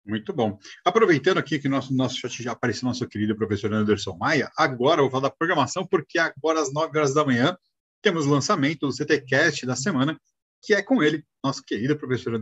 Muito 0.04 0.32
bom. 0.32 0.58
Aproveitando 0.84 1.38
aqui 1.38 1.58
que 1.58 1.68
nosso, 1.68 1.94
nosso 1.94 2.16
chat 2.16 2.42
já 2.42 2.52
apareceu 2.52 2.86
nosso 2.86 3.06
querido 3.08 3.36
professor 3.36 3.72
Anderson 3.72 4.16
Maia, 4.18 4.50
agora 4.56 5.00
eu 5.00 5.04
vou 5.04 5.10
falar 5.10 5.28
da 5.28 5.34
programação, 5.34 5.86
porque 5.86 6.18
agora 6.18 6.60
às 6.60 6.72
9 6.72 6.98
horas 6.98 7.14
da 7.14 7.24
manhã 7.24 7.56
temos 8.02 8.26
o 8.26 8.30
lançamento 8.30 8.80
do 8.80 8.92
CTCast 8.92 9.64
da 9.64 9.76
semana, 9.76 10.18
que 10.60 10.74
é 10.74 10.82
com 10.82 11.02
ele, 11.02 11.24
nosso 11.42 11.62
querido 11.64 11.96
professor 11.96 12.34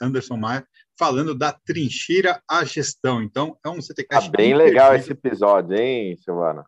Anderson 0.00 0.36
Maia, 0.36 0.66
falando 0.98 1.34
da 1.34 1.52
trincheira 1.52 2.42
à 2.48 2.64
gestão. 2.64 3.22
Então, 3.22 3.56
é 3.64 3.68
um 3.68 3.80
CTCast. 3.80 4.30
Tá 4.30 4.36
bem 4.36 4.54
legal 4.54 4.94
esse 4.94 5.12
episódio, 5.12 5.76
hein, 5.76 6.16
Silvana? 6.16 6.64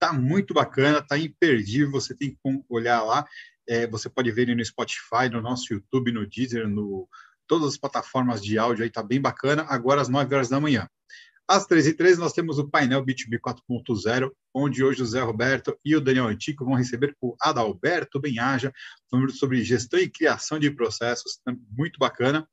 Tá 0.00 0.12
muito 0.12 0.54
bacana, 0.54 1.04
tá 1.04 1.18
imperdível. 1.18 1.90
Você 1.92 2.16
tem 2.16 2.30
que 2.30 2.38
olhar 2.68 3.02
lá. 3.02 3.24
É, 3.68 3.86
você 3.86 4.08
pode 4.08 4.30
ver 4.30 4.42
ele 4.42 4.54
no 4.54 4.64
Spotify, 4.64 5.28
no 5.30 5.42
nosso 5.42 5.72
YouTube, 5.72 6.12
no 6.12 6.26
Deezer, 6.26 6.68
no 6.68 7.08
todas 7.48 7.68
as 7.68 7.76
plataformas 7.76 8.42
de 8.42 8.58
áudio 8.58 8.84
aí, 8.84 8.90
tá 8.90 9.02
bem 9.02 9.20
bacana. 9.20 9.66
Agora 9.68 10.00
às 10.00 10.08
9 10.08 10.34
horas 10.34 10.48
da 10.48 10.60
manhã. 10.60 10.88
Às 11.48 11.66
13h13, 11.66 12.18
nós 12.18 12.34
temos 12.34 12.58
o 12.58 12.68
painel 12.68 13.02
B2B 13.02 13.40
4.0, 13.40 14.30
onde 14.54 14.84
hoje 14.84 15.02
o 15.02 15.06
Zé 15.06 15.22
Roberto 15.22 15.76
e 15.82 15.96
o 15.96 16.00
Daniel 16.00 16.26
Antico 16.26 16.62
vão 16.62 16.74
receber 16.74 17.16
o 17.22 17.34
Adalberto 17.40 18.20
Benhaja, 18.20 18.70
falando 19.10 19.32
sobre 19.32 19.64
gestão 19.64 19.98
e 19.98 20.10
criação 20.10 20.58
de 20.58 20.70
processos, 20.70 21.40
tá 21.42 21.56
muito 21.70 21.98
bacana. 21.98 22.46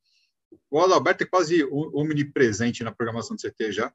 O 0.72 0.80
Adalberto 0.80 1.26
é 1.26 1.28
quase 1.28 1.66
omnipresente 1.66 2.86
na 2.86 2.92
programação 2.92 3.36
do 3.36 3.42
CT 3.42 3.74
já 3.74 3.94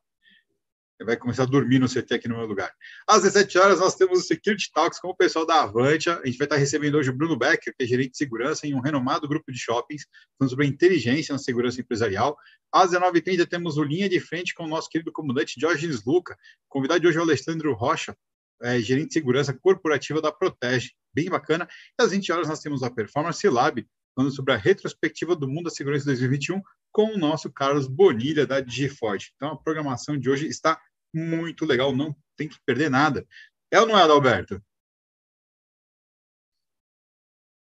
vai 1.05 1.17
começar 1.17 1.45
a 1.45 1.47
dormir 1.47 1.79
no 1.79 1.89
CT 1.89 2.15
aqui 2.15 2.29
no 2.29 2.37
meu 2.37 2.47
lugar. 2.47 2.73
Às 3.07 3.23
17 3.23 3.59
horas, 3.59 3.81
nós 3.81 3.95
temos 3.95 4.21
o 4.21 4.23
Security 4.23 4.71
Talks 4.73 5.01
com 5.01 5.09
o 5.09 5.15
pessoal 5.15 5.47
da 5.47 5.63
Avantia. 5.63 6.21
A 6.23 6.27
gente 6.27 6.39
vai 6.39 6.47
estar 6.47 6.57
recebendo 6.57 6.97
hoje 6.97 7.11
o 7.11 7.13
Bruno 7.13 7.37
Becker, 7.37 7.75
que 7.77 7.85
é 7.85 7.87
gerente 7.87 8.13
de 8.13 8.19
segurança 8.19 8.67
em 8.67 8.75
um 8.75 8.81
renomado 8.81 9.29
grupo 9.29 9.51
de 9.51 9.59
shoppings, 9.59 10.05
falando 10.39 10.51
sobre 10.51 10.67
inteligência 10.67 11.33
na 11.33 11.39
segurança 11.39 11.81
empresarial. 11.81 12.37
Às 12.73 12.91
19h30, 12.91 13.47
temos 13.47 13.77
o 13.77 13.83
Linha 13.83 14.09
de 14.09 14.21
Frente 14.21 14.55
com 14.55 14.65
o 14.65 14.69
nosso 14.69 14.89
querido 14.89 15.11
comandante 15.13 15.59
Jorge 15.59 15.89
Luca. 16.07 16.37
Convidado 16.69 17.01
de 17.01 17.09
hoje 17.09 17.17
é 17.17 17.21
o 17.21 17.25
Alessandro 17.25 17.73
Rocha, 17.73 18.17
é, 18.63 18.79
gerente 18.81 19.09
de 19.09 19.15
segurança 19.15 19.53
corporativa 19.53 20.21
da 20.21 20.31
Protege. 20.31 20.93
Bem 21.15 21.29
bacana. 21.29 21.67
E 21.99 22.03
às 22.03 22.11
20 22.11 22.33
horas, 22.33 22.49
nós 22.49 22.61
temos 22.61 22.83
a 22.83 22.91
Performance 22.91 23.49
Lab, 23.49 23.87
falando 24.15 24.35
sobre 24.35 24.53
a 24.53 24.57
retrospectiva 24.57 25.35
do 25.35 25.49
mundo 25.49 25.65
da 25.65 25.71
segurança 25.71 26.05
2021 26.05 26.61
com 26.93 27.15
o 27.15 27.19
nosso 27.19 27.51
Carlos 27.51 27.87
Bonilha, 27.87 28.47
da 28.47 28.61
DigiForte. 28.61 29.33
Então, 29.37 29.53
a 29.53 29.57
programação 29.57 30.19
de 30.19 30.29
hoje 30.29 30.47
está 30.47 30.81
muito 31.13 31.65
legal, 31.65 31.95
não 31.95 32.15
tem 32.37 32.49
que 32.49 32.59
perder 32.65 32.91
nada. 32.91 33.27
É 33.71 33.81
ou 33.81 33.87
não 33.87 33.99
é, 33.99 34.03
Adalberto? 34.03 34.63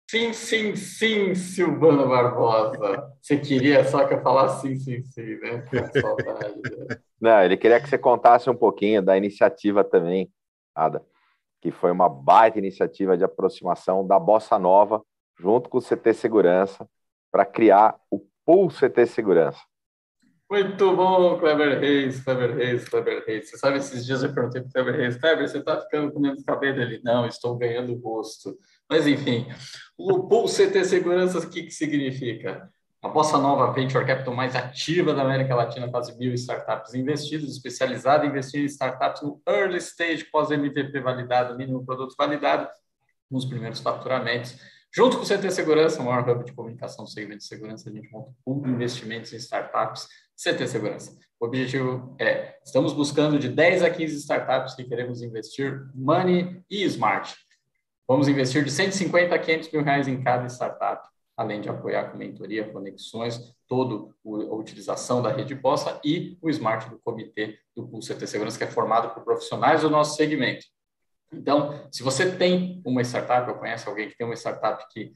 Sim, 0.08 0.32
sim, 0.32 0.76
sim, 0.76 1.34
Silvana 1.34 2.06
Barbosa. 2.06 3.12
Você 3.20 3.38
queria 3.38 3.84
só 3.84 4.06
que 4.06 4.14
eu 4.14 4.22
falasse 4.22 4.62
sim, 4.62 4.78
sim, 4.78 5.02
sim, 5.02 5.36
né? 5.40 5.66
Saudade, 6.00 6.60
né? 6.62 6.98
Não, 7.20 7.42
ele 7.42 7.56
queria 7.56 7.80
que 7.80 7.88
você 7.88 7.98
contasse 7.98 8.48
um 8.48 8.54
pouquinho 8.54 9.02
da 9.02 9.16
iniciativa 9.16 9.82
também, 9.82 10.30
Ada. 10.72 11.04
que 11.60 11.72
foi 11.72 11.90
uma 11.90 12.08
baita 12.08 12.58
iniciativa 12.58 13.16
de 13.16 13.24
aproximação 13.24 14.06
da 14.06 14.18
Bossa 14.18 14.58
Nova 14.60 15.02
junto 15.36 15.68
com 15.68 15.78
o 15.78 15.82
CT 15.82 16.14
Segurança 16.14 16.88
para 17.32 17.44
criar 17.44 17.98
o 18.08 18.20
Pool 18.44 18.70
CT 18.70 19.06
Segurança. 19.06 19.60
Muito 20.48 20.94
bom, 20.94 21.36
Kleber 21.38 21.80
Reis, 21.80 22.22
Kleber 22.22 22.54
Reis, 22.54 22.88
Kleber 22.88 23.24
Reis. 23.26 23.50
Você 23.50 23.58
sabe, 23.58 23.78
esses 23.78 24.06
dias 24.06 24.22
eu 24.22 24.32
perguntei 24.32 24.60
para 24.60 24.68
o 24.68 24.72
Kleber 24.72 24.94
Reis, 24.94 25.16
Kleber, 25.16 25.48
você 25.48 25.58
está 25.58 25.80
ficando 25.80 26.12
com 26.12 26.20
menos 26.20 26.44
cabelo? 26.44 26.80
Ele, 26.80 27.00
não, 27.02 27.26
estou 27.26 27.56
ganhando 27.56 27.98
rosto. 27.98 28.56
Mas, 28.88 29.08
enfim, 29.08 29.48
o 29.98 30.28
Pool 30.28 30.46
CT 30.46 30.84
Segurança, 30.84 31.40
o 31.40 31.50
que, 31.50 31.64
que 31.64 31.72
significa? 31.72 32.70
A 33.02 33.08
Bossa 33.08 33.38
Nova 33.38 33.72
Venture 33.72 34.06
Capital 34.06 34.34
mais 34.34 34.54
ativa 34.54 35.12
da 35.12 35.22
América 35.22 35.54
Latina, 35.54 35.90
quase 35.90 36.16
mil 36.16 36.32
startups 36.34 36.94
investidas, 36.94 37.50
especializada 37.50 38.24
em 38.24 38.28
investir 38.28 38.62
em 38.62 38.66
startups 38.66 39.22
no 39.22 39.42
early 39.48 39.78
stage, 39.78 40.24
pós-MVP 40.30 41.00
validado, 41.00 41.56
mínimo 41.56 41.84
produto 41.84 42.14
validado, 42.16 42.68
nos 43.28 43.44
primeiros 43.44 43.80
faturamentos. 43.80 44.56
Junto 44.94 45.18
com 45.18 45.24
o 45.24 45.26
CT 45.26 45.50
Segurança, 45.50 46.00
o 46.00 46.04
maior 46.04 46.28
hub 46.28 46.44
de 46.44 46.52
comunicação 46.52 47.04
do 47.04 47.10
segmento 47.10 47.40
de 47.40 47.46
segurança, 47.46 47.90
a 47.90 47.92
gente 47.92 48.08
monta 48.10 48.30
um 48.46 48.66
investimentos 48.66 49.32
em 49.32 49.36
startups 49.36 50.08
CT 50.36 50.68
Segurança. 50.68 51.16
O 51.40 51.46
objetivo 51.46 52.14
é, 52.18 52.58
estamos 52.64 52.92
buscando 52.92 53.38
de 53.38 53.48
10 53.48 53.82
a 53.82 53.90
15 53.90 54.16
startups 54.16 54.74
que 54.74 54.84
queremos 54.84 55.22
investir 55.22 55.86
money 55.94 56.62
e 56.70 56.84
smart. 56.84 57.34
Vamos 58.08 58.28
investir 58.28 58.64
de 58.64 58.70
150 58.70 59.34
a 59.34 59.38
500 59.38 59.72
mil 59.72 59.82
reais 59.82 60.06
em 60.06 60.22
cada 60.22 60.46
startup, 60.48 61.08
além 61.36 61.60
de 61.60 61.68
apoiar 61.68 62.10
com 62.10 62.16
mentoria, 62.16 62.70
conexões, 62.70 63.54
toda 63.66 64.10
a 64.24 64.54
utilização 64.54 65.20
da 65.20 65.32
rede 65.32 65.54
Bossa 65.54 66.00
e 66.04 66.38
o 66.40 66.48
smart 66.48 66.88
do 66.88 66.98
comitê 67.00 67.58
do 67.74 67.86
Pool 67.86 68.00
CT 68.00 68.26
Segurança, 68.26 68.56
que 68.56 68.64
é 68.64 68.68
formado 68.68 69.12
por 69.12 69.24
profissionais 69.24 69.82
do 69.82 69.90
nosso 69.90 70.16
segmento. 70.16 70.64
Então, 71.32 71.88
se 71.92 72.02
você 72.02 72.36
tem 72.36 72.80
uma 72.84 73.02
startup, 73.02 73.50
ou 73.50 73.56
conhece 73.56 73.88
alguém 73.88 74.08
que 74.08 74.16
tem 74.16 74.26
uma 74.26 74.36
startup 74.36 74.84
que 74.90 75.12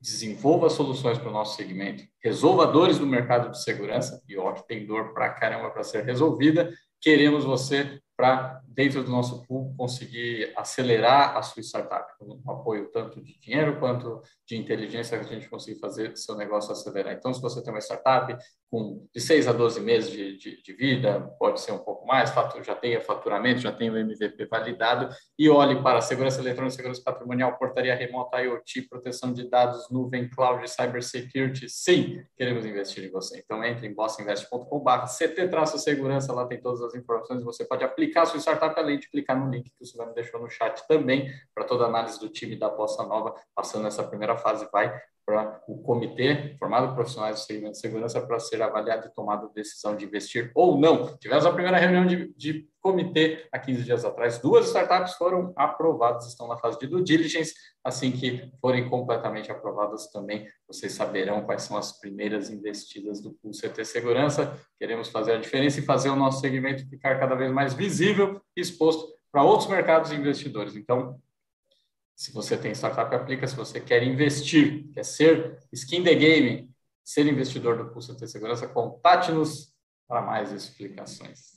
desenvolva 0.00 0.68
soluções 0.68 1.18
para 1.18 1.28
o 1.28 1.32
nosso 1.32 1.56
segmento, 1.56 2.04
resolva 2.22 2.66
dores 2.66 2.98
do 2.98 3.06
mercado 3.06 3.50
de 3.50 3.62
segurança, 3.62 4.22
e 4.28 4.36
ó, 4.36 4.52
que 4.52 4.66
tem 4.66 4.86
dor 4.86 5.12
para 5.12 5.30
caramba 5.30 5.70
para 5.70 5.84
ser 5.84 6.04
resolvida, 6.04 6.72
queremos 7.00 7.44
você 7.44 8.00
para, 8.16 8.62
dentro 8.66 9.04
do 9.04 9.10
nosso 9.10 9.42
pool, 9.46 9.74
conseguir 9.76 10.52
acelerar 10.56 11.36
a 11.36 11.42
sua 11.42 11.62
startup, 11.62 12.12
com 12.18 12.40
um 12.44 12.50
apoio 12.50 12.90
tanto 12.90 13.22
de 13.22 13.38
dinheiro 13.38 13.78
quanto 13.78 14.22
de 14.46 14.56
inteligência, 14.56 15.18
que 15.18 15.26
a 15.26 15.34
gente 15.34 15.50
consiga 15.50 15.78
fazer 15.78 16.16
seu 16.16 16.34
negócio 16.34 16.72
acelerar. 16.72 17.12
Então, 17.12 17.32
se 17.34 17.42
você 17.42 17.62
tem 17.62 17.72
uma 17.72 17.80
startup 17.80 18.34
com 18.70 19.06
de 19.14 19.20
6 19.20 19.46
a 19.48 19.52
12 19.52 19.80
meses 19.80 20.10
de, 20.10 20.38
de, 20.38 20.62
de 20.62 20.72
vida, 20.72 21.20
pode 21.38 21.60
ser 21.60 21.72
um 21.72 21.78
pouco 21.78 22.06
mais, 22.06 22.32
já 22.64 22.74
tenha 22.74 23.00
faturamento, 23.00 23.60
já 23.60 23.70
tenha 23.70 23.92
o 23.92 23.98
MVP 23.98 24.46
validado, 24.46 25.14
e 25.38 25.48
olhe 25.50 25.82
para 25.82 26.00
segurança 26.00 26.40
eletrônica, 26.40 26.74
segurança 26.74 27.02
patrimonial, 27.04 27.56
portaria 27.58 27.94
remota, 27.94 28.40
IoT, 28.40 28.88
proteção 28.88 29.32
de 29.32 29.48
dados, 29.48 29.90
nuvem, 29.90 30.28
cloud, 30.28 30.68
cybersecurity, 30.68 31.68
sim, 31.68 32.22
queremos 32.36 32.64
investir 32.64 33.04
em 33.04 33.10
você. 33.10 33.42
Então, 33.44 33.62
entre 33.62 33.86
em 33.86 33.94
bossinvest.com.br, 33.94 35.06
CT-segurança, 35.06 36.32
lá 36.32 36.46
tem 36.46 36.60
todas 36.60 36.80
as 36.82 36.94
informações, 36.94 37.44
você 37.44 37.64
pode 37.64 37.84
aplicar 37.84 38.05
aplicar 38.06 38.22
a 38.22 38.26
sua 38.26 38.40
startup, 38.40 38.78
além 38.78 38.98
de 38.98 39.08
clicar 39.08 39.38
no 39.38 39.50
link 39.50 39.70
que 39.70 39.82
o 39.82 39.86
Silvano 39.86 40.14
deixou 40.14 40.40
no 40.40 40.48
chat 40.48 40.86
também, 40.86 41.32
para 41.54 41.64
toda 41.64 41.84
a 41.84 41.88
análise 41.88 42.18
do 42.18 42.28
time 42.28 42.56
da 42.56 42.68
Bossa 42.68 43.04
Nova, 43.04 43.34
passando 43.54 43.86
essa 43.86 44.04
primeira 44.04 44.36
fase, 44.36 44.68
vai 44.72 44.94
para 45.26 45.60
o 45.66 45.82
comitê 45.82 46.54
formado 46.56 46.86
por 46.88 46.94
profissionais 46.94 47.40
do 47.40 47.44
segmento 47.44 47.72
de 47.72 47.80
segurança 47.80 48.20
para 48.20 48.38
ser 48.38 48.62
avaliado 48.62 49.08
e 49.08 49.10
tomado 49.10 49.52
decisão 49.52 49.96
de 49.96 50.04
investir 50.04 50.52
ou 50.54 50.78
não. 50.78 51.16
Tivemos 51.18 51.44
a 51.44 51.52
primeira 51.52 51.78
reunião 51.78 52.06
de, 52.06 52.32
de 52.36 52.68
comitê 52.80 53.44
há 53.50 53.58
15 53.58 53.82
dias 53.82 54.04
atrás. 54.04 54.38
Duas 54.38 54.66
startups 54.66 55.14
foram 55.14 55.52
aprovadas, 55.56 56.28
estão 56.28 56.46
na 56.46 56.56
fase 56.56 56.78
de 56.78 56.86
due 56.86 57.02
diligence. 57.02 57.52
Assim 57.82 58.12
que 58.12 58.52
forem 58.60 58.88
completamente 58.88 59.50
aprovadas 59.50 60.06
também, 60.12 60.46
vocês 60.68 60.92
saberão 60.92 61.44
quais 61.44 61.62
são 61.62 61.76
as 61.76 61.98
primeiras 61.98 62.48
investidas 62.48 63.20
do 63.20 63.32
Pool 63.32 63.50
CT 63.50 63.84
Segurança. 63.84 64.56
Queremos 64.78 65.08
fazer 65.08 65.32
a 65.32 65.38
diferença 65.38 65.80
e 65.80 65.82
fazer 65.82 66.10
o 66.10 66.16
nosso 66.16 66.40
segmento 66.40 66.88
ficar 66.88 67.18
cada 67.18 67.34
vez 67.34 67.50
mais 67.50 67.74
visível 67.74 68.40
e 68.56 68.60
exposto 68.60 69.16
para 69.32 69.42
outros 69.42 69.68
mercados 69.68 70.12
e 70.12 70.14
investidores. 70.14 70.76
Então, 70.76 71.20
se 72.16 72.32
você 72.32 72.56
tem 72.56 72.72
startup, 72.72 73.14
aplica. 73.14 73.46
Se 73.46 73.54
você 73.54 73.78
quer 73.78 74.02
investir, 74.02 74.90
quer 74.94 75.04
ser 75.04 75.58
skin 75.70 76.02
the 76.02 76.14
game, 76.14 76.70
ser 77.04 77.26
investidor 77.26 77.76
do 77.76 77.90
Pulso 77.90 78.16
de 78.16 78.26
Segurança, 78.26 78.66
contate-nos 78.66 79.74
para 80.08 80.22
mais 80.22 80.50
explicações. 80.50 81.56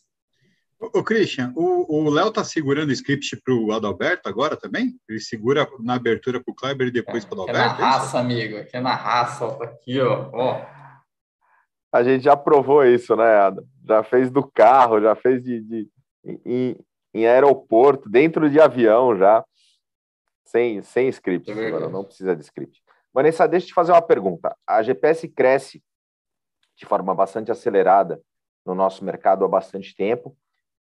O 0.78 1.04
Christian, 1.04 1.54
o 1.56 2.10
Léo 2.10 2.30
está 2.30 2.44
segurando 2.44 2.90
o 2.90 2.94
script 2.94 3.38
para 3.44 3.54
o 3.54 3.72
Adalberto 3.72 4.30
agora 4.30 4.56
também? 4.56 4.98
Ele 5.10 5.20
segura 5.20 5.68
na 5.80 5.96
abertura 5.96 6.42
para 6.42 6.52
o 6.52 6.56
Kleber 6.56 6.88
e 6.88 6.92
depois 6.92 7.24
é, 7.24 7.28
para 7.28 7.38
o 7.38 7.44
Adalberto? 7.44 7.76
É 7.76 7.82
na 7.82 7.88
é 7.88 7.92
raça, 7.92 8.20
amigo. 8.20 8.58
Aqui 8.58 8.78
é 8.78 8.82
na 8.82 8.96
raça. 8.96 9.46
Ó, 9.46 9.52
tá 9.56 9.66
aqui, 9.66 10.00
ó. 10.00 10.30
ó. 10.34 10.66
A 11.92 12.04
gente 12.04 12.24
já 12.24 12.36
provou 12.36 12.86
isso, 12.86 13.16
né, 13.16 13.36
Adam? 13.36 13.66
Já 13.86 14.04
fez 14.04 14.30
do 14.30 14.44
carro, 14.44 15.02
já 15.02 15.16
fez 15.16 15.44
de, 15.44 15.62
de 15.62 15.90
em, 16.46 16.78
em 17.14 17.28
aeroporto, 17.28 18.10
dentro 18.10 18.50
de 18.50 18.60
avião 18.60 19.18
já 19.18 19.44
sem, 20.50 20.82
sem 20.82 21.08
script, 21.10 21.52
é 21.52 21.68
agora 21.68 21.90
não 21.90 22.04
precisa 22.04 22.36
de 22.36 22.44
script. 22.44 22.82
Vanessa, 23.14 23.48
deixa 23.48 23.66
eu 23.66 23.70
te 23.70 23.74
fazer 23.74 23.92
uma 23.92 24.02
pergunta. 24.02 24.56
A 24.66 24.82
GPS 24.82 25.28
cresce 25.28 25.84
de 26.76 26.86
forma 26.86 27.14
bastante 27.14 27.52
acelerada 27.52 28.22
no 28.66 28.74
nosso 28.74 29.04
mercado 29.04 29.44
há 29.44 29.48
bastante 29.48 29.96
tempo, 29.96 30.36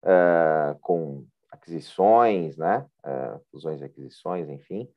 uh, 0.04 0.78
com 0.82 1.26
aquisições, 1.52 2.58
né? 2.58 2.86
Uh, 3.06 3.40
fusões 3.52 3.82
e 3.82 3.84
aquisições, 3.84 4.50
enfim. 4.50 4.90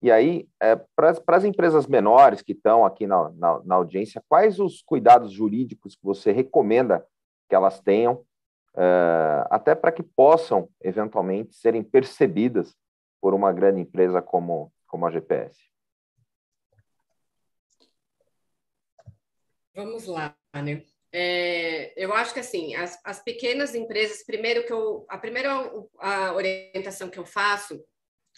E 0.00 0.10
aí, 0.10 0.48
uh, 0.62 0.86
para 0.94 1.36
as 1.36 1.44
empresas 1.44 1.86
menores 1.86 2.40
que 2.40 2.52
estão 2.52 2.84
aqui 2.84 3.06
na, 3.06 3.30
na, 3.30 3.60
na, 3.64 3.74
audiência, 3.74 4.22
quais 4.28 4.60
os 4.60 4.82
cuidados 4.82 5.32
jurídicos 5.32 5.96
que 5.96 6.04
você 6.04 6.32
recomenda 6.32 7.04
que 7.48 7.54
elas 7.54 7.80
tenham, 7.80 8.24
até 9.50 9.72
para 9.72 9.92
que 9.92 10.02
possam, 10.02 10.68
eventualmente, 10.82 11.54
serem 11.54 11.80
percebidas 11.80 12.74
por 13.24 13.32
uma 13.32 13.54
grande 13.54 13.80
empresa 13.80 14.20
como, 14.20 14.70
como 14.86 15.06
a 15.06 15.10
GPS? 15.10 15.58
Vamos 19.74 20.04
lá, 20.04 20.36
né? 20.54 20.84
É, 21.10 21.94
eu 21.96 22.12
acho 22.12 22.34
que 22.34 22.40
assim, 22.40 22.74
as, 22.74 23.00
as, 23.02 23.22
pequenas 23.22 23.74
empresas, 23.74 24.22
primeiro 24.26 24.66
que 24.66 24.72
eu, 24.74 25.06
a 25.08 25.16
primeira 25.16 25.48
a 26.00 26.34
orientação 26.34 27.08
que 27.08 27.18
eu 27.18 27.24
faço 27.24 27.82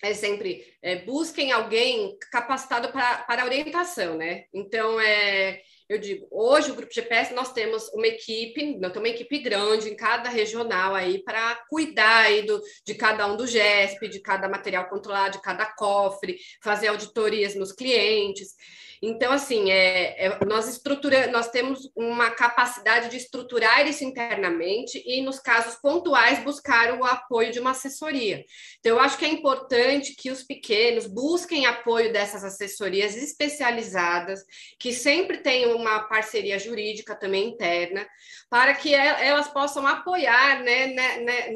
é 0.04 0.14
sempre 0.14 0.64
é, 0.80 1.04
busquem 1.04 1.50
alguém 1.50 2.16
capacitado 2.30 2.92
para, 2.92 3.24
para 3.24 3.44
orientação, 3.44 4.16
né? 4.16 4.44
Então, 4.54 5.00
é, 5.00 5.62
eu 5.88 5.98
digo, 5.98 6.26
hoje 6.30 6.70
o 6.70 6.74
Grupo 6.74 6.92
GPS 6.92 7.32
nós 7.32 7.52
temos 7.52 7.88
uma 7.92 8.06
equipe, 8.06 8.76
nós 8.78 8.92
temos 8.92 9.08
uma 9.08 9.14
equipe 9.14 9.38
grande 9.38 9.88
em 9.88 9.94
cada 9.94 10.28
regional 10.28 10.94
aí 10.94 11.22
para 11.22 11.54
cuidar 11.68 12.24
aí 12.24 12.42
do, 12.42 12.60
de 12.84 12.94
cada 12.94 13.26
um 13.26 13.36
do 13.36 13.46
GESP, 13.46 14.08
de 14.08 14.20
cada 14.20 14.48
material 14.48 14.88
controlado, 14.88 15.36
de 15.36 15.42
cada 15.42 15.64
cofre, 15.64 16.38
fazer 16.62 16.88
auditorias 16.88 17.54
nos 17.54 17.72
clientes. 17.72 18.54
Então, 19.08 19.30
assim, 19.30 19.70
é, 19.70 20.26
é, 20.26 20.38
nós 20.44 20.68
estrutura, 20.68 21.28
nós 21.28 21.48
temos 21.48 21.88
uma 21.94 22.28
capacidade 22.28 23.08
de 23.08 23.16
estruturar 23.16 23.86
isso 23.86 24.02
internamente 24.02 25.00
e, 25.06 25.22
nos 25.22 25.38
casos 25.38 25.76
pontuais, 25.76 26.42
buscar 26.42 26.92
o 26.98 27.04
apoio 27.04 27.52
de 27.52 27.60
uma 27.60 27.70
assessoria. 27.70 28.44
Então, 28.80 28.96
eu 28.96 29.00
acho 29.00 29.16
que 29.16 29.24
é 29.24 29.28
importante 29.28 30.16
que 30.16 30.28
os 30.28 30.42
pequenos 30.42 31.06
busquem 31.06 31.66
apoio 31.66 32.12
dessas 32.12 32.42
assessorias 32.42 33.16
especializadas, 33.16 34.40
que 34.76 34.92
sempre 34.92 35.38
tenham 35.38 35.76
uma 35.76 36.00
parceria 36.08 36.58
jurídica 36.58 37.14
também 37.14 37.50
interna, 37.50 38.04
para 38.50 38.74
que 38.74 38.92
elas 38.92 39.46
possam 39.46 39.86
apoiar 39.86 40.64
né, 40.64 40.88
né, 40.88 41.18
né, 41.20 41.50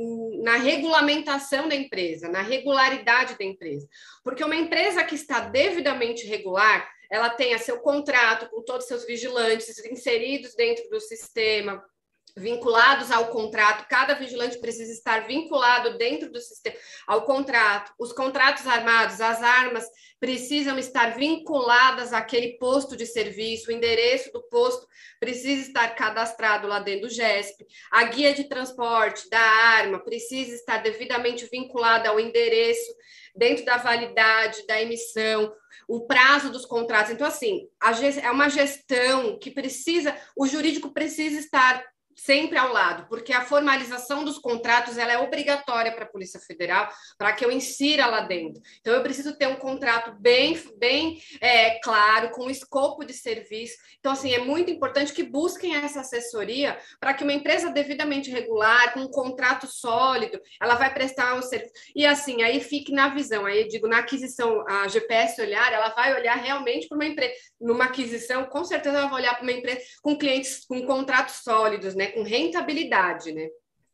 na 0.44 0.54
regulamentação 0.54 1.68
da 1.68 1.74
empresa, 1.74 2.28
na 2.28 2.42
regularidade 2.42 3.36
da 3.36 3.44
empresa. 3.44 3.88
Porque 4.22 4.44
uma 4.44 4.54
empresa 4.54 5.02
que 5.02 5.16
está 5.16 5.40
devidamente 5.40 6.24
regular, 6.28 6.88
ela 7.10 7.30
tenha 7.30 7.58
seu 7.58 7.80
contrato 7.80 8.48
com 8.48 8.62
todos 8.62 8.84
os 8.84 8.88
seus 8.88 9.04
vigilantes 9.04 9.78
inseridos 9.84 10.54
dentro 10.54 10.88
do 10.88 11.00
sistema, 11.00 11.82
vinculados 12.36 13.10
ao 13.10 13.28
contrato, 13.28 13.86
cada 13.88 14.14
vigilante 14.14 14.58
precisa 14.58 14.92
estar 14.92 15.26
vinculado 15.26 15.96
dentro 15.98 16.30
do 16.30 16.40
sistema 16.40 16.76
ao 17.06 17.22
contrato. 17.22 17.92
Os 17.98 18.12
contratos 18.12 18.66
armados, 18.66 19.20
as 19.20 19.42
armas 19.42 19.84
precisam 20.18 20.78
estar 20.78 21.16
vinculadas 21.16 22.12
àquele 22.12 22.58
posto 22.58 22.96
de 22.96 23.06
serviço, 23.06 23.70
o 23.70 23.72
endereço 23.72 24.30
do 24.32 24.42
posto 24.48 24.86
precisa 25.18 25.62
estar 25.62 25.88
cadastrado 25.94 26.68
lá 26.68 26.78
dentro 26.78 27.08
do 27.08 27.14
GESP. 27.14 27.66
A 27.90 28.04
guia 28.04 28.34
de 28.34 28.44
transporte 28.44 29.28
da 29.28 29.40
arma 29.40 29.98
precisa 29.98 30.54
estar 30.54 30.78
devidamente 30.78 31.48
vinculada 31.50 32.10
ao 32.10 32.20
endereço 32.20 32.94
dentro 33.40 33.64
da 33.64 33.78
validade 33.78 34.66
da 34.66 34.80
emissão 34.82 35.50
o 35.88 36.06
prazo 36.06 36.52
dos 36.52 36.66
contratos. 36.66 37.10
Então, 37.10 37.26
assim, 37.26 37.66
é 38.22 38.30
uma 38.30 38.50
gestão 38.50 39.38
que 39.38 39.50
precisa, 39.50 40.14
o 40.36 40.46
jurídico 40.46 40.90
precisa 40.90 41.40
estar 41.40 41.82
sempre 42.24 42.58
ao 42.58 42.72
lado, 42.72 43.06
porque 43.08 43.32
a 43.32 43.44
formalização 43.44 44.24
dos 44.24 44.38
contratos 44.38 44.98
ela 44.98 45.12
é 45.12 45.18
obrigatória 45.18 45.90
para 45.92 46.04
a 46.04 46.08
Polícia 46.08 46.38
Federal 46.38 46.88
para 47.16 47.32
que 47.32 47.44
eu 47.44 47.50
insira 47.50 48.06
lá 48.06 48.20
dentro. 48.20 48.60
Então 48.80 48.92
eu 48.92 49.02
preciso 49.02 49.36
ter 49.36 49.46
um 49.46 49.56
contrato 49.56 50.12
bem, 50.20 50.60
bem 50.76 51.20
é, 51.40 51.78
claro, 51.80 52.30
com 52.30 52.50
escopo 52.50 53.04
de 53.04 53.14
serviço. 53.14 53.74
Então 53.98 54.12
assim 54.12 54.34
é 54.34 54.38
muito 54.38 54.70
importante 54.70 55.14
que 55.14 55.22
busquem 55.22 55.74
essa 55.76 56.00
assessoria 56.00 56.78
para 56.98 57.14
que 57.14 57.24
uma 57.24 57.32
empresa 57.32 57.70
devidamente 57.70 58.30
regular, 58.30 58.92
com 58.92 59.00
um 59.00 59.10
contrato 59.10 59.66
sólido, 59.66 60.38
ela 60.60 60.74
vai 60.74 60.92
prestar 60.92 61.34
um 61.34 61.42
serviço 61.42 61.72
e 61.96 62.04
assim 62.04 62.42
aí 62.42 62.60
fique 62.60 62.92
na 62.92 63.08
visão. 63.08 63.46
Aí 63.46 63.66
digo 63.66 63.88
na 63.88 63.98
aquisição 63.98 64.62
a 64.68 64.86
GPS 64.88 65.40
olhar, 65.40 65.72
ela 65.72 65.88
vai 65.90 66.14
olhar 66.14 66.36
realmente 66.36 66.86
para 66.86 66.96
uma 66.96 67.06
empresa, 67.06 67.32
numa 67.58 67.84
aquisição, 67.84 68.44
com 68.44 68.62
certeza 68.62 68.98
ela 68.98 69.08
vai 69.08 69.22
olhar 69.22 69.34
para 69.34 69.42
uma 69.42 69.52
empresa 69.52 69.80
com 70.02 70.18
clientes 70.18 70.66
com 70.66 70.84
contratos 70.84 71.36
sólidos, 71.36 71.94
né? 71.94 72.09
Com 72.12 72.22
rentabilidade, 72.22 73.32
né? 73.32 73.48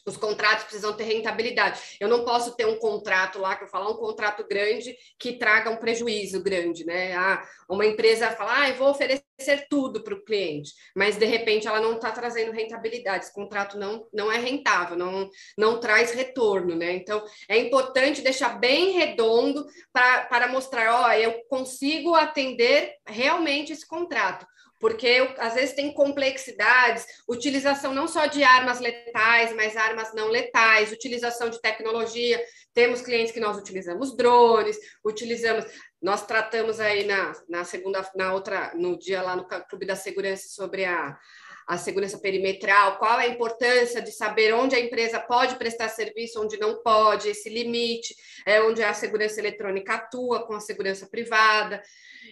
Os 0.07 0.17
contratos 0.17 0.65
precisam 0.65 0.97
ter 0.97 1.05
rentabilidade. 1.05 1.81
Eu 2.01 2.09
não 2.09 2.25
posso 2.25 2.55
ter 2.55 2.65
um 2.65 2.79
contrato 2.79 3.41
lá, 3.41 3.57
que 3.57 3.65
eu 3.65 3.69
falo, 3.69 3.93
um 3.93 3.97
contrato 3.97 4.47
grande 4.47 4.97
que 5.19 5.33
traga 5.33 5.69
um 5.69 5.77
prejuízo 5.77 6.41
grande, 6.41 6.87
né? 6.87 7.15
Ah, 7.15 7.43
uma 7.69 7.85
empresa 7.85 8.31
fala, 8.31 8.61
ah, 8.61 8.69
eu 8.69 8.77
vou 8.77 8.91
oferecer 8.91 9.26
tudo 9.69 10.03
para 10.03 10.15
o 10.15 10.25
cliente, 10.25 10.73
mas 10.95 11.17
de 11.17 11.27
repente 11.27 11.67
ela 11.67 11.81
não 11.81 11.97
está 11.97 12.11
trazendo 12.11 12.53
rentabilidade. 12.53 13.25
Esse 13.25 13.35
contrato 13.35 13.79
não, 13.79 14.07
não 14.13 14.33
é 14.33 14.39
rentável, 14.39 14.97
não, 14.97 15.29
não 15.57 15.79
traz 15.79 16.13
retorno, 16.13 16.75
né? 16.75 16.93
Então 16.93 17.23
é 17.49 17.59
importante 17.59 18.23
deixar 18.23 18.59
bem 18.59 18.93
redondo 18.93 19.67
para 19.93 20.49
mostrar, 20.49 21.03
ó, 21.03 21.13
eu 21.13 21.43
consigo 21.49 22.15
atender 22.15 22.95
realmente 23.07 23.73
esse 23.73 23.87
contrato 23.87 24.47
porque 24.79 25.35
às 25.39 25.55
vezes 25.55 25.75
tem 25.75 25.93
complexidades, 25.93 27.07
utilização 27.29 27.95
não 27.95 28.07
só 28.07 28.27
de 28.27 28.43
armas 28.45 28.79
letais, 28.79 29.55
mas 29.55 29.77
armas 29.77 30.13
não 30.15 30.29
letais, 30.29 30.93
utilização 30.93 31.49
de 31.49 31.61
tecnologia. 31.61 32.43
Temos 32.75 33.01
clientes 33.01 33.33
que 33.33 33.41
nós 33.41 33.57
utilizamos 33.57 34.15
drones, 34.17 34.77
utilizamos, 35.05 35.65
nós 36.01 36.27
tratamos 36.27 36.79
aí 36.79 37.05
na, 37.05 37.33
na 37.49 37.65
segunda, 37.65 38.09
na 38.15 38.33
outra, 38.33 38.73
no 38.75 38.99
dia 38.99 39.23
lá 39.23 39.35
no 39.35 39.47
Clube 39.47 39.87
da 39.87 39.97
Segurança 39.97 40.49
sobre 40.49 40.85
a, 40.85 41.19
a 41.67 41.77
segurança 41.77 42.19
perimetral, 42.19 42.99
qual 42.99 43.19
é 43.19 43.25
a 43.25 43.29
importância 43.29 44.01
de 44.01 44.13
saber 44.13 44.55
onde 44.55 44.77
a 44.77 44.81
empresa 44.81 45.19
pode 45.19 45.57
prestar 45.57 45.89
serviço, 45.89 46.41
onde 46.41 46.57
não 46.59 46.81
pode, 46.83 47.29
esse 47.29 47.49
limite, 47.49 48.15
é 48.47 48.63
onde 48.63 48.83
a 48.83 48.95
segurança 48.95 49.41
eletrônica 49.41 49.93
atua 49.95 50.47
com 50.47 50.55
a 50.55 50.61
segurança 50.61 51.09
privada. 51.09 51.83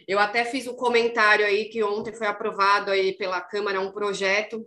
Eu 0.07 0.19
até 0.19 0.45
fiz 0.45 0.67
um 0.67 0.77
comentário 0.77 1.45
aí 1.45 1.65
que 1.67 1.83
ontem 1.83 2.13
foi 2.13 2.27
aprovado 2.27 2.91
aí 2.91 3.17
pela 3.17 3.41
Câmara 3.41 3.81
um 3.81 3.93
projeto 3.93 4.65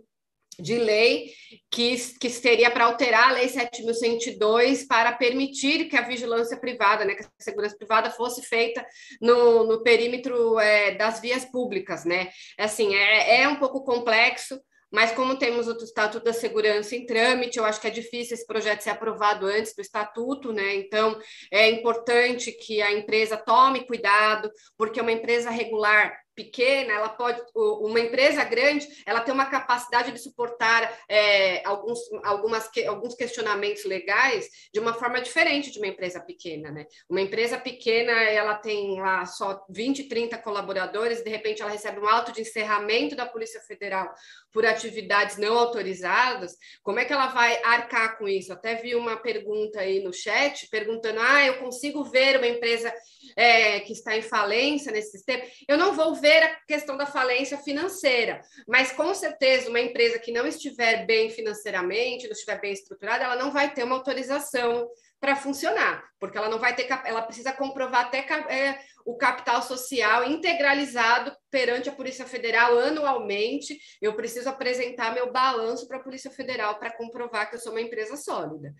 de 0.58 0.76
lei 0.76 1.32
que, 1.70 1.96
que 2.18 2.28
seria 2.28 2.70
para 2.70 2.84
alterar 2.84 3.28
a 3.28 3.32
Lei 3.32 3.46
7.102 3.46 4.86
para 4.86 5.12
permitir 5.12 5.88
que 5.88 5.96
a 5.96 6.02
vigilância 6.02 6.56
privada, 6.56 7.04
né, 7.04 7.14
que 7.14 7.22
a 7.22 7.30
segurança 7.38 7.76
privada 7.76 8.10
fosse 8.10 8.42
feita 8.42 8.84
no, 9.20 9.64
no 9.64 9.82
perímetro 9.82 10.58
é, 10.58 10.92
das 10.94 11.20
vias 11.20 11.44
públicas, 11.44 12.04
né? 12.04 12.30
Assim, 12.58 12.94
é, 12.94 13.42
é 13.42 13.48
um 13.48 13.56
pouco 13.56 13.84
complexo, 13.84 14.60
mas 14.90 15.12
como 15.12 15.38
temos 15.38 15.68
o 15.68 15.76
Estatuto 15.76 16.24
da 16.24 16.32
Segurança 16.32 16.96
em 16.96 17.04
trâmite, 17.04 17.58
eu 17.58 17.64
acho 17.64 17.80
que 17.80 17.86
é 17.86 17.90
difícil 17.90 18.34
esse 18.34 18.46
projeto 18.46 18.80
ser 18.80 18.90
aprovado 18.90 19.46
antes 19.46 19.74
do 19.74 19.82
Estatuto, 19.82 20.52
né? 20.52 20.76
Então, 20.76 21.18
é 21.52 21.68
importante 21.70 22.50
que 22.52 22.80
a 22.80 22.92
empresa 22.92 23.36
tome 23.36 23.86
cuidado, 23.86 24.50
porque 24.76 25.00
uma 25.00 25.12
empresa 25.12 25.50
regular 25.50 26.18
pequena, 26.38 26.92
ela 26.92 27.08
pode, 27.08 27.42
uma 27.52 27.98
empresa 27.98 28.44
grande, 28.44 28.86
ela 29.04 29.20
tem 29.20 29.34
uma 29.34 29.46
capacidade 29.46 30.12
de 30.12 30.20
suportar 30.20 30.96
é, 31.08 31.66
alguns, 31.66 31.98
algumas, 32.22 32.70
alguns 32.86 33.16
questionamentos 33.16 33.84
legais 33.84 34.48
de 34.72 34.78
uma 34.78 34.94
forma 34.94 35.20
diferente 35.20 35.72
de 35.72 35.78
uma 35.78 35.88
empresa 35.88 36.20
pequena, 36.20 36.70
né? 36.70 36.86
Uma 37.10 37.20
empresa 37.20 37.58
pequena, 37.58 38.12
ela 38.12 38.54
tem 38.54 39.00
lá 39.00 39.26
só 39.26 39.64
20, 39.68 40.04
30 40.04 40.38
colaboradores, 40.38 41.24
de 41.24 41.30
repente 41.30 41.60
ela 41.60 41.72
recebe 41.72 41.98
um 41.98 42.08
auto 42.08 42.30
de 42.30 42.42
encerramento 42.42 43.16
da 43.16 43.26
Polícia 43.26 43.60
Federal 43.62 44.08
por 44.52 44.64
atividades 44.64 45.38
não 45.38 45.58
autorizadas, 45.58 46.52
como 46.84 47.00
é 47.00 47.04
que 47.04 47.12
ela 47.12 47.26
vai 47.26 47.60
arcar 47.64 48.16
com 48.16 48.28
isso? 48.28 48.52
Até 48.52 48.76
vi 48.76 48.94
uma 48.94 49.16
pergunta 49.16 49.80
aí 49.80 50.00
no 50.04 50.12
chat, 50.12 50.68
perguntando, 50.70 51.18
ah, 51.20 51.44
eu 51.44 51.58
consigo 51.58 52.04
ver 52.04 52.36
uma 52.36 52.46
empresa 52.46 52.94
é, 53.34 53.80
que 53.80 53.92
está 53.92 54.16
em 54.16 54.22
falência 54.22 54.92
nesse 54.92 55.10
sistema? 55.10 55.42
Eu 55.66 55.76
não 55.76 55.94
vou 55.94 56.14
ver 56.14 56.27
ver 56.28 56.42
a 56.42 56.54
questão 56.66 56.94
da 56.94 57.06
falência 57.06 57.56
financeira, 57.56 58.42
mas 58.66 58.92
com 58.92 59.14
certeza 59.14 59.70
uma 59.70 59.80
empresa 59.80 60.18
que 60.18 60.30
não 60.30 60.46
estiver 60.46 61.06
bem 61.06 61.30
financeiramente, 61.30 62.26
não 62.26 62.32
estiver 62.32 62.60
bem 62.60 62.72
estruturada, 62.72 63.24
ela 63.24 63.36
não 63.36 63.50
vai 63.50 63.72
ter 63.72 63.82
uma 63.82 63.94
autorização 63.94 64.86
para 65.18 65.34
funcionar, 65.34 66.04
porque 66.20 66.36
ela 66.36 66.50
não 66.50 66.58
vai 66.58 66.76
ter, 66.76 66.86
ela 67.04 67.22
precisa 67.22 67.50
comprovar 67.52 68.06
até 68.06 68.18
é, 68.18 68.78
o 69.06 69.16
capital 69.16 69.62
social 69.62 70.22
integralizado 70.30 71.34
perante 71.50 71.88
a 71.88 71.92
Polícia 71.92 72.26
Federal 72.26 72.78
anualmente. 72.78 73.76
Eu 74.00 74.14
preciso 74.14 74.50
apresentar 74.50 75.14
meu 75.14 75.32
balanço 75.32 75.88
para 75.88 75.96
a 75.96 76.02
Polícia 76.02 76.30
Federal 76.30 76.78
para 76.78 76.96
comprovar 76.96 77.48
que 77.48 77.56
eu 77.56 77.58
sou 77.58 77.72
uma 77.72 77.80
empresa 77.80 78.16
sólida. 78.16 78.72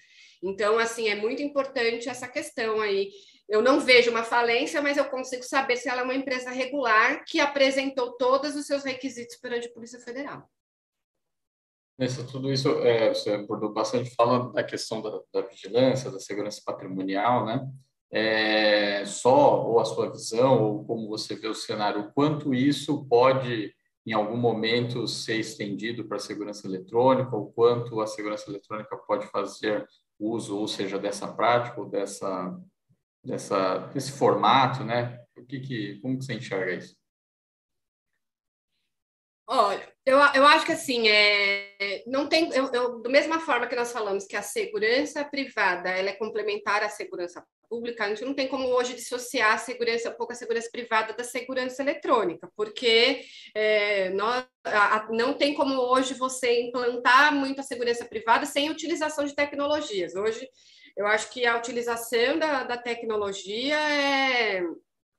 Então, 0.42 0.78
assim, 0.78 1.08
é 1.08 1.16
muito 1.16 1.42
importante 1.42 2.08
essa 2.08 2.28
questão 2.28 2.80
aí 2.80 3.10
eu 3.48 3.62
não 3.62 3.80
vejo 3.80 4.10
uma 4.10 4.22
falência, 4.22 4.82
mas 4.82 4.98
eu 4.98 5.06
consigo 5.06 5.42
saber 5.42 5.76
se 5.76 5.88
ela 5.88 6.02
é 6.02 6.04
uma 6.04 6.14
empresa 6.14 6.50
regular 6.50 7.24
que 7.24 7.40
apresentou 7.40 8.12
todos 8.12 8.54
os 8.54 8.66
seus 8.66 8.84
requisitos 8.84 9.36
perante 9.36 9.68
a 9.68 9.72
Polícia 9.72 9.98
Federal. 9.98 10.48
Nessa, 11.98 12.22
tudo 12.24 12.52
isso, 12.52 12.68
é, 12.84 13.12
você 13.12 13.32
abordou 13.32 13.72
bastante, 13.72 14.14
fala 14.14 14.52
da 14.52 14.62
questão 14.62 15.00
da, 15.00 15.18
da, 15.32 15.40
vigilância, 15.40 16.10
da 16.10 16.20
segurança 16.20 16.62
patrimonial, 16.64 17.44
né? 17.44 17.66
É, 18.10 19.04
só, 19.04 19.66
ou 19.66 19.80
a 19.80 19.84
sua 19.84 20.10
visão, 20.10 20.62
ou 20.62 20.84
como 20.84 21.08
você 21.08 21.34
vê 21.34 21.48
o 21.48 21.54
cenário, 21.54 22.02
o 22.02 22.12
quanto 22.12 22.54
isso 22.54 23.04
pode, 23.06 23.74
em 24.06 24.12
algum 24.12 24.36
momento, 24.36 25.08
ser 25.08 25.38
estendido 25.38 26.06
para 26.06 26.18
a 26.18 26.20
segurança 26.20 26.66
eletrônica, 26.66 27.34
ou 27.34 27.50
quanto 27.50 28.00
a 28.00 28.06
segurança 28.06 28.48
eletrônica 28.48 28.96
pode 28.98 29.26
fazer 29.26 29.84
uso, 30.20 30.56
ou 30.56 30.68
seja, 30.68 30.98
dessa 30.98 31.26
prática, 31.26 31.80
ou 31.80 31.88
dessa 31.88 32.56
dessa, 33.28 33.78
desse 33.92 34.12
formato, 34.12 34.82
né? 34.82 35.20
O 35.36 35.44
que, 35.44 35.60
que 35.60 36.00
como 36.00 36.18
que 36.18 36.24
você 36.24 36.34
enxerga 36.34 36.72
isso? 36.72 36.96
Olha, 39.50 39.90
eu, 40.04 40.18
eu 40.18 40.46
acho 40.46 40.66
que 40.66 40.72
assim, 40.72 41.08
é, 41.08 42.04
não 42.06 42.28
tem, 42.28 42.52
eu, 42.52 42.70
eu, 42.70 43.00
da 43.00 43.08
mesma 43.08 43.40
forma 43.40 43.66
que 43.66 43.74
nós 43.74 43.90
falamos 43.90 44.26
que 44.26 44.36
a 44.36 44.42
segurança 44.42 45.24
privada 45.24 45.88
ela 45.88 46.10
é 46.10 46.12
complementar 46.12 46.82
à 46.82 46.88
segurança 46.90 47.42
pública, 47.66 48.04
a 48.04 48.08
gente 48.08 48.24
não 48.26 48.34
tem 48.34 48.46
como 48.46 48.68
hoje 48.68 48.94
dissociar 48.94 49.54
a 49.54 49.58
segurança, 49.58 50.10
pouco 50.10 50.34
a 50.34 50.36
segurança 50.36 50.68
privada 50.70 51.14
da 51.14 51.24
segurança 51.24 51.82
eletrônica, 51.82 52.50
porque 52.54 53.22
é, 53.54 54.10
nós, 54.10 54.46
a, 54.64 55.08
não 55.10 55.32
tem 55.32 55.54
como 55.54 55.74
hoje 55.80 56.12
você 56.12 56.62
implantar 56.62 57.34
muita 57.34 57.62
segurança 57.62 58.04
privada 58.04 58.44
sem 58.44 58.68
utilização 58.68 59.24
de 59.24 59.34
tecnologias. 59.34 60.14
Hoje 60.14 60.46
eu 60.98 61.06
acho 61.06 61.30
que 61.30 61.46
a 61.46 61.56
utilização 61.56 62.40
da, 62.40 62.64
da 62.64 62.76
tecnologia 62.76 63.78
é, 63.78 64.64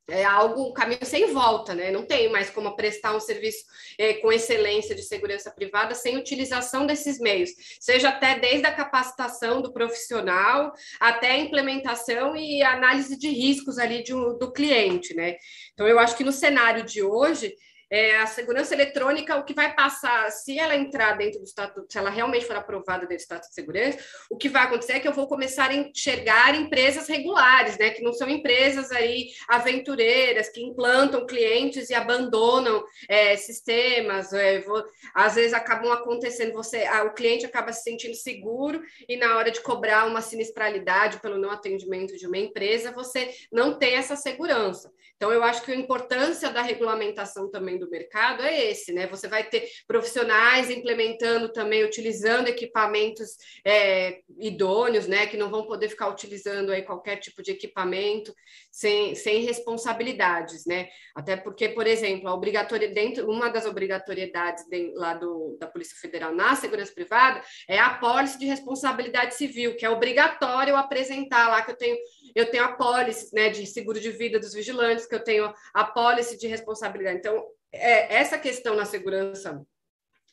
é 0.09 0.25
algo, 0.25 0.67
um 0.67 0.73
caminho 0.73 1.05
sem 1.05 1.31
volta, 1.31 1.73
né? 1.73 1.89
Não 1.89 2.05
tem 2.05 2.29
mais 2.29 2.49
como 2.49 2.75
prestar 2.75 3.15
um 3.15 3.19
serviço 3.21 3.63
é, 3.97 4.15
com 4.15 4.29
excelência 4.29 4.93
de 4.93 5.03
segurança 5.03 5.49
privada 5.49 5.95
sem 5.95 6.17
utilização 6.17 6.85
desses 6.85 7.17
meios, 7.17 7.51
seja 7.79 8.09
até 8.09 8.37
desde 8.37 8.67
a 8.67 8.75
capacitação 8.75 9.61
do 9.61 9.71
profissional 9.71 10.73
até 10.99 11.31
a 11.31 11.39
implementação 11.39 12.35
e 12.35 12.61
análise 12.61 13.17
de 13.17 13.29
riscos 13.29 13.77
ali 13.77 14.03
de, 14.03 14.11
do 14.11 14.51
cliente, 14.51 15.15
né? 15.15 15.37
Então, 15.73 15.87
eu 15.87 15.97
acho 15.97 16.17
que 16.17 16.25
no 16.25 16.33
cenário 16.33 16.83
de 16.83 17.01
hoje, 17.01 17.55
é, 17.89 18.17
a 18.17 18.27
segurança 18.27 18.73
eletrônica, 18.73 19.35
o 19.35 19.43
que 19.43 19.53
vai 19.53 19.73
passar, 19.73 20.29
se 20.31 20.59
ela 20.59 20.75
entrar 20.75 21.17
dentro 21.17 21.39
do 21.39 21.45
estatuto, 21.45 21.87
se 21.89 21.97
ela 21.97 22.09
realmente 22.09 22.45
for 22.45 22.55
aprovada 22.55 23.01
dentro 23.01 23.17
do 23.17 23.21
estatuto 23.21 23.49
de 23.49 23.55
segurança, 23.55 23.99
o 24.29 24.37
que 24.37 24.47
vai 24.47 24.63
acontecer 24.63 24.93
é 24.93 24.99
que 24.99 25.07
eu 25.07 25.13
vou 25.13 25.27
começar 25.27 25.71
a 25.71 25.75
enxergar 25.75 26.55
empresas 26.55 27.07
regulares, 27.07 27.77
né, 27.77 27.89
que 27.89 28.03
não 28.03 28.13
são 28.13 28.29
empresas 28.29 28.91
aí 28.91 29.29
aventureiras, 29.47 30.49
que 30.49 30.61
implantam 30.61 31.25
clientes 31.25 31.89
e 31.89 31.93
abandonam 31.93 32.83
é, 33.07 33.35
sistemas, 33.35 34.33
é, 34.33 34.59
vou, 34.59 34.83
às 35.13 35.35
vezes 35.35 35.53
acabam 35.53 35.91
acontecendo, 35.91 36.53
você, 36.53 36.83
o 37.05 37.13
cliente 37.13 37.45
acaba 37.45 37.73
se 37.73 37.83
sentindo 37.83 38.15
seguro 38.15 38.81
e 39.07 39.17
na 39.17 39.35
hora 39.37 39.51
de 39.51 39.61
cobrar 39.61 40.05
uma 40.05 40.21
sinistralidade 40.21 41.19
pelo 41.19 41.37
não 41.37 41.51
atendimento 41.51 42.15
de 42.17 42.27
uma 42.27 42.37
empresa, 42.37 42.91
você 42.91 43.33
não 43.51 43.77
tem 43.77 43.95
essa 43.95 44.15
segurança. 44.15 44.91
Então, 45.19 45.33
eu 45.33 45.43
acho 45.43 45.63
que 45.63 45.71
a 45.73 45.75
importância 45.75 46.49
da 46.49 46.61
regulamentação 46.61 47.51
também 47.51 47.77
do 47.77 47.89
mercado 47.89 48.41
é 48.41 48.71
esse, 48.71 48.93
né? 48.93 49.05
Você 49.07 49.27
vai 49.27 49.43
ter 49.43 49.69
profissionais 49.85 50.69
implementando 50.69 51.51
também, 51.51 51.83
utilizando 51.83 52.47
equipamentos 52.47 53.35
é, 53.65 54.21
idôneos, 54.39 55.07
né? 55.07 55.27
Que 55.27 55.35
não 55.35 55.49
vão 55.49 55.67
poder 55.67 55.89
ficar 55.89 56.07
utilizando 56.07 56.71
aí 56.71 56.83
qualquer 56.83 57.17
tipo 57.17 57.43
de 57.43 57.51
equipamento 57.51 58.33
sem, 58.71 59.15
sem 59.15 59.41
responsabilidades, 59.43 60.65
né? 60.65 60.87
Até 61.15 61.35
porque, 61.35 61.69
por 61.69 61.87
exemplo, 61.87 62.27
a 62.27 62.33
obrigatoriedade, 62.33 62.93
dentro, 62.93 63.29
uma 63.29 63.49
das 63.49 63.65
obrigatoriedades 63.65 64.65
de, 64.67 64.93
lá 64.95 65.13
do, 65.13 65.57
da 65.59 65.67
Polícia 65.67 65.97
Federal 65.99 66.33
na 66.33 66.55
segurança 66.55 66.93
privada 66.93 67.41
é 67.67 67.79
a 67.79 67.95
pólice 67.95 68.37
de 68.37 68.45
responsabilidade 68.45 69.35
civil, 69.35 69.75
que 69.75 69.85
é 69.85 69.89
obrigatório 69.89 70.75
apresentar 70.75 71.49
lá 71.49 71.61
que 71.61 71.71
eu 71.71 71.77
tenho 71.77 71.97
eu 72.35 72.49
tenho 72.49 72.63
a 72.63 72.73
pólice 72.73 73.33
né, 73.33 73.49
de 73.49 73.65
seguro 73.65 73.99
de 73.99 74.11
vida 74.11 74.39
dos 74.39 74.53
vigilantes, 74.53 75.07
que 75.07 75.15
eu 75.15 75.23
tenho 75.23 75.51
a 75.73 75.83
pólice 75.83 76.37
de 76.37 76.47
responsabilidade. 76.47 77.17
Então, 77.17 77.43
é, 77.71 78.15
essa 78.15 78.37
questão 78.37 78.75
na 78.75 78.85
segurança 78.85 79.65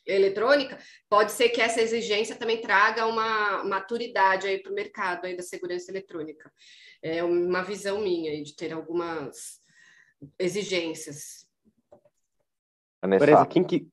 eletrônica, 0.07 0.77
pode 1.09 1.31
ser 1.33 1.49
que 1.49 1.61
essa 1.61 1.81
exigência 1.81 2.35
também 2.35 2.61
traga 2.61 3.05
uma 3.05 3.63
maturidade 3.65 4.47
aí 4.47 4.59
para 4.61 4.71
o 4.71 4.75
mercado 4.75 5.25
aí 5.25 5.35
da 5.35 5.43
segurança 5.43 5.91
eletrônica. 5.91 6.51
É 7.01 7.23
uma 7.23 7.63
visão 7.63 8.01
minha 8.01 8.31
aí 8.31 8.43
de 8.43 8.55
ter 8.55 8.73
algumas 8.73 9.61
exigências. 10.39 11.47
Vanessa, 13.01 13.45
quem 13.45 13.63
que... 13.63 13.87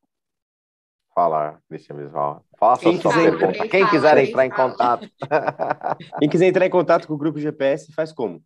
Fala, 1.14 1.62
Cristian 1.68 1.96
Bisval. 1.96 2.44
Faça 2.58 2.82
quem 2.82 2.96
a 2.96 3.00
sua 3.00 3.12
quiser, 3.12 3.30
pergunta. 3.30 3.52
Quem, 3.52 3.68
quem 3.68 3.90
quiser 3.90 4.16
quem 4.16 4.28
entrar 4.28 4.32
fala. 4.32 4.46
em 4.46 4.50
contato. 4.50 5.10
quem 6.18 6.28
quiser 6.28 6.46
entrar 6.46 6.66
em 6.66 6.70
contato 6.70 7.06
com 7.06 7.14
o 7.14 7.18
Grupo 7.18 7.38
GPS, 7.38 7.92
faz 7.92 8.12
como? 8.12 8.42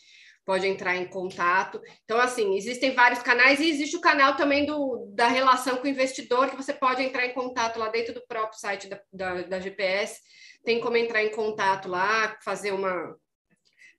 pode 0.48 0.66
entrar 0.66 0.96
em 0.96 1.04
contato. 1.04 1.78
Então, 2.04 2.18
assim, 2.18 2.56
existem 2.56 2.94
vários 2.94 3.20
canais 3.20 3.60
e 3.60 3.68
existe 3.68 3.94
o 3.96 4.00
canal 4.00 4.34
também 4.34 4.64
do, 4.64 5.04
da 5.12 5.28
relação 5.28 5.76
com 5.76 5.84
o 5.84 5.90
investidor, 5.90 6.48
que 6.48 6.56
você 6.56 6.72
pode 6.72 7.02
entrar 7.02 7.26
em 7.26 7.34
contato 7.34 7.78
lá 7.78 7.90
dentro 7.90 8.14
do 8.14 8.26
próprio 8.26 8.58
site 8.58 8.88
da, 8.88 8.98
da, 9.12 9.42
da 9.42 9.60
GPS. 9.60 10.18
Tem 10.64 10.80
como 10.80 10.96
entrar 10.96 11.22
em 11.22 11.30
contato 11.30 11.86
lá, 11.86 12.34
fazer 12.42 12.72
uma. 12.72 13.14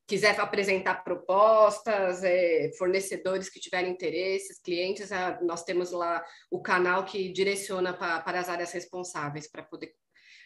Quiser 0.07 0.39
apresentar 0.39 1.03
propostas, 1.03 2.23
é, 2.23 2.71
fornecedores 2.79 3.47
que 3.47 3.59
tiverem 3.59 3.91
interesses, 3.91 4.59
clientes, 4.59 5.11
a, 5.11 5.39
nós 5.43 5.63
temos 5.63 5.91
lá 5.91 6.25
o 6.49 6.59
canal 6.59 7.05
que 7.05 7.31
direciona 7.31 7.93
pra, 7.93 8.21
para 8.21 8.39
as 8.39 8.49
áreas 8.49 8.71
responsáveis 8.71 9.47
para 9.47 9.61
poder 9.61 9.93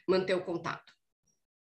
manter 0.05 0.33
o 0.33 0.43
contato. 0.43 0.91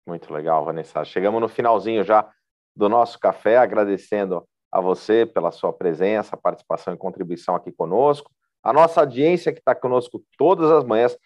Muito 0.04 0.34
legal, 0.34 0.64
Vanessa. 0.64 1.04
Chegamos 1.04 1.40
no 1.40 1.48
finalzinho 1.48 2.02
já 2.02 2.28
do 2.74 2.88
nosso 2.88 3.18
café, 3.18 3.58
agradecendo 3.58 4.46
a 4.70 4.80
você 4.80 5.26
pela 5.26 5.50
sua 5.50 5.72
presença, 5.72 6.36
participação 6.36 6.94
e 6.94 6.96
contribuição 6.96 7.54
aqui 7.54 7.70
conosco, 7.70 8.32
a 8.62 8.72
nossa 8.72 9.00
audiência 9.00 9.52
que 9.52 9.58
está 9.58 9.74
conosco 9.74 10.24
todas 10.38 10.70
as 10.70 10.84
manhãs 10.84 11.16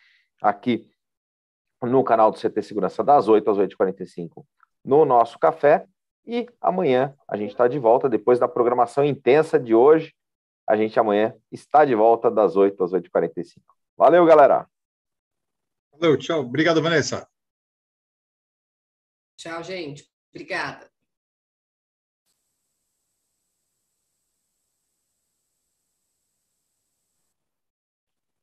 aqui 0.42 0.90
no 1.82 2.02
canal 2.02 2.30
do 2.30 2.38
CT 2.38 2.62
Segurança, 2.62 3.04
das 3.04 3.28
8 3.28 3.48
às 3.50 3.58
8h45, 3.58 4.44
no 4.84 5.04
nosso 5.04 5.38
café. 5.38 5.86
E 6.26 6.48
amanhã 6.60 7.14
a 7.28 7.36
gente 7.36 7.50
está 7.50 7.68
de 7.68 7.78
volta, 7.78 8.08
depois 8.08 8.38
da 8.38 8.48
programação 8.48 9.04
intensa 9.04 9.60
de 9.60 9.74
hoje. 9.74 10.14
A 10.66 10.76
gente 10.76 10.98
amanhã 10.98 11.36
está 11.52 11.84
de 11.84 11.94
volta 11.94 12.30
das 12.30 12.56
8 12.56 12.82
às 12.82 12.92
8h45. 12.92 13.62
Valeu, 13.96 14.24
galera! 14.26 14.68
Valeu, 15.92 16.18
tchau. 16.18 16.40
Obrigado, 16.40 16.82
Vanessa. 16.82 17.28
Tchau, 19.36 19.62
gente. 19.62 20.10
Obrigada. 20.30 20.90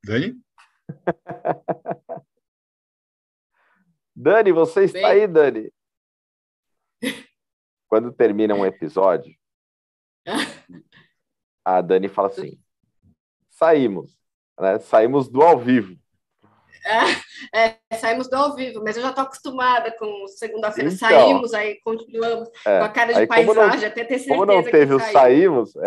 Dani? 0.03 0.37
Dani, 4.15 4.51
você 4.51 4.83
está 4.83 4.99
Bem... 4.99 5.05
aí, 5.05 5.27
Dani? 5.27 5.73
Quando 7.87 8.11
termina 8.11 8.53
um 8.53 8.65
episódio, 8.65 9.33
a 11.63 11.79
Dani 11.81 12.09
fala 12.09 12.27
assim: 12.27 12.59
saímos, 13.49 14.17
né? 14.59 14.77
Saímos 14.79 15.29
do 15.29 15.41
ao 15.41 15.57
vivo. 15.57 15.97
É, 16.85 17.77
é, 17.91 17.97
saímos 17.97 18.29
do 18.29 18.35
ao 18.35 18.55
vivo, 18.55 18.83
mas 18.83 18.97
eu 18.97 19.03
já 19.03 19.09
estou 19.09 19.23
acostumada 19.23 19.89
com 19.97 20.27
segunda-feira. 20.27 20.91
Então, 20.91 21.09
saímos, 21.09 21.53
aí 21.53 21.79
continuamos 21.79 22.49
é, 22.65 22.79
com 22.79 22.85
a 22.85 22.89
cara 22.89 23.13
de 23.13 23.25
paisagem, 23.25 23.55
não, 23.55 23.87
até 23.87 24.03
ter 24.03 24.19
certeza 24.19 24.27
como 24.27 24.45
não 24.45 24.61
teve 24.63 24.87
que 24.87 24.93
o 24.93 24.99
saímos, 24.99 25.73